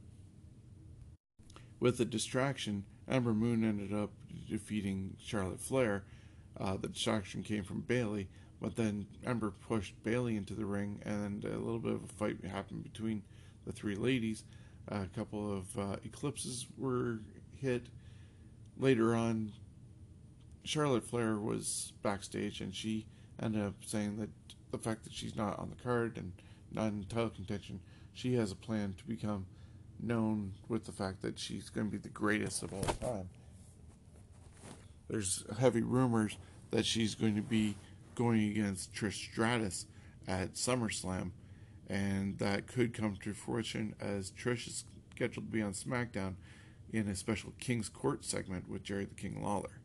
With 1.82 1.98
the 1.98 2.06
distraction, 2.06 2.86
Ember 3.06 3.34
Moon 3.34 3.66
ended 3.66 3.94
up 3.94 4.12
defeating 4.50 5.18
Charlotte 5.22 5.60
Flair. 5.60 6.06
Uh, 6.58 6.78
the 6.78 6.88
distraction 6.88 7.44
came 7.44 7.66
from 7.66 7.82
Bayley, 7.82 8.30
but 8.62 8.78
then 8.78 9.08
Ember 9.26 9.52
pushed 9.52 10.02
Bayley 10.04 10.38
into 10.38 10.54
the 10.54 10.66
ring, 10.66 11.02
and 11.04 11.44
a 11.44 11.50
little 11.58 11.80
bit 11.80 11.96
of 11.96 12.06
a 12.06 12.08
fight 12.08 12.46
happened 12.46 12.84
between 12.84 13.24
the 13.66 13.74
three 13.74 13.96
ladies. 13.96 14.46
A 14.88 15.06
couple 15.08 15.56
of 15.56 15.78
uh, 15.78 15.96
eclipses 16.04 16.66
were 16.78 17.20
hit. 17.56 17.88
Later 18.78 19.16
on, 19.16 19.54
Charlotte 20.64 21.04
Flair 21.04 21.36
was 21.38 21.94
backstage, 22.02 22.62
and 22.62 22.74
she 22.74 23.06
ended 23.42 23.64
up 23.64 23.76
saying 23.86 24.18
that 24.18 24.30
the 24.72 24.78
fact 24.78 25.04
that 25.04 25.14
she's 25.14 25.36
not 25.36 25.60
on 25.60 25.70
the 25.70 25.84
card 25.84 26.18
and 26.18 26.34
not 26.72 26.88
in 26.88 27.04
title 27.04 27.30
contention, 27.30 27.80
she 28.14 28.36
has 28.36 28.52
a 28.52 28.56
plan 28.56 28.96
to 28.98 29.04
become 29.06 29.46
known 30.00 30.54
with 30.68 30.86
the 30.86 30.92
fact 30.92 31.22
that 31.22 31.40
she's 31.40 31.70
going 31.70 31.88
to 31.88 31.92
be 31.92 31.98
the 31.98 32.10
greatest 32.10 32.64
of 32.64 32.74
all 32.74 32.84
time. 32.84 33.30
There's 35.10 35.44
heavy 35.60 35.82
rumors 35.82 36.38
that 36.72 36.86
she's 36.86 37.16
going 37.16 37.36
to 37.36 37.42
be 37.42 37.76
going 38.16 38.50
against 38.50 38.94
Trish 38.94 39.32
Stratus 39.32 39.86
at 40.28 40.54
SummerSlam, 40.54 41.32
and 41.90 42.38
that 42.40 42.68
could 42.68 42.94
come 42.94 43.18
to 43.24 43.34
fruition 43.34 43.96
as 44.00 44.32
Trish 44.32 44.68
is 44.68 44.86
scheduled 45.16 45.48
to 45.48 45.52
be 45.52 45.62
on 45.62 45.74
SmackDown 45.74 46.36
in 46.92 47.08
a 47.08 47.16
special 47.16 47.54
King's 47.60 47.90
Court 47.90 48.24
segment 48.24 48.70
with 48.70 48.84
Jerry 48.84 49.06
the 49.06 49.16
King 49.16 49.42
Lawler. 49.44 49.82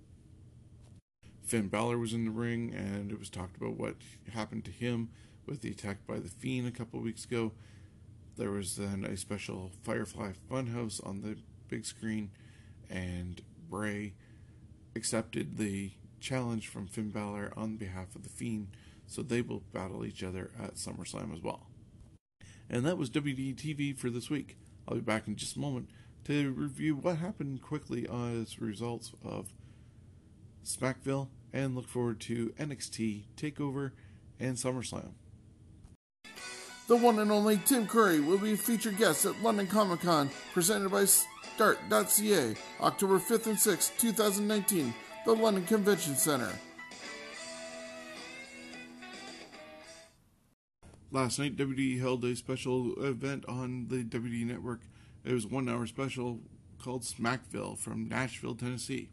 Finn 1.43 1.69
Balor 1.69 1.99
was 1.99 2.13
in 2.13 2.27
the 2.27 2.31
ring, 2.31 2.75
and 2.75 3.11
it 3.11 3.19
was 3.19 3.31
talked 3.31 3.57
about 3.57 3.79
what 3.79 3.97
happened 4.35 4.67
to 4.67 4.71
him 4.71 5.09
with 5.47 5.63
the 5.63 5.71
attack 5.71 6.07
by 6.07 6.19
the 6.19 6.29
Fiend 6.29 6.69
a 6.69 6.71
couple 6.71 7.01
weeks 7.01 7.25
ago. 7.25 7.53
There 8.37 8.51
was 8.51 8.77
then 8.77 9.05
a 9.05 9.17
special 9.17 9.73
Firefly 9.83 10.33
Funhouse 10.51 11.05
on 11.07 11.23
the 11.23 11.39
big 11.69 11.87
screen, 11.87 12.31
and 12.91 13.41
Bray 13.71 14.13
accepted 14.95 15.57
the 15.57 15.93
challenge 16.21 16.69
from 16.69 16.87
Finn 16.87 17.11
Balor 17.11 17.53
on 17.57 17.77
behalf 17.77 18.15
of 18.15 18.25
the 18.25 18.29
Fiend, 18.29 18.69
so 19.07 19.23
they 19.23 19.41
will 19.41 19.63
battle 19.73 20.05
each 20.05 20.23
other 20.23 20.51
at 20.63 20.75
SummerSlam 20.75 21.35
as 21.35 21.43
well. 21.43 21.68
And 22.71 22.85
that 22.85 22.99
was 22.99 23.11
WD 23.11 23.57
TV 23.57 23.97
for 23.97 24.11
this 24.11 24.29
week. 24.29 24.59
I'll 24.87 24.97
be 24.97 25.01
back 25.01 25.27
in 25.27 25.37
just 25.37 25.57
a 25.57 25.61
moment 25.61 25.89
to 26.25 26.53
review 26.53 26.97
what 26.97 27.17
happened 27.17 27.63
quickly 27.63 28.07
as 28.09 28.61
results 28.61 29.13
of 29.25 29.49
Smackville 30.65 31.29
and 31.53 31.75
look 31.75 31.89
forward 31.89 32.21
to 32.21 32.53
NXT 32.59 33.25
TakeOver 33.37 33.93
and 34.39 34.57
SummerSlam. 34.57 35.13
The 36.89 36.97
one 36.97 37.19
and 37.19 37.31
only 37.31 37.59
Tim 37.67 37.87
Curry 37.87 38.21
will 38.21 38.39
be 38.39 38.53
a 38.53 38.57
featured 38.57 38.97
guest 38.97 39.27
at 39.27 39.43
London 39.43 39.67
Comic 39.67 40.01
Con, 40.01 40.31
presented 40.55 40.91
by 40.91 41.05
Start.ca, 41.05 42.55
October 42.81 43.19
5th 43.19 43.47
and 43.47 43.57
6th, 43.57 43.99
2019, 43.99 44.95
the 45.27 45.35
London 45.35 45.65
Convention 45.67 46.15
Center. 46.15 46.51
Last 51.11 51.39
night, 51.39 51.57
WWE 51.57 51.99
held 52.01 52.23
a 52.27 52.37
special 52.37 52.93
event 53.03 53.47
on 53.49 53.87
the 53.89 54.05
WWE 54.05 54.45
Network. 54.45 54.83
It 55.25 55.33
was 55.33 55.47
a 55.47 55.49
one 55.49 55.67
hour 55.67 55.87
special 55.87 56.41
called 56.79 57.03
Smackville 57.03 57.79
from 57.79 58.09
Nashville, 58.09 58.55
Tennessee. 58.55 59.09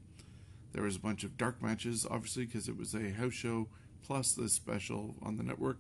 There 0.74 0.84
was 0.84 0.98
a 0.98 1.00
bunch 1.00 1.24
of 1.24 1.38
dark 1.38 1.62
matches, 1.62 2.06
obviously, 2.10 2.48
because 2.48 2.68
it 2.68 2.78
was 2.78 2.94
a 2.94 3.12
house 3.12 3.32
show 3.32 3.70
plus 4.04 4.34
this 4.34 4.52
special 4.52 5.16
on 5.22 5.38
the 5.38 5.44
network. 5.44 5.78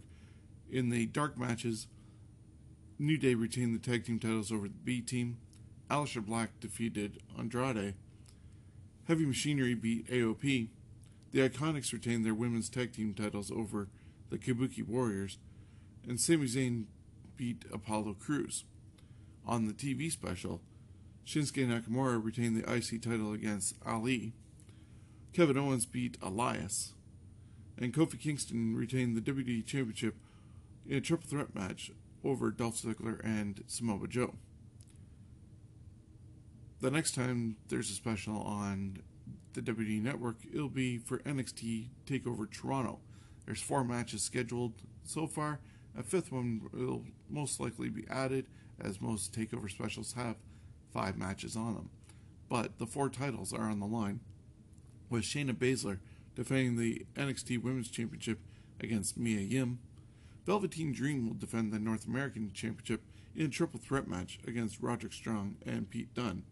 In 0.71 0.89
the 0.89 1.05
dark 1.05 1.37
matches, 1.37 1.87
New 2.97 3.17
Day 3.17 3.35
retained 3.35 3.75
the 3.75 3.85
tag 3.85 4.05
team 4.05 4.17
titles 4.17 4.53
over 4.53 4.69
the 4.69 4.73
B 4.85 5.01
team. 5.01 5.37
Aleister 5.91 6.25
Black 6.25 6.61
defeated 6.61 7.19
Andrade. 7.37 7.93
Heavy 9.09 9.25
Machinery 9.25 9.73
beat 9.73 10.07
AOP. 10.09 10.69
The 11.33 11.49
Iconics 11.49 11.91
retained 11.91 12.25
their 12.25 12.33
women's 12.33 12.69
tag 12.69 12.93
team 12.93 13.13
titles 13.13 13.51
over 13.51 13.89
the 14.29 14.37
Kabuki 14.37 14.81
Warriors. 14.81 15.39
And 16.07 16.19
Sami 16.19 16.45
Zayn 16.45 16.85
beat 17.35 17.65
Apollo 17.71 18.15
Crews. 18.19 18.63
On 19.45 19.67
the 19.67 19.73
TV 19.73 20.11
special, 20.11 20.61
Shinsuke 21.25 21.67
Nakamura 21.67 22.23
retained 22.23 22.55
the 22.55 22.71
IC 22.71 23.01
title 23.01 23.33
against 23.33 23.75
Ali. 23.85 24.33
Kevin 25.33 25.57
Owens 25.57 25.85
beat 25.85 26.17
Elias. 26.21 26.93
And 27.77 27.93
Kofi 27.93 28.19
Kingston 28.19 28.75
retained 28.75 29.17
the 29.17 29.21
WWE 29.21 29.65
Championship 29.65 30.15
in 30.87 30.97
a 30.97 31.01
triple 31.01 31.27
threat 31.27 31.53
match 31.53 31.91
over 32.23 32.51
Dolph 32.51 32.81
Ziggler 32.81 33.23
and 33.23 33.63
Samoa 33.67 34.07
Joe. 34.07 34.35
The 36.81 36.91
next 36.91 37.15
time 37.15 37.57
there's 37.69 37.89
a 37.89 37.93
special 37.93 38.37
on 38.37 38.99
the 39.53 39.61
WWE 39.61 40.01
Network, 40.01 40.37
it'll 40.53 40.69
be 40.69 40.97
for 40.97 41.19
NXT 41.19 41.89
TakeOver 42.05 42.51
Toronto. 42.51 42.99
There's 43.45 43.61
four 43.61 43.83
matches 43.83 44.21
scheduled 44.23 44.73
so 45.03 45.27
far. 45.27 45.59
A 45.97 46.03
fifth 46.03 46.31
one 46.31 46.69
will 46.73 47.05
most 47.29 47.59
likely 47.59 47.89
be 47.89 48.05
added, 48.09 48.47
as 48.79 48.99
most 48.99 49.33
TakeOver 49.33 49.69
specials 49.69 50.13
have 50.13 50.35
five 50.91 51.17
matches 51.17 51.55
on 51.55 51.73
them. 51.73 51.89
But 52.49 52.77
the 52.77 52.85
four 52.85 53.09
titles 53.09 53.53
are 53.53 53.69
on 53.69 53.79
the 53.79 53.85
line, 53.85 54.19
with 55.09 55.23
Shayna 55.23 55.53
Baszler 55.53 55.99
defending 56.35 56.75
the 56.75 57.05
NXT 57.15 57.63
Women's 57.63 57.89
Championship 57.89 58.39
against 58.81 59.17
Mia 59.17 59.39
Yim. 59.39 59.79
Velveteen 60.45 60.91
Dream 60.91 61.27
will 61.27 61.35
defend 61.35 61.71
the 61.71 61.79
North 61.79 62.05
American 62.05 62.51
Championship 62.53 63.01
in 63.35 63.45
a 63.45 63.49
triple 63.49 63.79
threat 63.79 64.07
match 64.07 64.39
against 64.45 64.81
Roderick 64.81 65.13
Strong 65.13 65.55
and 65.65 65.89
Pete 65.89 66.13
Dunne. 66.13 66.43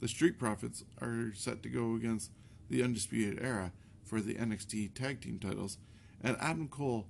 The 0.00 0.08
Street 0.08 0.38
Profits 0.38 0.84
are 1.00 1.32
set 1.34 1.62
to 1.62 1.68
go 1.68 1.94
against 1.94 2.30
the 2.70 2.82
Undisputed 2.82 3.42
Era 3.42 3.72
for 4.02 4.20
the 4.20 4.34
NXT 4.34 4.94
Tag 4.94 5.20
Team 5.20 5.38
titles, 5.38 5.78
and 6.22 6.36
Adam 6.40 6.68
Cole 6.68 7.06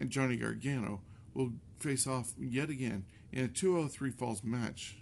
and 0.00 0.10
Johnny 0.10 0.36
Gargano 0.36 1.02
will 1.34 1.52
face 1.78 2.06
off 2.06 2.32
yet 2.38 2.70
again 2.70 3.04
in 3.32 3.44
a 3.44 3.48
203 3.48 4.10
Falls 4.10 4.42
match. 4.42 4.98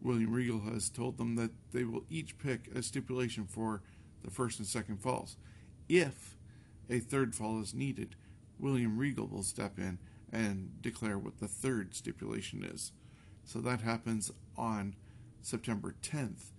William 0.00 0.32
Regal 0.32 0.60
has 0.60 0.90
told 0.90 1.16
them 1.16 1.36
that 1.36 1.50
they 1.72 1.84
will 1.84 2.04
each 2.10 2.38
pick 2.38 2.68
a 2.74 2.82
stipulation 2.82 3.46
for 3.46 3.82
the 4.22 4.30
first 4.30 4.58
and 4.58 4.68
second 4.68 4.98
falls. 4.98 5.36
If 5.88 6.36
a 6.90 6.98
third 6.98 7.34
fall 7.34 7.60
is 7.60 7.74
needed, 7.74 8.16
William 8.58 8.98
Regal 8.98 9.26
will 9.26 9.42
step 9.42 9.78
in 9.78 9.98
and 10.32 10.82
declare 10.82 11.18
what 11.18 11.38
the 11.38 11.48
third 11.48 11.94
stipulation 11.94 12.64
is. 12.64 12.92
So 13.44 13.60
that 13.60 13.80
happens 13.80 14.30
on 14.56 14.96
September 15.40 15.94
10th 16.02 16.50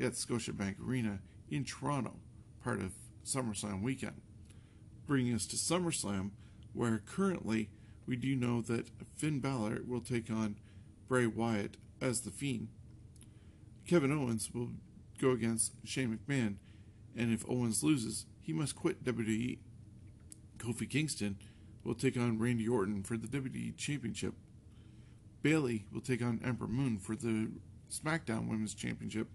at 0.00 0.12
Scotiabank 0.12 0.76
Arena 0.84 1.20
in 1.50 1.64
Toronto, 1.64 2.14
part 2.62 2.80
of 2.80 2.92
SummerSlam 3.24 3.82
weekend. 3.82 4.20
Bringing 5.06 5.34
us 5.34 5.46
to 5.46 5.56
SummerSlam, 5.56 6.30
where 6.72 7.02
currently 7.04 7.70
we 8.06 8.16
do 8.16 8.34
know 8.36 8.60
that 8.62 8.88
Finn 9.16 9.40
Balor 9.40 9.80
will 9.86 10.00
take 10.00 10.30
on 10.30 10.56
Bray 11.08 11.26
Wyatt 11.26 11.76
as 12.00 12.20
the 12.20 12.30
Fiend. 12.30 12.68
Kevin 13.86 14.12
Owens 14.12 14.50
will 14.54 14.70
go 15.20 15.30
against 15.30 15.72
Shane 15.84 16.18
McMahon 16.18 16.56
and 17.16 17.32
if 17.32 17.44
Owens 17.48 17.82
loses, 17.82 18.26
he 18.40 18.52
must 18.52 18.76
quit 18.76 19.04
WWE. 19.04 19.58
Kofi 20.58 20.88
Kingston 20.88 21.36
will 21.84 21.94
take 21.94 22.16
on 22.16 22.38
Randy 22.38 22.68
Orton 22.68 23.02
for 23.02 23.16
the 23.16 23.26
WWE 23.26 23.76
Championship. 23.76 24.34
Bayley 25.42 25.86
will 25.92 26.00
take 26.00 26.22
on 26.22 26.40
Ember 26.44 26.66
Moon 26.66 26.98
for 26.98 27.16
the 27.16 27.50
SmackDown 27.90 28.48
Women's 28.48 28.74
Championship. 28.74 29.28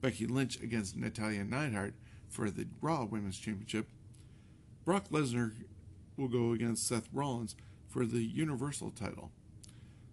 Becky 0.00 0.26
Lynch 0.26 0.60
against 0.60 0.96
Natalya 0.96 1.44
Neidhart 1.44 1.94
for 2.28 2.50
the 2.50 2.66
Raw 2.80 3.04
Women's 3.04 3.38
Championship. 3.38 3.88
Brock 4.84 5.10
Lesnar 5.10 5.52
will 6.16 6.26
go 6.26 6.50
against 6.52 6.88
Seth 6.88 7.08
Rollins 7.12 7.54
for 7.88 8.04
the 8.04 8.24
Universal 8.24 8.90
title. 8.90 9.30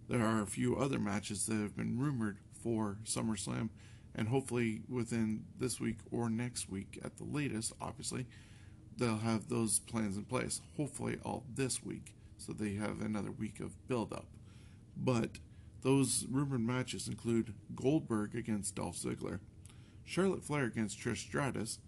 There 0.08 0.24
are 0.24 0.42
a 0.42 0.46
few 0.46 0.76
other 0.76 1.00
matches 1.00 1.46
that 1.46 1.56
have 1.56 1.76
been 1.76 1.98
rumored 1.98 2.38
for 2.62 2.98
SummerSlam, 3.04 3.70
and 4.14 4.28
hopefully 4.28 4.82
within 4.88 5.44
this 5.58 5.80
week 5.80 5.98
or 6.12 6.30
next 6.30 6.70
week 6.70 7.00
at 7.04 7.16
the 7.16 7.24
latest, 7.24 7.72
obviously, 7.80 8.26
they'll 8.96 9.18
have 9.18 9.48
those 9.48 9.80
plans 9.80 10.16
in 10.16 10.24
place. 10.24 10.60
Hopefully, 10.76 11.18
all 11.24 11.44
this 11.52 11.82
week, 11.82 12.14
so 12.38 12.52
they 12.52 12.74
have 12.74 13.00
another 13.00 13.32
week 13.32 13.58
of 13.58 13.88
build 13.88 14.12
up. 14.12 14.26
But 14.96 15.38
those 15.82 16.26
rumored 16.30 16.60
matches 16.60 17.08
include 17.08 17.54
Goldberg 17.74 18.36
against 18.36 18.76
Dolph 18.76 18.96
Ziggler, 18.96 19.40
Charlotte 20.04 20.44
Flair 20.44 20.64
against 20.64 21.00
Trish 21.00 21.18
Stratus, 21.18 21.80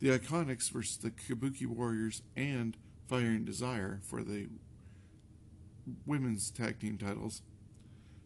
the 0.00 0.16
Iconics 0.16 0.70
versus 0.70 0.96
the 0.96 1.10
Kabuki 1.10 1.66
Warriors, 1.66 2.22
and 2.36 2.76
Fire 3.08 3.26
and 3.26 3.44
Desire 3.44 4.00
for 4.02 4.22
the 4.22 4.48
women's 6.06 6.50
tag 6.50 6.78
team 6.78 6.98
titles, 6.98 7.42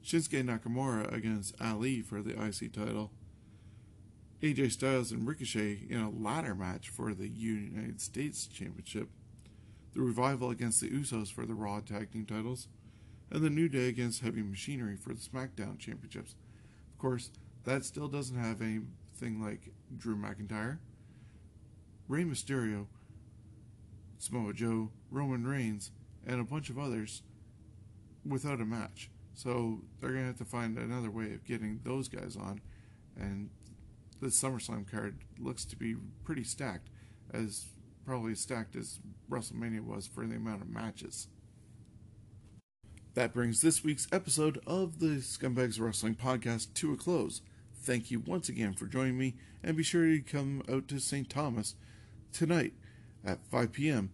Shinsuke 0.05 0.45
Nakamura 0.45 1.13
against 1.13 1.55
Ali 1.61 2.03
for 2.03 2.23
the 2.23 2.33
IC 2.33 2.73
title, 2.73 3.13
AJ 4.43 4.73
Styles 4.73 5.13
and 5.13 5.27
Ricochet 5.27 5.87
in 5.89 6.01
a 6.01 6.11
ladder 6.11 6.55
match 6.55 6.89
for 6.89 7.15
the 7.15 7.29
United 7.29 8.01
States 8.01 8.47
Championship, 8.47 9.09
the 9.95 10.01
Revival 10.01 10.51
against 10.51 10.81
the 10.81 10.91
Usos 10.91 11.33
for 11.33 11.47
the 11.47 11.55
Raw 11.55 11.81
tag 11.81 12.11
team 12.11 12.27
titles, 12.27 12.67
and 13.31 13.43
the 13.43 13.51
New 13.51 13.69
Day 13.69 13.89
against 13.89 14.23
Heavy 14.23 14.43
Machinery 14.43 14.97
for 14.97 15.15
the 15.15 15.21
SmackDown 15.21 15.79
Championships. 15.79 16.35
Of 16.93 16.99
course, 16.99 17.31
that 17.65 17.85
still 17.85 18.09
doesn't 18.09 18.37
have 18.37 18.61
anything 18.61 19.41
like 19.41 19.71
Drew 19.97 20.17
McIntyre, 20.17 20.79
Rey 22.13 22.25
Mysterio, 22.25 22.89
Samoa 24.19 24.53
Joe, 24.53 24.91
Roman 25.11 25.47
Reigns, 25.47 25.93
and 26.27 26.43
a 26.43 26.45
bunch 26.45 26.69
of 26.69 26.79
others 26.79 27.23
without 28.23 28.61
a 28.61 28.67
match. 28.67 29.09
So 29.33 29.81
they're 29.99 30.11
going 30.11 30.21
to 30.21 30.27
have 30.27 30.37
to 30.37 30.45
find 30.45 30.77
another 30.77 31.11
way 31.11 31.33
of 31.33 31.47
getting 31.47 31.81
those 31.85 32.09
guys 32.09 32.37
on. 32.37 32.61
And 33.17 33.49
the 34.21 34.27
SummerSlam 34.27 34.91
card 34.91 35.21
looks 35.39 35.65
to 35.65 35.75
be 35.75 35.97
pretty 36.23 36.45
stacked, 36.45 36.91
as 37.33 37.69
probably 38.05 38.33
as 38.33 38.41
stacked 38.41 38.77
as 38.77 39.01
WrestleMania 39.31 39.81
was 39.81 40.07
for 40.07 40.27
the 40.27 40.37
amount 40.37 40.61
of 40.61 40.69
matches. 40.69 41.29
That 43.15 43.33
brings 43.33 43.63
this 43.63 43.83
week's 43.83 44.07
episode 44.13 44.61
of 44.67 44.99
the 44.99 45.23
Scumbags 45.23 45.81
Wrestling 45.81 46.17
Podcast 46.17 46.75
to 46.75 46.93
a 46.93 46.97
close. 46.99 47.41
Thank 47.75 48.11
you 48.11 48.21
once 48.21 48.51
again 48.51 48.75
for 48.75 48.85
joining 48.85 49.17
me, 49.17 49.37
and 49.65 49.79
be 49.79 49.83
sure 49.83 50.05
to 50.05 50.21
come 50.21 50.63
out 50.71 50.89
to 50.89 50.99
St. 50.99 51.31
Thomas 51.31 51.75
tonight 52.33 52.75
at 53.25 53.47
5 53.47 53.73
p.m. 53.73 54.11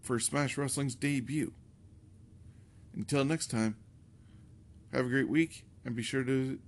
for 0.00 0.18
Smash 0.18 0.56
Wrestling's 0.56 0.94
debut. 0.94 1.52
Until 2.94 3.24
next 3.24 3.50
time, 3.50 3.76
have 4.92 5.06
a 5.06 5.10
great 5.10 5.28
week, 5.28 5.64
and 5.84 5.94
be 5.94 6.02
sure 6.02 6.24
to 6.24 6.58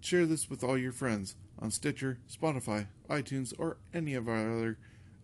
share 0.00 0.26
this 0.26 0.48
with 0.48 0.62
all 0.62 0.78
your 0.78 0.92
friends 0.92 1.36
on 1.58 1.70
Stitcher, 1.70 2.18
Spotify, 2.30 2.88
iTunes, 3.08 3.52
or 3.58 3.78
any 3.94 4.14
of 4.14 4.28
our 4.28 4.56
other 4.56 4.78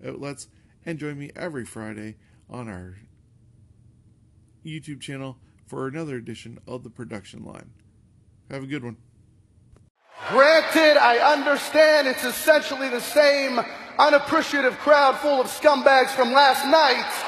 outlets, 0.06 0.48
and 0.84 0.98
join 0.98 1.18
me 1.18 1.30
every 1.36 1.64
Friday 1.64 2.16
on 2.48 2.68
our 2.68 2.98
YouTube 4.64 5.00
channel 5.00 5.38
for 5.66 5.86
another 5.86 6.16
edition 6.16 6.58
of 6.66 6.82
the 6.82 6.90
production 6.90 7.44
line. 7.44 7.70
Have 8.50 8.62
a 8.62 8.66
good 8.66 8.84
one. 8.84 8.96
Granted, 10.28 10.96
I 10.96 11.18
understand 11.32 12.08
it's 12.08 12.24
essentially 12.24 12.88
the 12.88 13.00
same 13.00 13.60
unappreciative 13.98 14.78
crowd 14.78 15.18
full 15.18 15.40
of 15.40 15.48
scumbags 15.48 16.10
from 16.10 16.32
last 16.32 16.64
night. 16.66 17.27